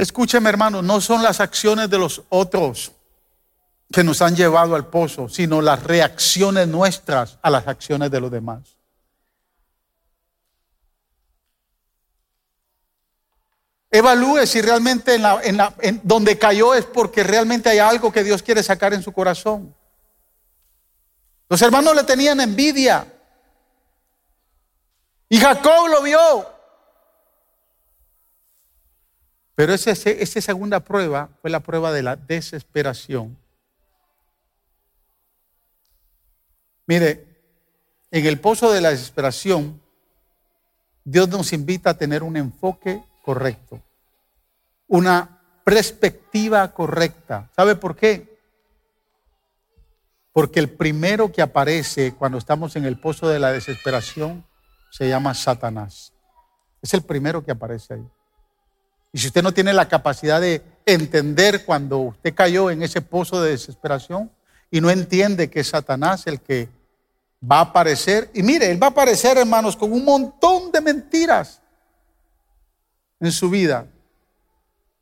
Escúcheme 0.00 0.48
hermano, 0.48 0.80
no 0.80 0.98
son 1.02 1.22
las 1.22 1.40
acciones 1.40 1.90
de 1.90 1.98
los 1.98 2.22
otros 2.30 2.92
que 3.92 4.02
nos 4.02 4.22
han 4.22 4.34
llevado 4.34 4.74
al 4.74 4.86
pozo, 4.86 5.28
sino 5.28 5.60
las 5.60 5.82
reacciones 5.82 6.68
nuestras 6.68 7.38
a 7.42 7.50
las 7.50 7.68
acciones 7.68 8.10
de 8.10 8.18
los 8.18 8.30
demás. 8.30 8.78
Evalúe 13.90 14.46
si 14.46 14.62
realmente 14.62 15.20
en, 15.42 16.00
donde 16.02 16.38
cayó 16.38 16.72
es 16.72 16.86
porque 16.86 17.22
realmente 17.22 17.68
hay 17.68 17.80
algo 17.80 18.10
que 18.10 18.24
Dios 18.24 18.42
quiere 18.42 18.62
sacar 18.62 18.94
en 18.94 19.02
su 19.02 19.12
corazón. 19.12 19.74
Los 21.46 21.60
hermanos 21.60 21.94
le 21.94 22.04
tenían 22.04 22.40
envidia. 22.40 23.06
Y 25.28 25.38
Jacob 25.38 25.88
lo 25.88 26.00
vio. 26.00 26.49
Pero 29.60 29.74
esa, 29.74 29.94
segunda 30.40 30.80
prueba 30.80 31.28
fue 31.42 31.50
la 31.50 31.60
prueba 31.60 31.92
de 31.92 32.02
la 32.02 32.16
desesperación. 32.16 33.36
Mire, 36.86 37.26
en 38.10 38.24
el 38.24 38.40
pozo 38.40 38.72
de 38.72 38.80
la 38.80 38.88
desesperación, 38.88 39.78
Dios 41.04 41.28
nos 41.28 41.52
invita 41.52 41.90
a 41.90 41.98
tener 41.98 42.22
un 42.22 42.38
enfoque 42.38 43.04
correcto, 43.22 43.82
una 44.88 45.42
perspectiva 45.62 46.72
correcta. 46.72 47.50
¿Sabe 47.54 47.76
por 47.76 47.94
qué? 47.94 48.40
Porque 50.32 50.58
el 50.58 50.70
primero 50.70 51.30
que 51.30 51.42
aparece 51.42 52.14
cuando 52.14 52.38
estamos 52.38 52.76
en 52.76 52.86
el 52.86 52.98
pozo 52.98 53.28
de 53.28 53.38
la 53.38 53.52
desesperación 53.52 54.42
se 54.90 55.06
llama 55.06 55.34
Satanás. 55.34 56.14
Es 56.80 56.94
el 56.94 57.02
primero 57.02 57.44
que 57.44 57.50
aparece 57.50 57.92
ahí. 57.92 58.10
Y 59.12 59.18
si 59.18 59.26
usted 59.26 59.42
no 59.42 59.52
tiene 59.52 59.72
la 59.72 59.88
capacidad 59.88 60.40
de 60.40 60.62
entender 60.86 61.64
cuando 61.64 61.98
usted 61.98 62.34
cayó 62.34 62.70
en 62.70 62.82
ese 62.82 63.00
pozo 63.00 63.42
de 63.42 63.50
desesperación 63.50 64.30
y 64.70 64.80
no 64.80 64.90
entiende 64.90 65.50
que 65.50 65.60
es 65.60 65.68
Satanás 65.68 66.26
el 66.26 66.40
que 66.40 66.68
va 67.50 67.58
a 67.58 67.62
aparecer, 67.62 68.30
y 68.34 68.42
mire, 68.42 68.70
él 68.70 68.82
va 68.82 68.88
a 68.88 68.90
aparecer, 68.90 69.38
hermanos, 69.38 69.76
con 69.76 69.92
un 69.92 70.04
montón 70.04 70.70
de 70.70 70.80
mentiras. 70.80 71.60
en 73.18 73.30
su 73.30 73.50
vida 73.50 73.86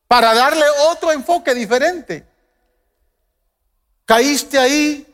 para 0.09 0.35
darle 0.35 0.65
otro 0.91 1.13
enfoque 1.13 1.55
diferente. 1.55 2.27
Caíste 4.07 4.59
ahí 4.59 5.07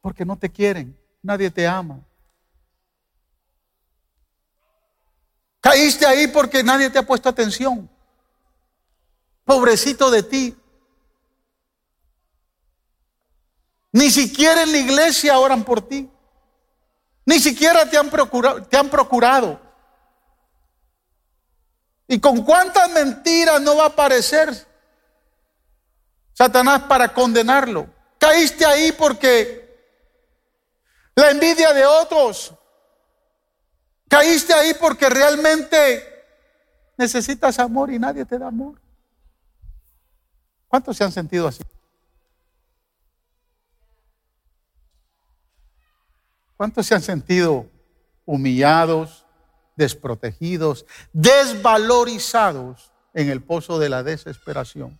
porque 0.00 0.24
no 0.24 0.36
te 0.36 0.48
quieren, 0.48 0.96
nadie 1.20 1.50
te 1.50 1.66
ama. 1.66 1.98
Caíste 5.64 6.04
ahí 6.04 6.26
porque 6.26 6.62
nadie 6.62 6.90
te 6.90 6.98
ha 6.98 7.06
puesto 7.06 7.26
atención. 7.26 7.88
Pobrecito 9.46 10.10
de 10.10 10.22
ti. 10.22 10.54
Ni 13.92 14.10
siquiera 14.10 14.62
en 14.62 14.72
la 14.72 14.76
iglesia 14.76 15.38
oran 15.38 15.64
por 15.64 15.80
ti. 15.88 16.10
Ni 17.24 17.38
siquiera 17.38 17.88
te 17.88 17.96
han 17.96 18.10
procurado. 18.10 18.62
Te 18.64 18.76
han 18.76 18.90
procurado. 18.90 19.58
¿Y 22.08 22.20
con 22.20 22.44
cuántas 22.44 22.90
mentiras 22.90 23.58
no 23.62 23.76
va 23.76 23.84
a 23.84 23.88
aparecer 23.88 24.66
Satanás 26.34 26.82
para 26.82 27.14
condenarlo? 27.14 27.88
Caíste 28.18 28.66
ahí 28.66 28.92
porque 28.92 29.64
la 31.14 31.30
envidia 31.30 31.72
de 31.72 31.86
otros. 31.86 32.52
Caíste 34.08 34.52
ahí 34.52 34.74
porque 34.74 35.08
realmente 35.08 36.04
necesitas 36.96 37.58
amor 37.58 37.90
y 37.90 37.98
nadie 37.98 38.24
te 38.24 38.38
da 38.38 38.48
amor. 38.48 38.80
¿Cuántos 40.68 40.96
se 40.96 41.04
han 41.04 41.12
sentido 41.12 41.46
así? 41.48 41.62
¿Cuántos 46.56 46.86
se 46.86 46.94
han 46.94 47.02
sentido 47.02 47.66
humillados, 48.24 49.26
desprotegidos, 49.76 50.86
desvalorizados 51.12 52.92
en 53.12 53.28
el 53.28 53.42
pozo 53.42 53.78
de 53.78 53.88
la 53.88 54.02
desesperación? 54.02 54.98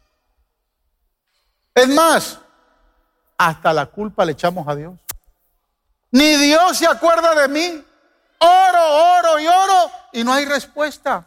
Es 1.74 1.88
más, 1.88 2.40
hasta 3.36 3.72
la 3.72 3.86
culpa 3.86 4.24
le 4.24 4.32
echamos 4.32 4.66
a 4.68 4.76
Dios. 4.76 4.98
Ni 6.11 6.36
Dios 6.36 6.78
se 6.78 6.86
acuerda 6.86 7.34
de 7.34 7.48
mí. 7.48 7.84
Oro, 8.45 9.18
oro 9.18 9.40
y 9.40 9.47
oro 9.47 9.90
y 10.12 10.22
no 10.22 10.32
hay 10.32 10.45
respuesta. 10.45 11.26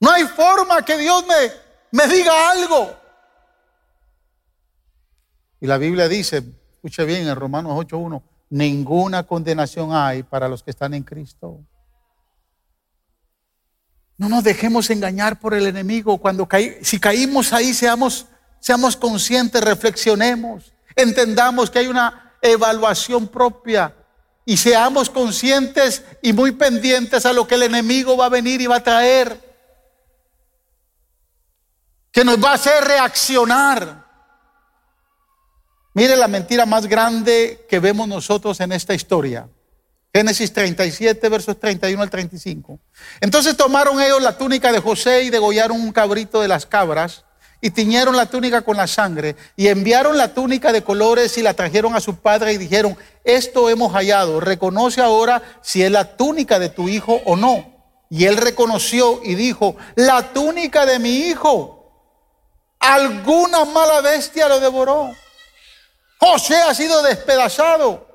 No 0.00 0.10
hay 0.10 0.24
forma 0.24 0.82
que 0.82 0.96
Dios 0.96 1.24
me, 1.26 1.52
me 1.92 2.12
diga 2.12 2.50
algo. 2.50 2.96
Y 5.60 5.66
la 5.66 5.76
Biblia 5.76 6.08
dice, 6.08 6.42
escuche 6.72 7.04
bien 7.04 7.28
en 7.28 7.36
Romanos 7.36 7.72
8.1, 7.72 8.22
ninguna 8.48 9.24
condenación 9.24 9.92
hay 9.92 10.22
para 10.22 10.48
los 10.48 10.62
que 10.62 10.70
están 10.70 10.94
en 10.94 11.02
Cristo. 11.02 11.60
No 14.16 14.28
nos 14.30 14.42
dejemos 14.42 14.88
engañar 14.88 15.38
por 15.38 15.52
el 15.52 15.66
enemigo. 15.66 16.18
Cuando 16.18 16.48
si 16.82 16.98
caímos 16.98 17.52
ahí, 17.52 17.74
seamos, 17.74 18.26
seamos 18.58 18.96
conscientes, 18.96 19.62
reflexionemos, 19.62 20.72
entendamos 20.96 21.70
que 21.70 21.80
hay 21.80 21.88
una 21.88 22.36
evaluación 22.40 23.28
propia 23.28 23.94
y 24.44 24.56
seamos 24.56 25.10
conscientes 25.10 26.04
y 26.22 26.32
muy 26.32 26.52
pendientes 26.52 27.26
a 27.26 27.32
lo 27.32 27.46
que 27.46 27.56
el 27.56 27.64
enemigo 27.64 28.16
va 28.16 28.26
a 28.26 28.30
venir 28.30 28.60
y 28.60 28.66
va 28.66 28.76
a 28.76 28.82
traer, 28.82 29.38
que 32.12 32.24
nos 32.24 32.42
va 32.42 32.52
a 32.52 32.54
hacer 32.54 32.84
reaccionar. 32.84 34.06
Mire 35.94 36.16
la 36.16 36.28
mentira 36.28 36.66
más 36.66 36.86
grande 36.86 37.66
que 37.68 37.78
vemos 37.78 38.08
nosotros 38.08 38.60
en 38.60 38.72
esta 38.72 38.94
historia. 38.94 39.48
Génesis 40.12 40.52
37, 40.52 41.28
versos 41.28 41.58
31 41.58 42.02
al 42.02 42.10
35. 42.10 42.80
Entonces 43.20 43.56
tomaron 43.56 44.00
ellos 44.00 44.20
la 44.20 44.36
túnica 44.36 44.72
de 44.72 44.80
José 44.80 45.22
y 45.22 45.30
degollaron 45.30 45.80
un 45.80 45.92
cabrito 45.92 46.40
de 46.40 46.48
las 46.48 46.66
cabras 46.66 47.24
y 47.60 47.70
tiñeron 47.70 48.16
la 48.16 48.26
túnica 48.26 48.62
con 48.62 48.76
la 48.76 48.86
sangre 48.86 49.36
y 49.54 49.68
enviaron 49.68 50.16
la 50.16 50.34
túnica 50.34 50.72
de 50.72 50.82
colores 50.82 51.36
y 51.38 51.42
la 51.42 51.54
trajeron 51.54 51.94
a 51.94 52.00
su 52.00 52.16
padre 52.16 52.52
y 52.52 52.58
dijeron, 52.58 52.96
esto 53.24 53.68
hemos 53.68 53.92
hallado, 53.92 54.40
reconoce 54.40 55.00
ahora 55.00 55.42
si 55.62 55.82
es 55.82 55.90
la 55.90 56.16
túnica 56.16 56.58
de 56.58 56.68
tu 56.68 56.88
hijo 56.88 57.20
o 57.24 57.36
no. 57.36 57.80
Y 58.08 58.24
él 58.24 58.36
reconoció 58.36 59.20
y 59.22 59.34
dijo, 59.34 59.76
la 59.94 60.32
túnica 60.32 60.84
de 60.84 60.98
mi 60.98 61.28
hijo, 61.28 61.92
alguna 62.80 63.64
mala 63.64 64.00
bestia 64.00 64.48
lo 64.48 64.58
devoró. 64.58 65.14
José 66.18 66.56
ha 66.56 66.74
sido 66.74 67.02
despedazado. 67.02 68.08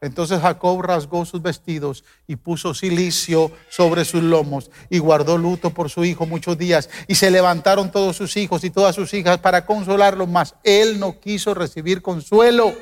Entonces 0.00 0.40
Jacob 0.40 0.82
rasgó 0.82 1.24
sus 1.24 1.40
vestidos 1.40 2.04
y 2.26 2.36
puso 2.36 2.74
silicio 2.74 3.50
sobre 3.70 4.04
sus 4.04 4.22
lomos 4.22 4.70
y 4.90 4.98
guardó 4.98 5.38
luto 5.38 5.70
por 5.70 5.88
su 5.88 6.04
hijo 6.04 6.26
muchos 6.26 6.58
días. 6.58 6.90
Y 7.08 7.14
se 7.14 7.30
levantaron 7.30 7.90
todos 7.90 8.14
sus 8.16 8.36
hijos 8.36 8.64
y 8.64 8.70
todas 8.70 8.94
sus 8.94 9.14
hijas 9.14 9.38
para 9.38 9.64
consolarlo, 9.64 10.26
mas 10.26 10.56
él 10.62 11.00
no 11.00 11.20
quiso 11.20 11.54
recibir 11.54 12.02
consuelo. 12.02 12.74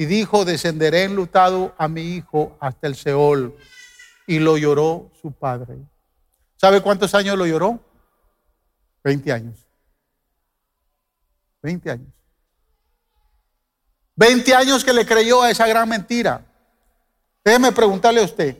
Y 0.00 0.06
dijo, 0.06 0.46
descenderé 0.46 1.04
enlutado 1.04 1.74
a 1.76 1.86
mi 1.86 2.00
hijo 2.00 2.56
hasta 2.58 2.86
el 2.86 2.96
Seol. 2.96 3.54
Y 4.26 4.38
lo 4.38 4.56
lloró 4.56 5.10
su 5.20 5.30
padre. 5.30 5.76
¿Sabe 6.56 6.80
cuántos 6.80 7.14
años 7.14 7.36
lo 7.36 7.44
lloró? 7.44 7.78
Veinte 9.04 9.30
años. 9.30 9.66
Veinte 11.60 11.90
años. 11.90 12.08
20 14.16 14.54
años 14.54 14.84
que 14.86 14.94
le 14.94 15.04
creyó 15.04 15.42
a 15.42 15.50
esa 15.50 15.66
gran 15.66 15.86
mentira. 15.86 16.46
Déjeme 17.44 17.70
preguntarle 17.70 18.22
a 18.22 18.24
usted, 18.24 18.56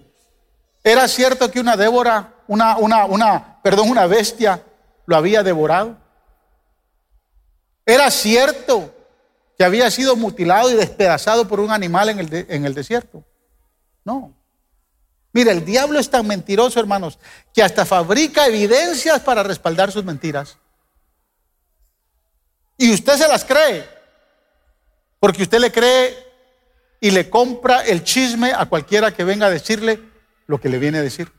¿era 0.84 1.09
cierto 1.09 1.51
que 1.51 1.61
una 1.61 1.74
Débora, 1.74 2.34
una, 2.49 2.76
una, 2.76 3.07
una, 3.07 3.62
perdón, 3.62 3.88
una 3.88 4.07
bestia 4.07 4.62
lo 5.07 5.16
había 5.16 5.43
devorado? 5.43 5.97
¿Era 7.86 8.11
cierto 8.11 8.95
que 9.61 9.64
había 9.64 9.90
sido 9.90 10.16
mutilado 10.16 10.70
y 10.70 10.74
despedazado 10.74 11.46
por 11.46 11.61
un 11.61 11.70
animal 11.70 12.08
en 12.08 12.18
el, 12.18 12.46
en 12.48 12.64
el 12.64 12.72
desierto? 12.72 13.26
No. 14.06 14.34
Mire, 15.34 15.50
el 15.50 15.66
diablo 15.66 16.00
es 16.00 16.08
tan 16.08 16.26
mentiroso, 16.26 16.80
hermanos, 16.80 17.18
que 17.52 17.62
hasta 17.62 17.84
fabrica 17.84 18.46
evidencias 18.46 19.20
para 19.20 19.42
respaldar 19.42 19.92
sus 19.92 20.02
mentiras. 20.02 20.56
Y 22.78 22.90
usted 22.90 23.18
se 23.18 23.28
las 23.28 23.44
cree. 23.44 23.86
Porque 25.18 25.42
usted 25.42 25.58
le 25.58 25.70
cree 25.70 26.16
y 26.98 27.11
le 27.11 27.28
compra 27.28 27.84
el 27.84 28.02
chisme 28.02 28.54
a 28.54 28.64
cualquiera 28.64 29.12
que 29.12 29.24
venga 29.24 29.48
a 29.48 29.50
decirle 29.50 30.00
lo 30.46 30.58
que 30.58 30.70
le 30.70 30.78
viene 30.78 30.96
a 30.96 31.02
decir. 31.02 31.30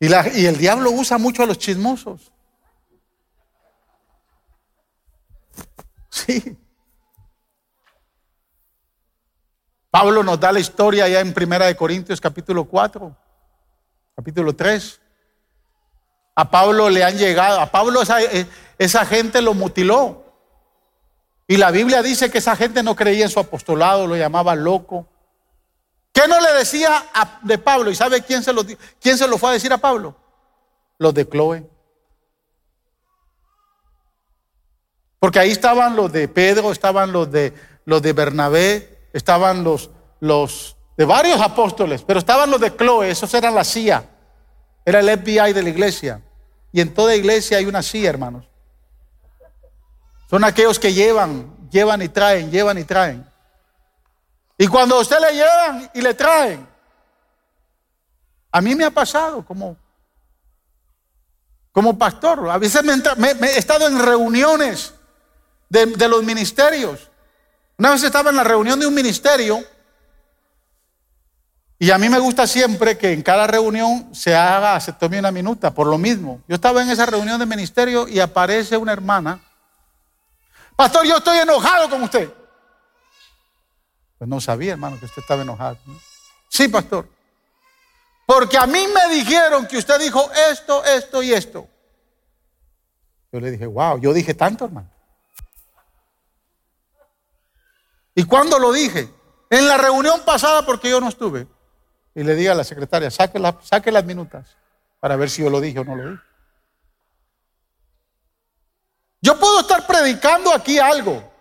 Y 0.00 0.46
el 0.46 0.56
diablo 0.56 0.92
usa 0.92 1.18
mucho 1.18 1.42
a 1.42 1.46
los 1.46 1.58
chismosos. 1.58 2.32
Pablo 9.90 10.22
nos 10.22 10.40
da 10.40 10.52
la 10.52 10.60
historia 10.60 11.06
ya 11.06 11.20
en 11.20 11.34
Primera 11.34 11.66
de 11.66 11.76
Corintios 11.76 12.20
capítulo 12.20 12.64
4, 12.64 13.14
capítulo 14.16 14.56
3. 14.56 15.00
A 16.34 16.50
Pablo 16.50 16.88
le 16.88 17.04
han 17.04 17.18
llegado, 17.18 17.60
a 17.60 17.70
Pablo 17.70 18.00
esa, 18.00 18.22
eh, 18.22 18.46
esa 18.78 19.04
gente 19.04 19.42
lo 19.42 19.52
mutiló. 19.52 20.24
Y 21.46 21.58
la 21.58 21.70
Biblia 21.70 22.02
dice 22.02 22.30
que 22.30 22.38
esa 22.38 22.56
gente 22.56 22.82
no 22.82 22.96
creía 22.96 23.24
en 23.24 23.30
su 23.30 23.38
apostolado, 23.38 24.06
lo 24.06 24.16
llamaba 24.16 24.54
loco. 24.54 25.06
¿Qué 26.12 26.26
no 26.26 26.40
le 26.40 26.52
decía 26.52 27.04
de 27.42 27.58
Pablo? 27.58 27.90
¿Y 27.90 27.94
sabe 27.94 28.22
quién 28.22 28.42
se, 28.42 28.52
lo, 28.52 28.62
quién 29.00 29.18
se 29.18 29.28
lo 29.28 29.36
fue 29.36 29.50
a 29.50 29.52
decir 29.52 29.72
a 29.72 29.78
Pablo? 29.78 30.16
Los 30.98 31.12
de 31.12 31.28
Chloe. 31.28 31.68
Porque 35.22 35.38
ahí 35.38 35.52
estaban 35.52 35.94
los 35.94 36.10
de 36.10 36.26
Pedro, 36.26 36.72
estaban 36.72 37.12
los 37.12 37.30
de, 37.30 37.54
los 37.84 38.02
de 38.02 38.12
Bernabé, 38.12 39.06
estaban 39.12 39.62
los, 39.62 39.88
los 40.18 40.76
de 40.96 41.04
varios 41.04 41.40
apóstoles, 41.40 42.02
pero 42.02 42.18
estaban 42.18 42.50
los 42.50 42.60
de 42.60 42.76
Chloe, 42.76 43.08
esos 43.08 43.32
eran 43.32 43.54
la 43.54 43.62
CIA, 43.62 44.04
era 44.84 44.98
el 44.98 45.08
FBI 45.20 45.52
de 45.52 45.62
la 45.62 45.68
iglesia. 45.68 46.20
Y 46.72 46.80
en 46.80 46.92
toda 46.92 47.14
iglesia 47.14 47.58
hay 47.58 47.66
una 47.66 47.84
CIA, 47.84 48.10
hermanos. 48.10 48.48
Son 50.28 50.42
aquellos 50.42 50.80
que 50.80 50.92
llevan, 50.92 51.54
llevan 51.70 52.02
y 52.02 52.08
traen, 52.08 52.50
llevan 52.50 52.78
y 52.78 52.82
traen. 52.82 53.24
Y 54.58 54.66
cuando 54.66 54.98
usted 54.98 55.20
le 55.20 55.34
llevan 55.34 55.90
y 55.94 56.00
le 56.00 56.14
traen, 56.14 56.66
a 58.50 58.60
mí 58.60 58.74
me 58.74 58.86
ha 58.86 58.90
pasado 58.90 59.46
como, 59.46 59.76
como 61.70 61.96
pastor. 61.96 62.50
A 62.50 62.58
veces 62.58 62.82
me, 62.82 63.28
he 63.30 63.56
estado 63.56 63.86
en 63.86 64.04
reuniones 64.04 64.94
de, 65.72 66.08
los 66.08 66.22
ministerios. 66.22 67.10
Una 67.78 67.90
vez 67.90 68.02
estaba 68.02 68.30
en 68.30 68.36
la 68.36 68.44
reunión 68.44 68.78
de 68.78 68.86
un 68.86 68.94
ministerio 68.94 69.64
y 71.78 71.90
a 71.90 71.98
mí 71.98 72.08
me 72.08 72.18
gusta 72.18 72.46
siempre 72.46 72.96
que 72.96 73.12
en 73.12 73.22
cada 73.22 73.46
reunión 73.46 74.14
se 74.14 74.34
haga, 74.34 74.78
se 74.80 74.92
tome 74.92 75.18
una 75.18 75.32
minuta, 75.32 75.74
por 75.74 75.86
lo 75.86 75.98
mismo. 75.98 76.42
Yo 76.46 76.54
estaba 76.54 76.82
en 76.82 76.90
esa 76.90 77.06
reunión 77.06 77.38
de 77.38 77.46
ministerio 77.46 78.06
y 78.06 78.20
aparece 78.20 78.76
una 78.76 78.92
hermana 78.92 79.40
Pastor, 80.76 81.06
yo 81.06 81.18
estoy 81.18 81.38
enojado 81.38 81.88
con 81.88 82.02
usted. 82.02 82.32
Pues 84.18 84.28
no 84.28 84.40
sabía, 84.40 84.72
hermano, 84.72 84.98
que 84.98 85.06
usted 85.06 85.22
estaba 85.22 85.42
enojado. 85.42 85.78
Sí, 86.48 86.68
pastor. 86.68 87.08
Porque 88.26 88.56
a 88.56 88.66
mí 88.66 88.84
me 88.92 89.14
dijeron 89.14 89.66
que 89.66 89.78
usted 89.78 90.00
dijo 90.00 90.30
esto, 90.50 90.84
esto 90.84 91.22
y 91.22 91.32
esto. 91.32 91.68
Yo 93.30 93.40
le 93.40 93.50
dije, 93.50 93.66
wow, 93.66 94.00
yo 94.00 94.12
dije 94.12 94.34
tanto, 94.34 94.64
hermano. 94.64 94.88
¿Y 98.14 98.24
cuándo 98.24 98.58
lo 98.58 98.72
dije? 98.72 99.08
En 99.50 99.66
la 99.66 99.76
reunión 99.76 100.22
pasada 100.24 100.64
porque 100.64 100.90
yo 100.90 101.00
no 101.00 101.08
estuve. 101.08 101.46
Y 102.14 102.22
le 102.22 102.34
dije 102.34 102.50
a 102.50 102.54
la 102.54 102.64
secretaria, 102.64 103.10
saque, 103.10 103.40
saque 103.62 103.90
las 103.90 104.04
minutas 104.04 104.56
para 105.00 105.16
ver 105.16 105.30
si 105.30 105.42
yo 105.42 105.50
lo 105.50 105.60
dije 105.60 105.78
o 105.78 105.84
no 105.84 105.96
lo 105.96 106.10
dije. 106.10 106.22
Yo 109.22 109.38
puedo 109.38 109.60
estar 109.60 109.86
predicando 109.86 110.52
aquí 110.52 110.78
algo. 110.78 111.32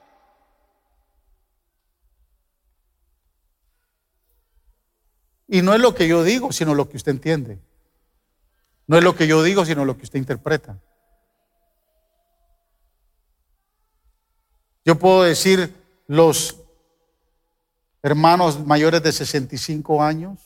Y 5.48 5.62
no 5.62 5.74
es 5.74 5.82
lo 5.82 5.94
que 5.94 6.08
yo 6.08 6.24
digo, 6.24 6.54
sino 6.54 6.76
lo 6.76 6.88
que 6.88 6.96
usted 6.96 7.12
entiende. 7.12 7.60
No 8.88 8.98
es 8.98 9.04
lo 9.04 9.16
que 9.16 9.28
yo 9.28 9.44
digo, 9.44 9.66
sino 9.66 9.84
lo 9.84 9.98
que 9.98 10.04
usted 10.04 10.20
interpreta. 10.20 10.78
Yo 14.86 14.98
puedo 14.98 15.24
decir 15.24 15.76
los 16.08 16.61
hermanos 18.02 18.66
mayores 18.66 19.04
de 19.04 19.12
65 19.12 20.04
años, 20.04 20.40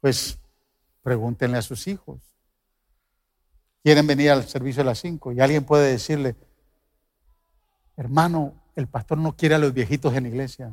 pues 0.00 0.38
pregúntenle 1.02 1.58
a 1.58 1.62
sus 1.62 1.86
hijos. 1.86 2.20
Quieren 3.82 4.06
venir 4.06 4.30
al 4.30 4.46
servicio 4.48 4.82
a 4.82 4.86
las 4.86 4.98
5 4.98 5.32
y 5.32 5.40
alguien 5.40 5.64
puede 5.64 5.90
decirle, 5.90 6.36
hermano, 7.96 8.54
el 8.74 8.86
pastor 8.88 9.18
no 9.18 9.36
quiere 9.36 9.54
a 9.54 9.58
los 9.58 9.72
viejitos 9.72 10.14
en 10.14 10.24
la 10.24 10.28
iglesia. 10.28 10.72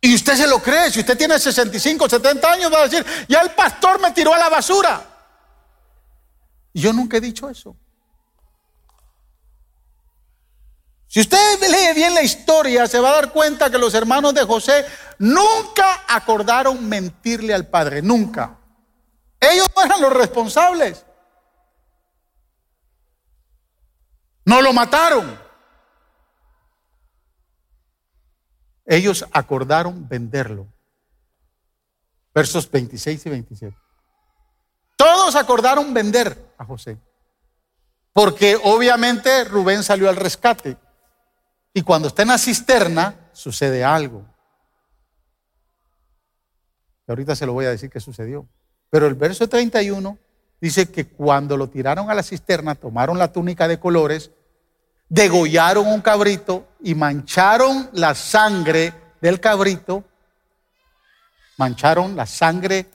Y 0.00 0.14
usted 0.14 0.34
se 0.34 0.46
lo 0.46 0.58
cree, 0.58 0.90
si 0.90 1.00
usted 1.00 1.16
tiene 1.16 1.38
65, 1.38 2.10
70 2.10 2.52
años, 2.52 2.70
va 2.70 2.80
a 2.80 2.88
decir, 2.88 3.04
ya 3.26 3.40
el 3.40 3.52
pastor 3.52 3.98
me 4.00 4.12
tiró 4.12 4.34
a 4.34 4.38
la 4.38 4.50
basura. 4.50 5.13
Yo 6.74 6.92
nunca 6.92 7.16
he 7.16 7.20
dicho 7.20 7.48
eso. 7.48 7.76
Si 11.06 11.20
usted 11.20 11.60
lee 11.60 11.94
bien 11.94 12.12
la 12.12 12.22
historia, 12.22 12.88
se 12.88 12.98
va 12.98 13.10
a 13.10 13.14
dar 13.14 13.32
cuenta 13.32 13.70
que 13.70 13.78
los 13.78 13.94
hermanos 13.94 14.34
de 14.34 14.42
José 14.42 14.84
nunca 15.20 16.02
acordaron 16.08 16.88
mentirle 16.88 17.54
al 17.54 17.68
padre, 17.68 18.02
nunca. 18.02 18.58
Ellos 19.38 19.68
no 19.76 19.84
eran 19.84 20.00
los 20.00 20.12
responsables. 20.12 21.06
No 24.44 24.60
lo 24.60 24.72
mataron. 24.72 25.38
Ellos 28.84 29.24
acordaron 29.30 30.08
venderlo. 30.08 30.66
Versos 32.34 32.68
26 32.68 33.26
y 33.26 33.30
27. 33.30 33.78
Todos 34.96 35.36
acordaron 35.36 35.94
vender 35.94 36.43
a 36.58 36.64
José. 36.64 36.98
Porque 38.12 38.56
obviamente 38.62 39.44
Rubén 39.44 39.82
salió 39.82 40.08
al 40.08 40.16
rescate. 40.16 40.76
Y 41.72 41.82
cuando 41.82 42.08
está 42.08 42.22
en 42.22 42.28
la 42.28 42.38
cisterna, 42.38 43.28
sucede 43.32 43.84
algo. 43.84 44.24
Y 47.06 47.10
ahorita 47.10 47.34
se 47.34 47.46
lo 47.46 47.52
voy 47.52 47.66
a 47.66 47.70
decir 47.70 47.90
qué 47.90 48.00
sucedió. 48.00 48.48
Pero 48.90 49.06
el 49.06 49.14
verso 49.14 49.48
31 49.48 50.16
dice 50.60 50.90
que 50.90 51.06
cuando 51.08 51.56
lo 51.56 51.68
tiraron 51.68 52.08
a 52.08 52.14
la 52.14 52.22
cisterna, 52.22 52.76
tomaron 52.76 53.18
la 53.18 53.32
túnica 53.32 53.66
de 53.66 53.80
colores, 53.80 54.30
degollaron 55.08 55.86
un 55.88 56.00
cabrito 56.00 56.68
y 56.80 56.94
mancharon 56.94 57.90
la 57.92 58.14
sangre 58.14 58.94
del 59.20 59.40
cabrito, 59.40 60.04
mancharon 61.56 62.14
la 62.14 62.26
sangre 62.26 62.86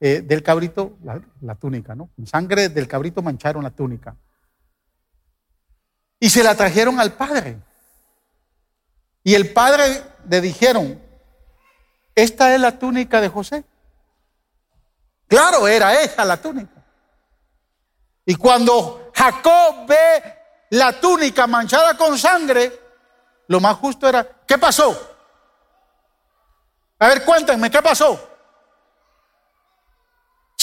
eh, 0.00 0.22
del 0.22 0.42
cabrito, 0.42 0.98
la, 1.02 1.20
la 1.40 1.54
túnica, 1.54 1.94
¿no? 1.94 2.10
Con 2.14 2.26
sangre 2.26 2.68
del 2.68 2.88
cabrito 2.88 3.22
mancharon 3.22 3.62
la 3.62 3.70
túnica. 3.70 4.16
Y 6.20 6.30
se 6.30 6.42
la 6.42 6.54
trajeron 6.54 7.00
al 7.00 7.12
padre. 7.12 7.58
Y 9.22 9.34
el 9.34 9.52
padre 9.52 10.02
le 10.28 10.40
dijeron, 10.40 11.00
esta 12.14 12.54
es 12.54 12.60
la 12.60 12.78
túnica 12.78 13.20
de 13.20 13.28
José. 13.28 13.64
Claro, 15.26 15.66
era 15.66 16.00
esa 16.02 16.24
la 16.24 16.36
túnica. 16.36 16.84
Y 18.26 18.34
cuando 18.36 19.10
Jacob 19.14 19.86
ve 19.86 20.34
la 20.70 20.98
túnica 21.00 21.46
manchada 21.46 21.96
con 21.96 22.18
sangre, 22.18 22.72
lo 23.48 23.60
más 23.60 23.76
justo 23.76 24.08
era, 24.08 24.26
¿qué 24.46 24.58
pasó? 24.58 25.16
A 26.98 27.08
ver, 27.08 27.24
cuéntenme, 27.24 27.70
¿qué 27.70 27.82
pasó? 27.82 28.33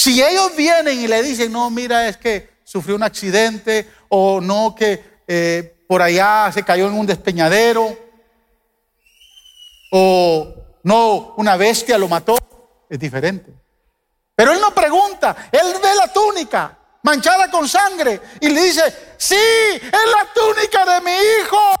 Si 0.02 0.20
ellos 0.20 0.56
vienen 0.56 0.98
y 0.98 1.06
le 1.06 1.22
dicen, 1.22 1.52
no, 1.52 1.70
mira, 1.70 2.08
es 2.08 2.16
que 2.16 2.58
sufrió 2.64 2.96
un 2.96 3.04
accidente 3.04 3.88
o 4.08 4.40
no, 4.40 4.74
que 4.76 5.22
eh, 5.28 5.84
por 5.86 6.02
allá 6.02 6.50
se 6.52 6.64
cayó 6.64 6.88
en 6.88 6.94
un 6.94 7.06
despeñadero 7.06 7.96
o 9.92 10.54
no, 10.82 11.34
una 11.36 11.56
bestia 11.56 11.98
lo 11.98 12.08
mató, 12.08 12.36
es 12.90 12.98
diferente. 12.98 13.52
Pero 14.34 14.50
él 14.50 14.60
no 14.60 14.74
pregunta, 14.74 15.48
él 15.52 15.72
ve 15.80 15.94
la 15.94 16.12
túnica 16.12 16.76
manchada 17.04 17.48
con 17.48 17.68
sangre 17.68 18.20
y 18.40 18.48
le 18.48 18.60
dice, 18.60 19.14
sí, 19.16 19.36
es 19.36 19.92
la 19.92 20.26
túnica 20.34 20.84
de 20.84 21.00
mi 21.00 21.12
hijo. 21.12 21.74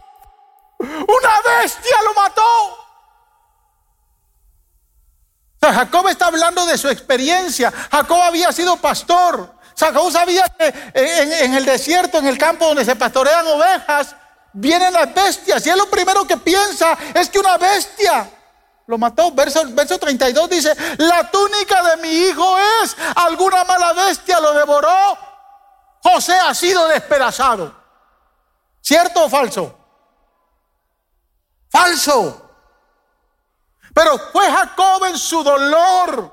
Una 0.78 1.60
bestia 1.60 1.96
lo 2.04 2.14
mató. 2.14 2.41
Jacob 5.72 6.08
está 6.08 6.26
hablando 6.26 6.64
de 6.66 6.78
su 6.78 6.88
experiencia. 6.88 7.72
Jacob 7.90 8.20
había 8.22 8.52
sido 8.52 8.76
pastor. 8.76 9.54
Jacob 9.78 10.10
sabía 10.12 10.44
que 10.58 10.72
en, 10.94 11.54
el 11.54 11.64
desierto, 11.64 12.18
en 12.18 12.26
el 12.26 12.38
campo 12.38 12.66
donde 12.66 12.84
se 12.84 12.96
pastorean 12.96 13.46
ovejas, 13.46 14.14
vienen 14.52 14.92
las 14.92 15.12
bestias. 15.12 15.66
Y 15.66 15.70
él 15.70 15.78
lo 15.78 15.88
primero 15.90 16.24
que 16.26 16.36
piensa 16.36 16.96
es 17.14 17.28
que 17.28 17.38
una 17.38 17.56
bestia 17.56 18.30
lo 18.86 18.98
mató. 18.98 19.32
Verso 19.32 19.98
32 19.98 20.50
dice, 20.50 20.74
la 20.98 21.30
túnica 21.30 21.82
de 21.90 21.96
mi 22.02 22.08
hijo 22.08 22.56
es, 22.82 22.96
alguna 23.16 23.64
mala 23.64 23.92
bestia 23.92 24.40
lo 24.40 24.52
devoró. 24.52 25.18
José 26.02 26.34
ha 26.34 26.54
sido 26.54 26.86
despedazado. 26.88 27.74
¿Cierto 28.80 29.24
o 29.24 29.30
falso? 29.30 29.78
Falso. 31.70 32.41
Pero 33.94 34.18
fue 34.32 34.50
Jacob 34.50 35.04
en 35.04 35.18
su 35.18 35.42
dolor 35.42 36.32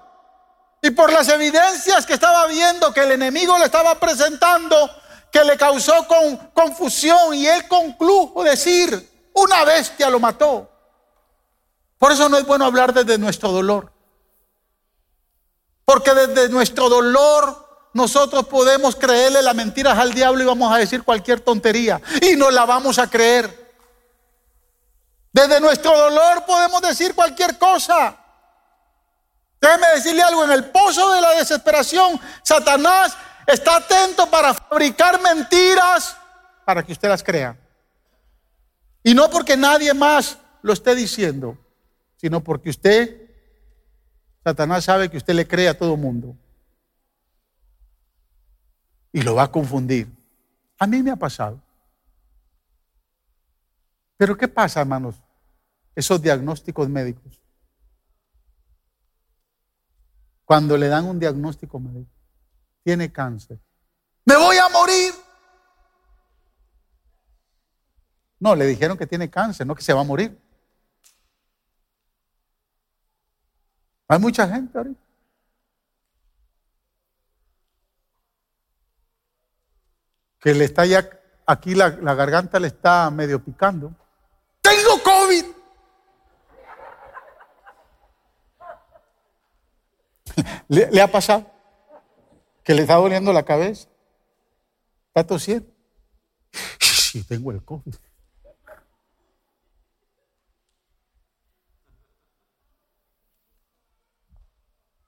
y 0.82 0.92
por 0.92 1.12
las 1.12 1.28
evidencias 1.28 2.06
que 2.06 2.14
estaba 2.14 2.48
viendo 2.48 2.94
que 2.94 3.02
el 3.02 3.12
enemigo 3.12 3.58
le 3.58 3.66
estaba 3.66 4.00
presentando, 4.00 4.90
que 5.32 5.44
le 5.44 5.58
causó 5.58 6.08
con, 6.08 6.38
confusión 6.54 7.36
y 7.36 7.48
él 7.48 7.68
conclujo 7.68 8.44
decir, 8.44 9.30
una 9.34 9.64
bestia 9.66 10.10
lo 10.10 10.20
mató. 10.20 10.70
Por 11.98 12.14
eso 12.14 12.30
no 12.30 12.38
es 12.38 12.46
bueno 12.46 12.66
hablar 12.66 12.94
desde 12.94 13.18
nuestro 13.18 13.52
dolor. 13.52 13.92
Porque 15.84 16.14
desde 16.14 16.50
nuestro 16.50 16.88
dolor 16.88 17.90
nosotros 17.94 18.48
podemos 18.48 18.96
creerle 18.96 19.42
las 19.42 19.56
mentiras 19.56 19.98
al 19.98 20.14
diablo 20.14 20.44
y 20.44 20.46
vamos 20.46 20.72
a 20.72 20.78
decir 20.78 21.04
cualquier 21.04 21.42
tontería 21.42 22.00
y 22.22 22.38
no 22.38 22.52
la 22.52 22.66
vamos 22.66 23.00
a 23.00 23.10
creer. 23.10 23.59
Desde 25.32 25.60
nuestro 25.60 25.96
dolor 25.96 26.46
podemos 26.46 26.82
decir 26.82 27.14
cualquier 27.14 27.58
cosa. 27.58 28.16
Déjeme 29.62 29.88
decirle 29.96 30.22
algo, 30.22 30.44
en 30.44 30.52
el 30.52 30.66
pozo 30.66 31.12
de 31.12 31.22
la 31.22 31.32
desesperación, 31.32 32.20
Satanás 32.44 33.16
está 33.46 33.78
atento 33.78 34.30
para 34.30 34.54
fabricar 34.54 35.22
mentiras 35.22 36.16
para 36.66 36.84
que 36.84 36.94
usted 36.94 37.10
las 37.10 37.24
crea. 37.24 37.58
Y 39.04 39.14
no 39.14 39.30
porque 39.30 39.58
nadie 39.58 39.94
más 39.94 40.38
lo 40.62 40.74
esté 40.74 40.96
diciendo, 40.96 41.58
sino 42.18 42.42
porque 42.42 42.70
usted, 42.70 43.30
Satanás 44.44 44.86
sabe 44.86 45.10
que 45.10 45.18
usted 45.18 45.34
le 45.34 45.48
cree 45.48 45.68
a 45.70 45.78
todo 45.78 45.98
mundo. 45.98 46.36
Y 49.12 49.22
lo 49.22 49.36
va 49.36 49.44
a 49.44 49.52
confundir. 49.52 50.08
A 50.78 50.88
mí 50.88 51.02
me 51.02 51.12
ha 51.12 51.16
pasado. 51.16 51.62
Pero 54.20 54.38
¿qué 54.38 54.50
pasa, 54.50 54.82
hermanos? 54.82 55.16
Esos 55.96 56.22
diagnósticos 56.22 56.90
médicos. 56.90 57.42
Cuando 60.44 60.76
le 60.76 60.90
dan 60.90 61.06
un 61.06 61.18
diagnóstico 61.18 61.80
médico 61.80 62.12
tiene 62.84 63.14
cáncer. 63.14 63.58
Me 64.26 64.36
voy 64.36 64.58
a 64.58 64.68
morir. 64.68 65.14
No, 68.42 68.56
le 68.58 68.66
dijeron 68.66 68.98
que 68.98 69.08
tiene 69.08 69.30
cáncer, 69.30 69.66
no 69.66 69.74
que 69.74 69.84
se 69.84 69.94
va 69.94 70.02
a 70.02 70.04
morir. 70.04 70.38
Hay 74.10 74.20
mucha 74.20 74.50
gente 74.50 74.78
ahorita. 74.78 75.02
Que 80.42 80.54
le 80.54 80.66
está 80.66 80.86
ya 80.86 81.10
aquí 81.46 81.74
la, 81.74 81.92
la 82.02 82.16
garganta 82.16 82.60
le 82.60 82.68
está 82.68 83.10
medio 83.12 83.42
picando. 83.42 83.96
Tengo 84.90 85.04
COVID. 85.04 85.46
¿Le, 90.68 90.92
¿Le, 90.92 91.02
ha 91.02 91.12
pasado? 91.12 91.46
¿Que 92.64 92.74
le 92.74 92.82
está 92.82 92.96
doliendo 92.96 93.32
la 93.32 93.44
cabeza? 93.44 93.88
¿Está 95.10 95.28
tosiendo? 95.28 95.70
Sí, 96.80 97.24
tengo 97.24 97.52
el 97.52 97.64
COVID. 97.64 97.94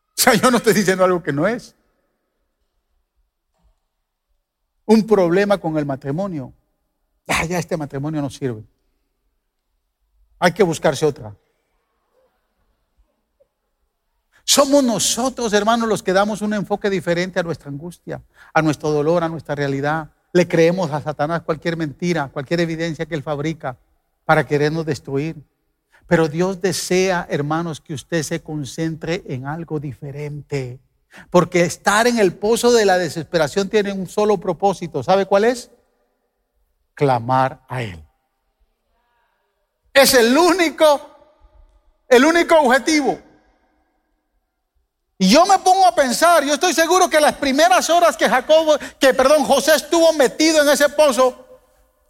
O 0.06 0.24
sea, 0.24 0.36
yo 0.36 0.52
no 0.52 0.58
estoy 0.58 0.74
diciendo 0.74 1.04
algo 1.04 1.24
que 1.24 1.34
no 1.34 1.48
es. 1.48 1.76
Un 4.86 5.08
problema 5.08 5.58
con 5.58 5.78
el 5.78 5.86
matrimonio. 5.86 6.54
Ah, 7.28 7.46
ya 7.46 7.58
este 7.58 7.78
matrimonio 7.78 8.22
no 8.22 8.30
sirve. 8.30 8.64
Hay 10.44 10.54
que 10.54 10.64
buscarse 10.64 11.06
otra. 11.06 11.36
Somos 14.44 14.84
nosotros, 14.84 15.54
hermanos, 15.54 15.88
los 15.88 16.02
que 16.02 16.14
damos 16.14 16.42
un 16.42 16.56
enfoque 16.56 16.90
diferente 16.90 17.40
a 17.40 17.44
nuestra 17.44 17.70
angustia, 17.70 18.24
a 18.52 18.62
nuestro 18.64 18.90
dolor, 18.90 19.24
a 19.24 19.30
nuestra 19.30 19.54
realidad. 19.54 20.10
Le 20.34 20.48
creemos 20.48 20.90
a 20.90 21.00
Satanás 21.00 21.44
cualquier 21.44 21.78
mentira, 21.78 22.30
cualquier 22.30 22.60
evidencia 22.60 23.06
que 23.06 23.14
él 23.14 23.22
fabrica 23.22 23.78
para 24.26 24.44
querernos 24.48 24.84
destruir. 24.84 25.36
Pero 26.08 26.28
Dios 26.28 26.60
desea, 26.60 27.28
hermanos, 27.30 27.80
que 27.80 27.94
usted 27.94 28.24
se 28.24 28.42
concentre 28.42 29.24
en 29.28 29.46
algo 29.46 29.80
diferente. 29.80 30.80
Porque 31.30 31.62
estar 31.62 32.08
en 32.08 32.18
el 32.18 32.34
pozo 32.34 32.74
de 32.74 32.86
la 32.86 32.98
desesperación 32.98 33.70
tiene 33.70 33.94
un 33.94 34.08
solo 34.08 34.40
propósito. 34.40 35.04
¿Sabe 35.04 35.28
cuál 35.28 35.44
es? 35.44 35.70
Clamar 36.96 37.64
a 37.70 37.84
Él. 37.84 38.04
Es 39.94 40.14
el 40.14 40.38
único, 40.38 41.10
el 42.08 42.26
único 42.26 42.56
objetivo. 42.60 43.20
Y 45.18 45.30
yo 45.30 45.46
me 45.46 45.60
pongo 45.60 45.86
a 45.86 45.94
pensar, 45.94 46.44
yo 46.44 46.56
estoy 46.56 46.74
seguro 46.74 47.10
que 47.10 47.20
las 47.20 47.34
primeras 47.34 47.90
horas 47.90 48.18
que 48.18 48.28
Jacobo, 48.28 48.78
que 49.00 49.14
perdón, 49.14 49.44
José 49.46 49.76
estuvo 49.76 50.12
metido 50.14 50.64
en 50.64 50.70
ese 50.70 50.90
pozo, 50.90 51.46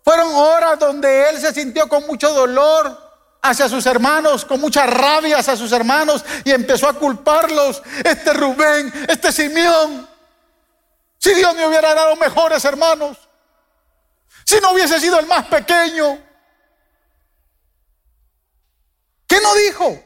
fueron 0.04 0.34
horas 0.34 0.80
donde 0.80 1.30
él 1.30 1.40
se 1.40 1.54
sintió 1.54 1.90
con 1.90 2.08
mucho 2.08 2.34
dolor, 2.34 3.12
hacia 3.42 3.68
sus 3.68 3.86
hermanos, 3.86 4.46
con 4.46 4.62
mucha 4.62 4.86
rabia 4.86 5.40
hacia 5.40 5.56
sus 5.56 5.72
hermanos 5.72 6.24
y 6.44 6.52
empezó 6.52 6.88
a 6.88 6.94
culparlos. 6.94 7.82
Este 8.04 8.34
Rubén, 8.34 8.92
este 9.08 9.32
Simeón. 9.32 10.08
Si 11.18 11.34
Dios 11.34 11.54
me 11.56 11.66
hubiera 11.66 11.94
dado 11.94 12.16
mejores 12.16 12.64
hermanos, 12.66 13.18
si 14.46 14.60
no 14.60 14.72
hubiese 14.72 15.00
sido 15.00 15.20
el 15.20 15.28
más 15.28 15.46
pequeño, 15.48 16.20
¿qué 19.32 19.38
no 19.42 19.56
dijo? 19.56 20.04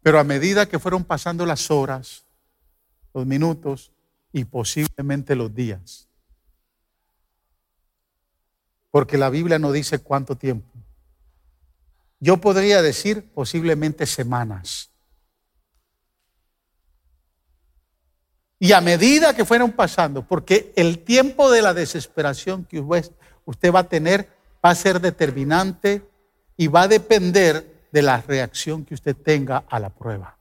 Pero 0.00 0.20
a 0.20 0.24
medida 0.24 0.66
que 0.66 0.78
fueron 0.78 1.02
pasando 1.02 1.44
las 1.44 1.72
horas, 1.72 2.24
los 3.12 3.26
minutos 3.26 3.90
y 4.32 4.44
posiblemente 4.44 5.34
los 5.34 5.52
días, 5.52 6.08
porque 8.92 9.18
la 9.18 9.28
Biblia 9.28 9.58
no 9.58 9.72
dice 9.72 9.98
cuánto 9.98 10.36
tiempo. 10.36 10.70
Yo 12.20 12.36
podría 12.36 12.80
decir 12.80 13.28
posiblemente 13.32 14.06
semanas. 14.06 14.90
Y 18.60 18.70
a 18.70 18.80
medida 18.80 19.34
que 19.34 19.44
fueron 19.44 19.72
pasando, 19.72 20.24
porque 20.28 20.72
el 20.76 21.00
tiempo 21.00 21.50
de 21.50 21.62
la 21.62 21.74
desesperación 21.74 22.64
que 22.64 22.78
usted 23.44 23.72
va 23.72 23.80
a 23.80 23.88
tener 23.88 24.28
va 24.64 24.70
a 24.70 24.74
ser 24.76 25.00
determinante 25.00 26.11
y 26.62 26.68
va 26.68 26.82
a 26.82 26.88
depender 26.88 27.88
de 27.90 28.02
la 28.02 28.20
reacción 28.20 28.84
que 28.84 28.94
usted 28.94 29.16
tenga 29.16 29.64
a 29.68 29.80
la 29.80 29.90
prueba. 29.90 30.38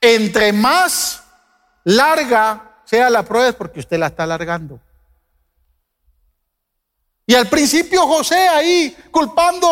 Entre 0.00 0.52
más 0.52 1.24
larga 1.82 2.82
sea 2.84 3.10
la 3.10 3.24
prueba 3.24 3.48
es 3.48 3.56
porque 3.56 3.80
usted 3.80 3.98
la 3.98 4.06
está 4.06 4.22
alargando. 4.22 4.80
Y 7.26 7.34
al 7.34 7.48
principio 7.48 8.06
José 8.06 8.46
ahí 8.46 8.96
culpando 9.10 9.66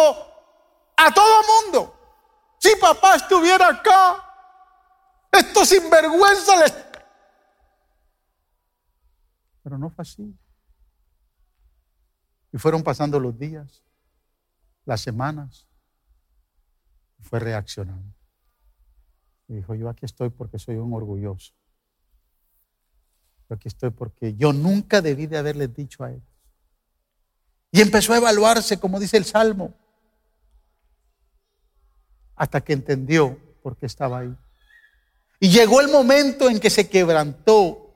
a 0.97 1.14
todo 1.14 1.43
mundo. 1.62 1.97
Si 2.59 2.74
papá 2.74 3.14
estuviera 3.14 3.68
acá, 3.68 4.20
esto 5.30 5.64
sinvergüenza 5.64 6.57
les... 6.57 6.74
Pero 9.62 9.78
no 9.78 9.91
fue 9.91 10.03
así. 10.03 10.37
Y 12.53 12.59
fueron 12.59 12.82
pasando 12.82 13.20
los 13.20 13.39
días, 13.39 13.84
las 14.85 15.01
semanas. 15.01 15.66
Fue 17.20 17.41
reaccionando. 17.41 18.14
Y 19.49 19.55
dijo, 19.55 19.74
yo 19.74 19.89
aquí 19.89 20.05
estoy 20.05 20.30
porque 20.30 20.59
soy 20.59 20.76
un 20.76 20.93
orgulloso. 20.93 21.53
Yo 23.49 23.57
aquí 23.57 23.68
estoy 23.68 23.91
porque 23.91 24.35
yo 24.35 24.53
nunca 24.53 25.01
debí 25.03 25.26
de 25.26 25.39
haberles 25.39 25.74
dicho 25.74 26.05
a 26.05 26.11
él. 26.11 26.22
Y 27.70 27.80
empezó 27.80 28.12
a 28.12 28.18
evaluarse, 28.18 28.78
como 28.78 29.01
dice 29.01 29.16
el 29.16 29.24
Salmo, 29.24 29.74
hasta 32.37 32.61
que 32.61 32.72
entendió 32.72 33.39
por 33.62 33.76
qué 33.76 33.87
estaba 33.87 34.20
ahí. 34.20 34.37
Y 35.41 35.51
llegó 35.51 35.80
el 35.80 35.89
momento 35.89 36.49
en 36.49 36.61
que 36.61 36.70
se 36.70 36.89
quebrantó, 36.89 37.95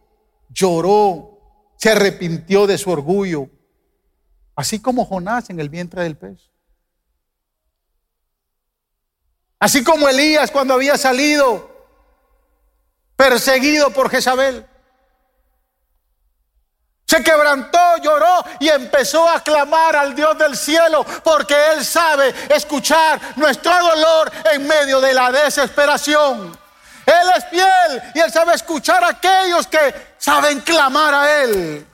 lloró, 0.51 1.75
se 1.77 1.91
arrepintió 1.91 2.67
de 2.67 2.77
su 2.77 2.91
orgullo, 2.91 3.49
así 4.57 4.81
como 4.81 5.05
Jonás 5.05 5.49
en 5.51 5.61
el 5.61 5.69
vientre 5.69 6.03
del 6.03 6.17
pez. 6.17 6.51
Así 9.61 9.83
como 9.83 10.09
Elías 10.09 10.51
cuando 10.51 10.75
había 10.75 10.97
salido 10.97 11.69
perseguido 13.17 13.91
por 13.91 14.11
Jezabel. 14.11 14.65
Se 17.05 17.23
quebrantó, 17.25 17.97
lloró 18.03 18.45
y 18.61 18.69
empezó 18.69 19.29
a 19.29 19.43
clamar 19.43 19.97
al 19.97 20.15
Dios 20.15 20.37
del 20.39 20.57
cielo 20.57 21.05
porque 21.25 21.57
Él 21.73 21.85
sabe 21.85 22.35
escuchar 22.55 23.19
nuestro 23.37 23.73
dolor 23.73 24.31
en 24.53 24.67
medio 24.69 25.01
de 25.01 25.15
la 25.15 25.33
desesperación. 25.33 26.57
Él 27.07 27.31
es 27.37 27.45
fiel 27.47 28.13
y 28.15 28.21
Él 28.21 28.31
sabe 28.31 28.55
escuchar 28.55 29.03
a 29.03 29.09
aquellos 29.09 29.67
que 29.67 30.15
saben 30.19 30.61
clamar 30.61 31.15
a 31.15 31.43
Él. 31.43 31.87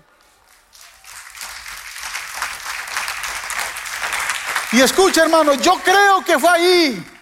Y 4.72 4.80
escucha 4.80 5.22
hermano, 5.22 5.54
yo 5.54 5.80
creo 5.82 6.24
que 6.24 6.38
fue 6.38 6.50
ahí 6.50 7.13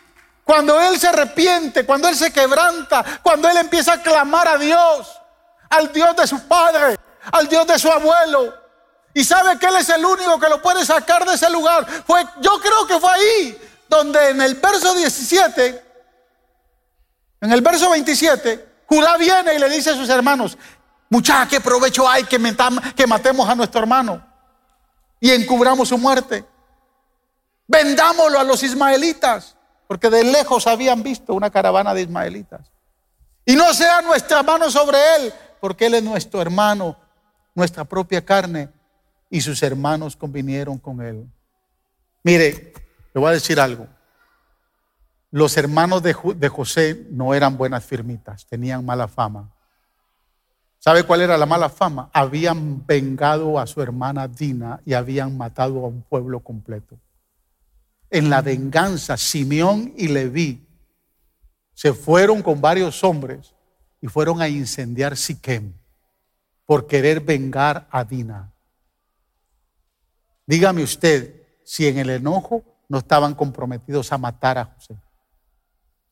cuando 0.45 0.81
Él 0.81 0.99
se 0.99 1.09
arrepiente, 1.09 1.87
cuando 1.87 2.09
Él 2.09 2.17
se 2.17 2.33
quebranta, 2.33 3.05
cuando 3.23 3.49
Él 3.49 3.57
empieza 3.59 3.95
a 3.95 4.03
clamar 4.03 4.49
a 4.49 4.59
Dios, 4.59 5.21
al 5.71 5.93
Dios 5.93 6.17
de 6.17 6.27
su 6.27 6.47
Padre 6.47 6.97
al 7.31 7.49
Dios 7.49 7.67
de 7.67 7.79
su 7.79 7.91
abuelo. 7.91 8.55
Y 9.15 9.25
sabe 9.25 9.59
que 9.59 9.67
Él 9.67 9.77
es 9.77 9.89
el 9.91 10.05
único 10.05 10.41
que 10.41 10.49
lo 10.49 10.61
puede 10.61 10.85
sacar 10.85 11.25
de 11.25 11.35
ese 11.35 11.51
lugar. 11.51 11.87
Fue, 12.07 12.25
yo 12.41 12.59
creo 12.61 12.87
que 12.87 12.99
fue 12.99 13.11
ahí 13.11 13.69
donde 13.89 14.31
en 14.31 14.41
el 14.41 14.55
verso 14.55 14.95
17, 14.95 15.85
en 17.43 17.53
el 17.53 17.61
verso 17.61 17.91
27, 17.91 18.85
Judá 18.87 19.17
viene 19.19 19.55
y 19.55 19.59
le 19.59 19.69
dice 19.69 19.91
a 19.91 19.95
sus 19.95 20.09
hermanos, 20.09 20.57
muchachos, 21.11 21.49
¿qué 21.51 21.61
provecho 21.61 22.09
hay 22.09 22.25
que, 22.25 22.39
que 22.97 23.07
matemos 23.07 23.49
a 23.49 23.55
nuestro 23.55 23.81
hermano 23.81 24.27
y 25.21 25.31
encubramos 25.31 25.89
su 25.89 25.99
muerte? 25.99 26.45
Vendámoslo 27.67 28.39
a 28.39 28.45
los 28.45 28.63
ismaelitas, 28.63 29.57
porque 29.93 30.09
de 30.09 30.25
lejos 30.25 30.67
habían 30.67 31.03
visto 31.03 31.35
una 31.35 31.51
caravana 31.51 31.93
de 31.93 32.01
ismaelitas. 32.01 32.73
Y 33.45 33.55
no 33.55 33.75
sea 33.75 34.01
nuestra 34.01 34.43
mano 34.43 34.71
sobre 34.71 34.97
él, 35.17 35.35
porque 35.61 35.85
él 35.85 35.93
es 35.93 36.03
nuestro 36.03 36.41
hermano 36.41 36.97
nuestra 37.55 37.85
propia 37.85 38.25
carne 38.25 38.71
y 39.29 39.43
sus 39.43 39.63
hermanos 39.63 40.17
convinieron 40.17 40.79
con 40.79 41.03
él. 41.03 41.31
Mire, 42.25 42.73
le 43.13 43.21
voy 43.21 43.29
a 43.29 43.33
decir 43.35 43.61
algo. 43.61 43.87
Los 45.31 45.59
hermanos 45.59 46.03
de, 46.03 46.17
de, 46.37 46.49
José 46.49 47.07
no 47.11 47.35
eran 47.35 47.59
buenas 47.59 47.85
firmitas, 47.85 48.47
tenían 48.47 48.87
mala 48.87 49.09
fama. 49.09 49.53
¿Sabe 50.79 51.03
cuál 51.03 51.21
era 51.21 51.37
la 51.37 51.45
mala 51.45 51.69
fama? 51.69 52.09
Habían 52.15 52.87
vengado 52.87 53.59
a 53.59 53.67
su 53.67 53.83
hermana 53.83 54.27
Dina 54.27 54.81
y 54.87 54.95
habían 54.95 55.37
matado 55.37 55.85
a 55.85 55.89
un 55.89 56.01
pueblo 56.01 56.41
completo. 56.41 56.97
En 58.15 58.29
la 58.29 58.43
venganza, 58.43 59.17
Simeón 59.17 59.95
y 59.97 60.09
Leví 60.09 60.69
se 61.73 61.95
fueron 61.95 62.43
con 62.43 62.61
varios 62.61 63.03
hombres 63.03 63.55
y 64.03 64.07
fueron 64.07 64.43
a 64.43 64.49
incendiar 64.49 65.17
Siquem 65.17 65.73
por 66.67 66.87
querer 66.87 67.21
vengar 67.21 67.89
a 67.91 68.05
Dina. 68.05 68.53
Dígame 70.47 70.83
usted 70.83 71.43
si 71.65 71.89
en 71.89 72.01
el 72.01 72.11
enojo 72.11 72.63
no 72.87 72.99
estaban 72.99 73.35
comprometidos 73.35 74.13
a 74.13 74.19
matar 74.19 74.59
a 74.59 74.67
José 74.67 74.95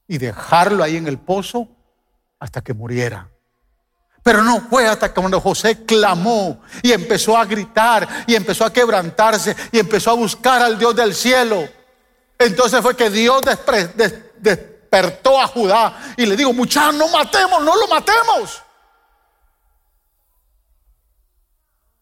y 0.09 0.17
dejarlo 0.17 0.83
ahí 0.83 0.97
en 0.97 1.07
el 1.07 1.19
pozo 1.19 1.69
hasta 2.39 2.63
que 2.63 2.73
muriera. 2.73 3.29
Pero 4.23 4.43
no 4.43 4.63
fue 4.63 4.87
hasta 4.87 5.13
cuando 5.13 5.39
José 5.39 5.85
clamó 5.85 6.63
y 6.83 6.93
empezó 6.93 7.37
a 7.37 7.45
gritar 7.45 8.09
y 8.27 8.35
empezó 8.35 8.65
a 8.65 8.73
quebrantarse 8.73 9.55
y 9.71 9.79
empezó 9.79 10.13
a 10.13 10.15
buscar 10.15 10.63
al 10.63 10.79
Dios 10.79 10.97
del 10.97 11.15
cielo. 11.15 11.80
Entonces 12.41 12.81
fue 12.81 12.97
que 12.97 13.11
Dios 13.11 13.43
despertó 14.39 15.39
a 15.39 15.47
Judá 15.47 16.15
y 16.17 16.25
le 16.25 16.37
dijo, 16.37 16.55
muchachos, 16.55 16.95
no 16.95 17.09
matemos, 17.09 17.63
no 17.63 17.77
lo 17.77 17.87
matemos. 17.87 18.63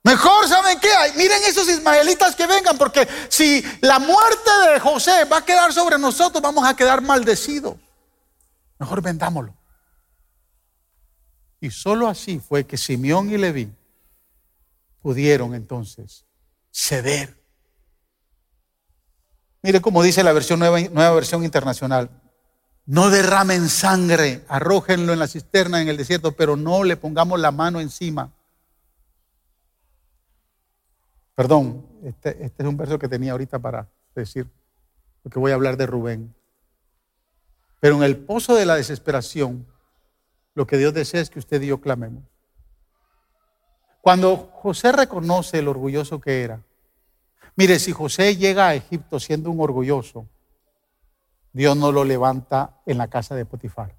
Mejor, 0.05 0.49
¿saben 0.49 0.79
qué? 0.79 0.89
hay? 0.91 1.13
Miren 1.17 1.43
esos 1.43 1.69
ismaelitas 1.69 2.37
que 2.37 2.47
vengan, 2.47 2.79
porque 2.79 3.07
si 3.29 3.65
la 3.81 3.99
muerte 3.99 4.51
de 4.73 4.79
José 4.79 5.25
va 5.25 5.39
a 5.39 5.45
quedar 5.45 5.73
sobre 5.73 5.99
nosotros, 5.99 6.41
vamos 6.41 6.65
a 6.65 6.77
quedar 6.77 7.03
maldecidos. 7.03 7.75
Mejor 8.79 9.03
vendámoslo. 9.03 9.53
Y 11.61 11.73
solo 11.73 12.07
así 12.07 12.39
fue 12.39 12.65
que 12.65 12.77
Simeón 12.77 13.29
y 13.31 13.39
Leví 13.39 13.73
pudieron 15.03 15.53
entonces 15.53 16.25
ceder. 16.71 17.38
Mire 19.63 19.81
cómo 19.81 20.03
dice 20.03 20.23
la 20.23 20.33
versión 20.33 20.59
nueva, 20.59 20.81
nueva 20.81 21.15
versión 21.15 21.45
internacional. 21.45 22.11
No 22.87 23.11
derramen 23.11 23.69
sangre, 23.69 24.45
arrójenlo 24.49 25.13
en 25.13 25.19
la 25.19 25.27
cisterna 25.27 25.83
en 25.83 25.89
el 25.89 25.97
desierto, 25.97 26.33
pero 26.33 26.57
no 26.57 26.85
le 26.85 26.97
pongamos 26.97 27.39
la 27.39 27.51
mano 27.51 27.81
encima. 27.81 28.33
Perdón, 31.35 31.87
este, 32.03 32.45
este, 32.45 32.63
es 32.63 32.69
un 32.69 32.77
verso 32.77 32.99
que 32.99 33.09
tenía 33.09 33.33
ahorita 33.33 33.59
para 33.59 33.89
decir, 34.15 34.49
porque 35.23 35.39
voy 35.39 35.53
a 35.53 35.55
hablar 35.55 35.77
de 35.77 35.87
Rubén. 35.87 36.35
Pero 37.81 37.97
en 37.97 38.03
el 38.03 38.17
pozo 38.17 38.55
de 38.55 38.67
la 38.67 38.77
desesperación, 38.77 39.67
lo 40.55 40.67
que 40.67 40.79
Dios 40.79 40.95
desea 40.95 41.21
es 41.21 41.31
que 41.31 41.39
usted 41.39 41.63
y 41.63 41.67
yo 41.67 41.81
clamemos. 41.81 42.25
Cuando 44.01 44.51
José 44.55 44.93
reconoce 44.93 45.59
el 45.59 45.69
orgulloso 45.69 46.21
que 46.21 46.43
era, 46.43 46.61
mire, 47.59 47.81
si 47.81 47.91
José 47.91 48.37
llega 48.37 48.69
a 48.69 48.75
Egipto 48.77 49.19
siendo 49.19 49.51
un 49.51 49.61
orgulloso, 49.61 50.29
Dios 51.53 51.77
no 51.77 51.91
lo 51.91 52.05
levanta 52.05 52.81
en 52.87 52.99
la 52.99 53.09
casa 53.09 53.35
de 53.35 53.45
Potifar. 53.45 53.97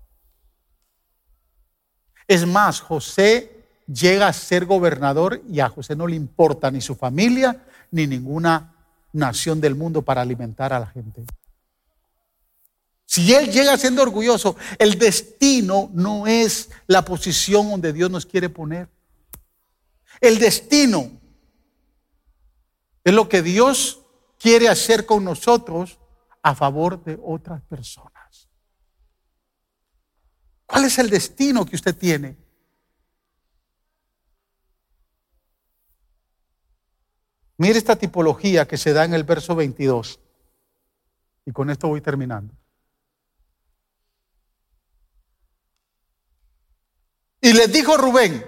Es 2.25 2.47
más, 2.47 2.79
José 2.79 3.65
llega 3.85 4.29
a 4.29 4.33
ser 4.33 4.65
gobernador 4.65 5.41
y 5.49 5.59
a 5.59 5.67
José 5.67 5.93
no 5.93 6.07
le 6.07 6.15
importa 6.15 6.71
ni 6.71 6.79
su 6.79 6.95
familia 6.95 7.65
ni 7.91 8.07
ninguna 8.07 8.73
nación 9.11 9.59
del 9.59 9.75
mundo 9.75 10.03
para 10.03 10.21
alimentar 10.21 10.71
a 10.71 10.79
la 10.79 10.87
gente. 10.87 11.25
Si 13.05 13.33
él 13.33 13.51
llega 13.51 13.77
siendo 13.77 14.03
orgulloso, 14.03 14.55
el 14.77 14.97
destino 14.97 15.89
no 15.93 16.27
es 16.27 16.69
la 16.87 17.03
posición 17.03 17.69
donde 17.71 17.91
Dios 17.91 18.09
nos 18.09 18.25
quiere 18.25 18.47
poner. 18.47 18.87
El 20.21 20.39
destino 20.39 21.19
es 23.09 23.15
lo 23.15 23.27
que 23.27 23.41
Dios 23.41 24.05
quiere 24.39 24.69
hacer 24.69 25.05
con 25.05 25.23
nosotros 25.23 25.99
a 26.41 26.55
favor 26.55 27.03
de 27.03 27.19
otras 27.21 27.61
personas. 27.63 28.49
¿Cuál 30.65 30.85
es 30.85 30.97
el 30.99 31.09
destino 31.09 31.65
que 31.65 31.75
usted 31.75 31.95
tiene? 31.95 32.37
Mire 37.57 37.77
esta 37.77 37.97
tipología 37.97 38.67
que 38.67 38.77
se 38.77 38.93
da 38.93 39.03
en 39.03 39.13
el 39.13 39.23
verso 39.23 39.55
22. 39.55 40.19
Y 41.45 41.51
con 41.51 41.69
esto 41.69 41.87
voy 41.87 41.99
terminando. 41.99 42.53
Y 47.41 47.53
les 47.53 47.71
dijo 47.71 47.97
Rubén, 47.97 48.45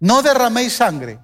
no 0.00 0.22
derraméis 0.22 0.72
sangre, 0.74 1.18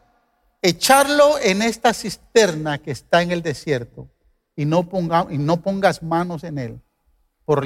echarlo 0.62 1.38
en 1.40 1.62
esta 1.62 1.94
cisterna 1.94 2.78
que 2.78 2.90
está 2.90 3.22
en 3.22 3.30
el 3.30 3.42
desierto 3.42 4.10
y 4.56 4.66
no, 4.66 4.88
pongas 4.88 6.02
manos 6.02 6.44
en 6.44 6.58
él, 6.58 6.82
por, 7.44 7.64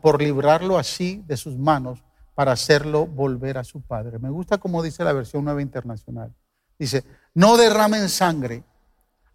por 0.00 0.22
librarlo 0.22 0.78
así 0.78 1.24
de 1.26 1.36
sus 1.36 1.56
manos 1.56 2.04
para 2.34 2.52
hacerlo 2.52 3.06
volver 3.06 3.58
a 3.58 3.64
su 3.64 3.80
padre. 3.80 4.18
Me 4.18 4.30
gusta 4.30 4.58
como 4.58 4.82
dice 4.82 5.02
la 5.02 5.12
versión 5.12 5.44
nueva 5.44 5.62
internacional. 5.62 6.34
Dice, 6.78 7.04
no 7.34 7.56
derramen 7.56 8.08
sangre, 8.08 8.62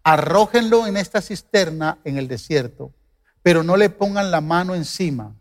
arrójenlo 0.04 0.86
en 0.86 0.96
esta 0.96 1.20
cisterna 1.20 1.98
en 2.04 2.16
el 2.16 2.28
desierto, 2.28 2.94
pero 3.42 3.62
no 3.62 3.76
le 3.76 3.90
pongan 3.90 4.30
la 4.30 4.40
mano 4.40 4.74
encima. 4.74 5.36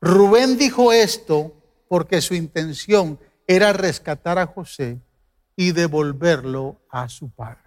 Rubén 0.00 0.58
dijo 0.58 0.92
esto 0.92 1.54
porque 1.88 2.20
su 2.20 2.34
intención 2.34 3.18
era 3.46 3.72
rescatar 3.72 4.38
a 4.38 4.46
José 4.46 5.00
y 5.56 5.72
devolverlo 5.72 6.80
a 6.90 7.08
su 7.08 7.30
padre. 7.30 7.62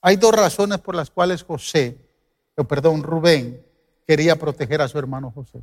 Hay 0.00 0.16
dos 0.16 0.32
razones 0.32 0.78
por 0.78 0.94
las 0.94 1.10
cuales 1.10 1.42
José, 1.42 1.98
o 2.56 2.64
perdón, 2.64 3.02
Rubén 3.02 3.64
quería 4.06 4.36
proteger 4.36 4.80
a 4.80 4.88
su 4.88 4.98
hermano 4.98 5.30
José. 5.30 5.62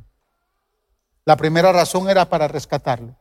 La 1.24 1.36
primera 1.36 1.72
razón 1.72 2.08
era 2.08 2.28
para 2.28 2.46
rescatarlo. 2.46 3.16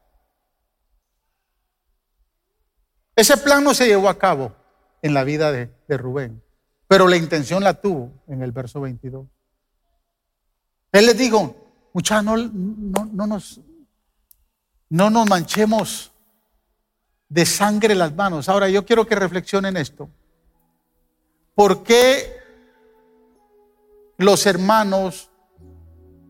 Ese 3.16 3.38
plan 3.38 3.64
no 3.64 3.74
se 3.74 3.88
llevó 3.88 4.10
a 4.10 4.20
cabo 4.20 4.54
en 5.02 5.14
la 5.14 5.24
vida 5.24 5.52
de, 5.52 5.70
Rubén, 5.98 6.44
pero 6.88 7.08
la 7.08 7.16
intención 7.16 7.64
la 7.64 7.80
tuvo 7.80 8.12
en 8.28 8.44
el 8.44 8.52
verso 8.52 8.82
22. 8.82 9.26
Él 10.92 11.06
les 11.06 11.18
dijo, 11.18 11.56
muchachos, 11.94 12.24
no, 12.24 13.06
no, 13.06 13.28
nos, 13.28 13.62
no 14.90 15.10
nos 15.10 15.30
manchemos 15.30 16.12
de 17.30 17.46
sangre 17.46 17.96
las 17.96 18.14
manos. 18.14 18.50
Ahora 18.50 18.70
yo 18.70 18.86
quiero 18.86 19.06
que 19.06 19.16
reflexionen 19.16 19.78
esto. 19.78 20.10
¿Por 21.54 21.84
qué 21.84 22.38
los 24.18 24.46
hermanos 24.46 25.32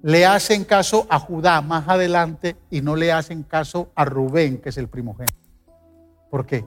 le 0.01 0.25
hacen 0.25 0.63
caso 0.63 1.07
a 1.09 1.19
Judá 1.19 1.61
más 1.61 1.87
adelante 1.87 2.55
y 2.69 2.81
no 2.81 2.95
le 2.95 3.11
hacen 3.11 3.43
caso 3.43 3.91
a 3.95 4.05
Rubén, 4.05 4.59
que 4.59 4.69
es 4.69 4.77
el 4.77 4.87
primogénito? 4.87 5.35
¿Por 6.29 6.45
qué? 6.45 6.65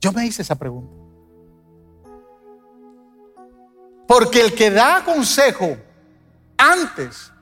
Yo 0.00 0.12
me 0.12 0.26
hice 0.26 0.42
esa 0.42 0.56
pregunta. 0.56 0.92
Porque 4.06 4.40
el 4.40 4.54
que 4.54 4.70
da 4.70 5.02
consejo 5.04 5.76
antes 6.58 7.32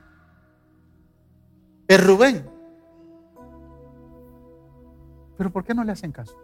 es 1.87 2.03
Rubén. 2.05 2.52
Pero 5.37 5.51
¿por 5.51 5.63
qué 5.63 5.73
no 5.73 5.83
le 5.83 5.91
hacen 5.91 6.11
caso? 6.11 6.35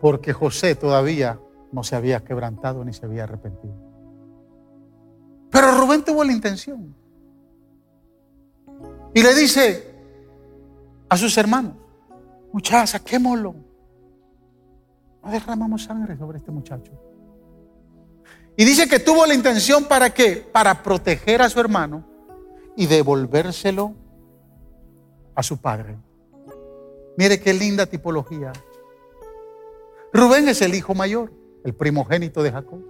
Porque 0.00 0.32
José 0.32 0.74
todavía 0.74 1.38
no 1.70 1.82
se 1.82 1.96
había 1.96 2.24
quebrantado 2.24 2.84
ni 2.84 2.92
se 2.92 3.06
había 3.06 3.24
arrepentido. 3.24 3.74
Pero 5.50 5.78
Rubén 5.78 6.04
tuvo 6.04 6.24
la 6.24 6.32
intención. 6.32 6.94
Y 9.14 9.22
le 9.22 9.34
dice 9.34 9.94
a 11.08 11.16
sus 11.16 11.36
hermanos, 11.36 11.74
muchachos, 12.52 12.90
saquémoslo. 12.90 13.54
No 15.22 15.30
derramamos 15.30 15.84
sangre 15.84 16.16
sobre 16.16 16.38
este 16.38 16.50
muchacho. 16.50 16.92
Y 18.56 18.64
dice 18.64 18.88
que 18.88 18.98
tuvo 18.98 19.26
la 19.26 19.34
intención 19.34 19.84
para 19.84 20.10
qué? 20.10 20.48
Para 20.52 20.82
proteger 20.82 21.42
a 21.42 21.48
su 21.48 21.60
hermano 21.60 22.04
y 22.76 22.86
devolvérselo 22.86 23.94
a 25.34 25.42
su 25.42 25.58
padre. 25.58 25.96
Mire 27.16 27.40
qué 27.40 27.52
linda 27.52 27.86
tipología. 27.86 28.52
Rubén 30.12 30.48
es 30.48 30.62
el 30.62 30.74
hijo 30.74 30.94
mayor, 30.94 31.32
el 31.64 31.74
primogénito 31.74 32.42
de 32.42 32.52
Jacob. 32.52 32.80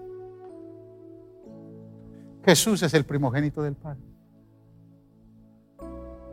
Jesús 2.44 2.82
es 2.82 2.94
el 2.94 3.04
primogénito 3.04 3.62
del 3.62 3.74
Padre. 3.74 4.02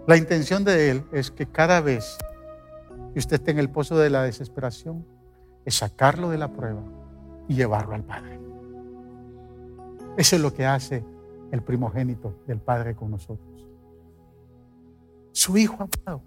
La 0.08 0.18
intención 0.18 0.64
de 0.64 0.90
Él 0.90 1.04
es 1.12 1.30
que 1.30 1.46
cada 1.46 1.82
vez 1.82 2.18
que 3.14 3.20
usted 3.20 3.36
esté 3.36 3.52
en 3.52 3.60
el 3.60 3.70
pozo 3.70 3.98
de 3.98 4.10
la 4.10 4.24
desesperación, 4.24 5.06
es 5.66 5.76
sacarlo 5.76 6.30
de 6.30 6.38
la 6.38 6.52
prueba 6.52 6.82
y 7.48 7.56
llevarlo 7.56 7.96
al 7.96 8.04
Padre. 8.04 8.40
Eso 10.18 10.36
es 10.36 10.42
lo 10.42 10.54
que 10.54 10.66
hace 10.66 11.04
el 11.52 11.62
primogénito 11.62 12.36
del 12.48 12.60
Padre 12.60 12.96
con 12.96 13.12
nosotros. 13.12 13.68
Su 15.32 15.58
Hijo 15.58 15.78
amado. 15.84 16.24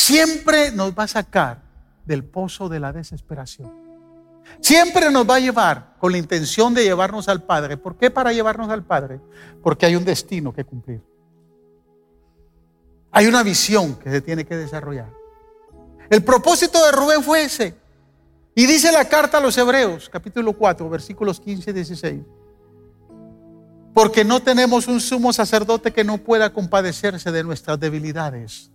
Siempre 0.00 0.72
nos 0.72 0.92
va 0.92 1.02
a 1.02 1.08
sacar 1.08 1.60
del 2.06 2.24
pozo 2.24 2.70
de 2.70 2.80
la 2.80 2.90
desesperación. 2.90 3.70
Siempre 4.58 5.10
nos 5.10 5.28
va 5.28 5.34
a 5.34 5.40
llevar 5.40 5.94
con 5.98 6.10
la 6.10 6.16
intención 6.16 6.72
de 6.72 6.84
llevarnos 6.84 7.28
al 7.28 7.42
Padre. 7.42 7.76
¿Por 7.76 7.98
qué 7.98 8.10
para 8.10 8.32
llevarnos 8.32 8.70
al 8.70 8.82
Padre? 8.82 9.20
Porque 9.62 9.84
hay 9.84 9.96
un 9.96 10.04
destino 10.06 10.54
que 10.54 10.64
cumplir. 10.64 11.02
Hay 13.10 13.26
una 13.26 13.42
visión 13.42 13.94
que 13.96 14.10
se 14.10 14.22
tiene 14.22 14.46
que 14.46 14.56
desarrollar. 14.56 15.10
El 16.08 16.24
propósito 16.24 16.82
de 16.82 16.92
Rubén 16.92 17.22
fue 17.22 17.42
ese. 17.44 17.76
Y 18.54 18.64
dice 18.64 18.90
la 18.92 19.04
carta 19.04 19.36
a 19.36 19.42
los 19.42 19.56
Hebreos, 19.58 20.08
capítulo 20.08 20.54
4, 20.54 20.88
versículos 20.88 21.38
15 21.40 21.70
y 21.70 21.74
16. 21.74 22.20
Porque 23.92 24.24
no 24.24 24.40
tenemos 24.40 24.88
un 24.88 24.98
sumo 24.98 25.30
sacerdote 25.34 25.92
que 25.92 26.04
no 26.04 26.16
pueda 26.16 26.54
compadecerse 26.54 27.30
de 27.30 27.44
nuestras 27.44 27.78
debilidades, 27.78 28.70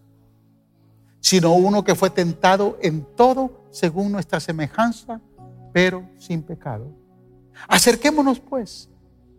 sino 1.20 1.54
uno 1.56 1.84
que 1.84 1.96
fue 1.96 2.10
tentado 2.10 2.78
en 2.82 3.06
todo 3.16 3.66
según 3.72 4.12
nuestra 4.12 4.40
semejanza, 4.40 5.22
pero 5.74 6.08
sin 6.18 6.44
pecado. 6.44 6.88
Acerquémonos 7.68 8.40
pues 8.40 8.90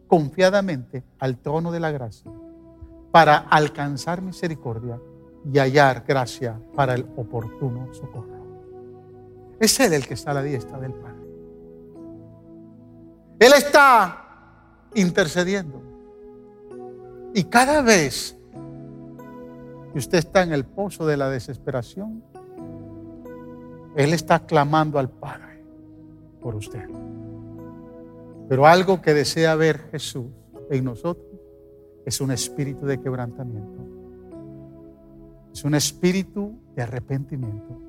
confiadamente 0.07 1.05
al 1.19 1.39
trono 1.39 1.73
de 1.73 1.81
la 1.81 1.91
gracia 1.91 2.31
para 3.11 3.37
alcanzar 3.37 4.21
misericordia 4.23 5.01
y 5.51 5.59
hallar 5.59 6.05
gracia 6.07 6.61
para 6.75 6.95
el 6.95 7.07
oportuno 7.17 7.93
socorro. 7.95 8.37
Es 9.61 9.79
Él 9.81 9.95
el 9.95 10.07
que 10.07 10.15
está 10.15 10.33
a 10.33 10.35
la 10.35 10.43
diestra 10.43 10.79
del 10.79 10.93
Padre. 10.93 11.17
Él 13.39 13.53
está 13.57 14.89
intercediendo. 14.95 15.83
Y 17.35 17.45
cada 17.45 17.83
vez 17.83 18.36
que 19.97 20.01
usted 20.01 20.19
está 20.19 20.43
en 20.43 20.53
el 20.53 20.67
pozo 20.67 21.07
de 21.07 21.17
la 21.17 21.31
desesperación, 21.31 22.23
Él 23.97 24.13
está 24.13 24.41
clamando 24.41 24.99
al 24.99 25.09
Padre 25.09 25.65
por 26.43 26.55
usted. 26.55 26.87
Pero 28.47 28.67
algo 28.67 29.01
que 29.01 29.15
desea 29.15 29.55
ver 29.55 29.89
Jesús 29.91 30.27
en 30.71 30.85
nosotros 30.85 31.25
es 32.05 32.21
un 32.21 32.31
espíritu 32.31 32.85
de 32.85 33.01
quebrantamiento. 33.01 33.87
Es 35.55 35.65
un 35.65 35.75
espíritu 35.75 36.61
de 36.75 36.83
arrepentimiento. 36.83 37.81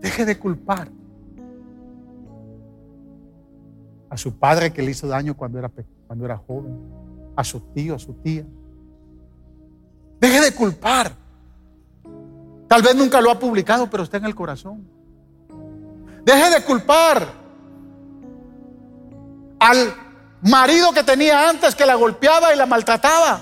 Deje 0.00 0.24
de 0.24 0.38
culpar 0.38 0.88
a 4.08 4.16
su 4.16 4.38
padre 4.38 4.72
que 4.72 4.80
le 4.80 4.92
hizo 4.92 5.08
daño 5.08 5.36
cuando 5.36 5.58
era, 5.58 5.70
cuando 6.06 6.24
era 6.24 6.38
joven, 6.38 6.74
a 7.36 7.44
su 7.44 7.60
tío, 7.74 7.96
a 7.96 7.98
su 7.98 8.14
tía. 8.14 8.46
Deje 10.20 10.40
de 10.40 10.54
culpar. 10.54 11.12
Tal 12.68 12.82
vez 12.82 12.94
nunca 12.94 13.20
lo 13.20 13.30
ha 13.30 13.38
publicado, 13.38 13.88
pero 13.88 14.02
está 14.02 14.16
en 14.16 14.24
el 14.24 14.34
corazón. 14.34 14.88
Deje 16.24 16.50
de 16.50 16.64
culpar 16.64 17.26
al 19.60 19.94
marido 20.42 20.92
que 20.92 21.02
tenía 21.02 21.48
antes 21.48 21.74
que 21.74 21.86
la 21.86 21.94
golpeaba 21.94 22.52
y 22.52 22.56
la 22.56 22.66
maltrataba. 22.66 23.40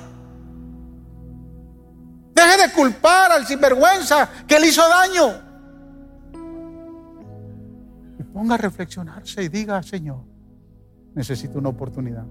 Deje 2.35 2.67
de 2.67 2.73
culpar 2.73 3.33
al 3.33 3.47
sinvergüenza 3.47 4.29
que 4.47 4.59
le 4.59 4.69
hizo 4.69 4.83
daño. 4.89 5.43
Y 8.19 8.23
ponga 8.25 8.57
a 8.57 8.59
reflexionarse 8.59 9.43
y 9.43 9.49
diga, 9.49 9.83
Señor, 9.83 10.25
necesito 11.15 11.59
una 11.59 11.71
oportunidad. 11.71 12.27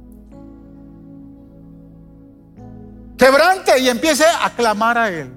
Quebrante 3.24 3.80
y 3.80 3.88
empiece 3.88 4.26
a 4.26 4.50
clamar 4.50 4.98
a 4.98 5.10
Él. 5.10 5.32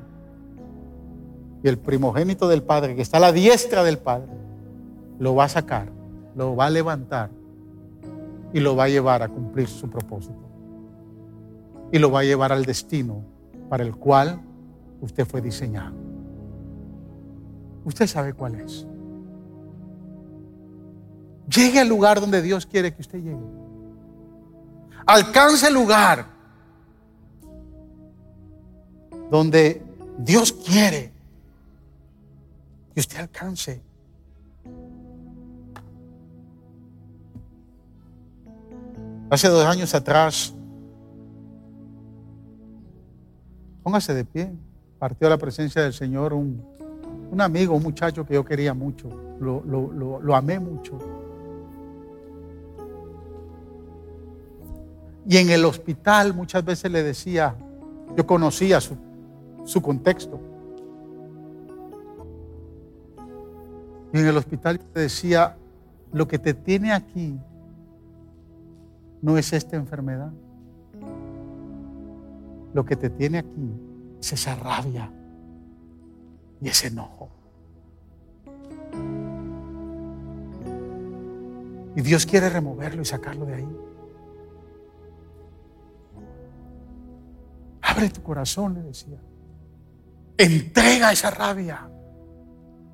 Y 1.62 1.68
el 1.68 1.78
primogénito 1.78 2.48
del 2.48 2.64
Padre, 2.64 2.96
que 2.96 3.02
está 3.02 3.18
a 3.18 3.20
la 3.20 3.30
diestra 3.30 3.84
del 3.84 3.98
Padre, 3.98 4.32
lo 5.20 5.36
va 5.36 5.44
a 5.44 5.48
sacar, 5.48 5.86
lo 6.34 6.56
va 6.56 6.66
a 6.66 6.70
levantar 6.70 7.30
y 8.52 8.58
lo 8.58 8.74
va 8.74 8.84
a 8.84 8.88
llevar 8.88 9.22
a 9.22 9.28
cumplir 9.28 9.68
su 9.68 9.88
propósito. 9.88 10.34
Y 11.92 12.00
lo 12.00 12.10
va 12.10 12.20
a 12.20 12.24
llevar 12.24 12.50
al 12.50 12.64
destino 12.64 13.22
para 13.68 13.84
el 13.84 13.94
cual 13.94 14.40
usted 15.00 15.24
fue 15.24 15.40
diseñado. 15.40 15.94
Usted 17.84 18.08
sabe 18.08 18.32
cuál 18.34 18.56
es. 18.56 18.84
Llegue 21.48 21.78
al 21.78 21.88
lugar 21.88 22.20
donde 22.20 22.42
Dios 22.42 22.66
quiere 22.66 22.92
que 22.92 23.02
usted 23.02 23.20
llegue. 23.20 23.46
Alcance 25.06 25.68
el 25.68 25.74
lugar 25.74 26.35
donde 29.30 29.82
Dios 30.18 30.52
quiere 30.52 31.12
que 32.94 33.00
usted 33.00 33.18
alcance. 33.18 33.80
Hace 39.28 39.48
dos 39.48 39.64
años 39.66 39.92
atrás, 39.94 40.54
póngase 43.82 44.14
de 44.14 44.24
pie, 44.24 44.52
partió 44.98 45.26
a 45.26 45.30
la 45.30 45.38
presencia 45.38 45.82
del 45.82 45.92
Señor 45.92 46.32
un, 46.32 46.62
amigo, 47.38 47.74
un 47.74 47.82
muchacho 47.82 48.24
que 48.24 48.34
yo 48.34 48.44
quería 48.44 48.72
mucho, 48.72 49.08
lo, 49.40 49.62
lo 49.64 50.36
amé 50.36 50.60
mucho. 50.60 50.98
Y 55.28 55.38
en 55.38 55.50
el 55.50 55.64
hospital 55.64 56.32
muchas 56.32 56.64
veces 56.64 56.90
le 56.90 57.02
decía, 57.02 57.56
yo 58.16 58.26
conocía 58.26 58.80
su, 58.80 58.96
su 59.66 59.82
contexto. 59.82 60.40
Y 64.12 64.18
en 64.18 64.26
el 64.26 64.36
hospital 64.36 64.80
le 64.94 65.02
decía, 65.02 65.58
lo 66.12 66.26
que 66.26 66.38
te 66.38 66.54
tiene 66.54 66.92
aquí 66.92 67.38
no 69.20 69.36
es 69.36 69.52
esta 69.52 69.76
enfermedad. 69.76 70.32
Lo 72.72 72.84
que 72.84 72.96
te 72.96 73.10
tiene 73.10 73.38
aquí 73.38 73.72
es 74.20 74.32
esa 74.32 74.54
rabia 74.54 75.10
y 76.60 76.68
ese 76.68 76.86
enojo. 76.86 77.28
Y 81.96 82.02
Dios 82.02 82.24
quiere 82.24 82.48
removerlo 82.50 83.02
y 83.02 83.04
sacarlo 83.04 83.46
de 83.46 83.54
ahí. 83.54 83.76
Abre 87.82 88.10
tu 88.10 88.22
corazón, 88.22 88.74
le 88.74 88.82
decía. 88.82 89.18
Entrega 90.38 91.12
esa 91.12 91.30
rabia. 91.30 91.88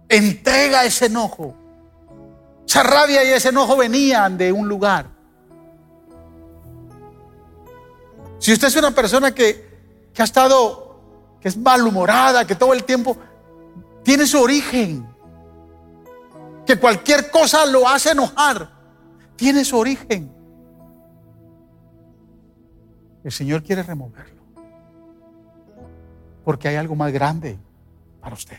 Entrega 0.08 0.84
ese 0.84 1.06
enojo. 1.06 1.54
Esa 2.66 2.82
rabia 2.82 3.24
y 3.24 3.28
ese 3.28 3.48
enojo 3.48 3.76
venían 3.76 4.38
de 4.38 4.52
un 4.52 4.68
lugar. 4.68 5.06
Si 8.38 8.52
usted 8.52 8.68
es 8.68 8.76
una 8.76 8.90
persona 8.90 9.32
que, 9.32 10.08
que 10.12 10.22
ha 10.22 10.24
estado, 10.24 11.00
que 11.40 11.48
es 11.48 11.56
malhumorada, 11.56 12.46
que 12.46 12.54
todo 12.54 12.72
el 12.72 12.84
tiempo 12.84 13.16
tiene 14.02 14.26
su 14.26 14.40
origen, 14.40 15.06
que 16.66 16.76
cualquier 16.76 17.30
cosa 17.30 17.66
lo 17.66 17.88
hace 17.88 18.10
enojar, 18.10 18.72
tiene 19.36 19.64
su 19.64 19.76
origen. 19.76 20.32
El 23.24 23.32
Señor 23.32 23.62
quiere 23.62 23.82
removerlo. 23.82 24.41
Porque 26.44 26.68
hay 26.68 26.76
algo 26.76 26.94
más 26.94 27.12
grande 27.12 27.58
para 28.20 28.34
usted. 28.34 28.58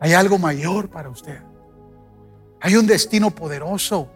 Hay 0.00 0.14
algo 0.14 0.38
mayor 0.38 0.88
para 0.88 1.08
usted. 1.08 1.40
Hay 2.60 2.76
un 2.76 2.86
destino 2.86 3.30
poderoso, 3.30 4.08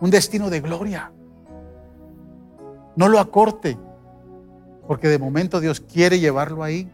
un 0.00 0.10
destino 0.10 0.50
de 0.50 0.60
gloria. 0.60 1.12
No 2.96 3.08
lo 3.08 3.18
acorte, 3.18 3.78
porque 4.86 5.08
de 5.08 5.18
momento 5.18 5.60
Dios 5.60 5.80
quiere 5.80 6.18
llevarlo 6.18 6.62
ahí. 6.62 6.90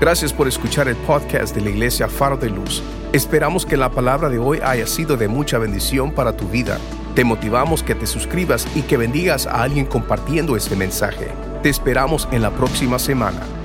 Gracias 0.00 0.32
por 0.32 0.48
escuchar 0.48 0.88
el 0.88 0.96
podcast 0.96 1.54
de 1.54 1.60
la 1.60 1.70
Iglesia 1.70 2.08
Faro 2.08 2.38
de 2.38 2.48
Luz. 2.48 2.82
Esperamos 3.12 3.66
que 3.66 3.76
la 3.76 3.90
palabra 3.90 4.30
de 4.30 4.38
hoy 4.38 4.58
haya 4.62 4.86
sido 4.86 5.16
de 5.16 5.28
mucha 5.28 5.58
bendición 5.58 6.12
para 6.12 6.36
tu 6.36 6.48
vida. 6.48 6.78
Te 7.14 7.24
motivamos 7.24 7.82
que 7.82 7.94
te 7.94 8.06
suscribas 8.06 8.66
y 8.74 8.82
que 8.82 8.96
bendigas 8.96 9.46
a 9.46 9.62
alguien 9.62 9.84
compartiendo 9.84 10.56
este 10.56 10.76
mensaje. 10.76 11.28
Te 11.62 11.68
esperamos 11.68 12.26
en 12.32 12.40
la 12.40 12.50
próxima 12.50 12.98
semana. 12.98 13.59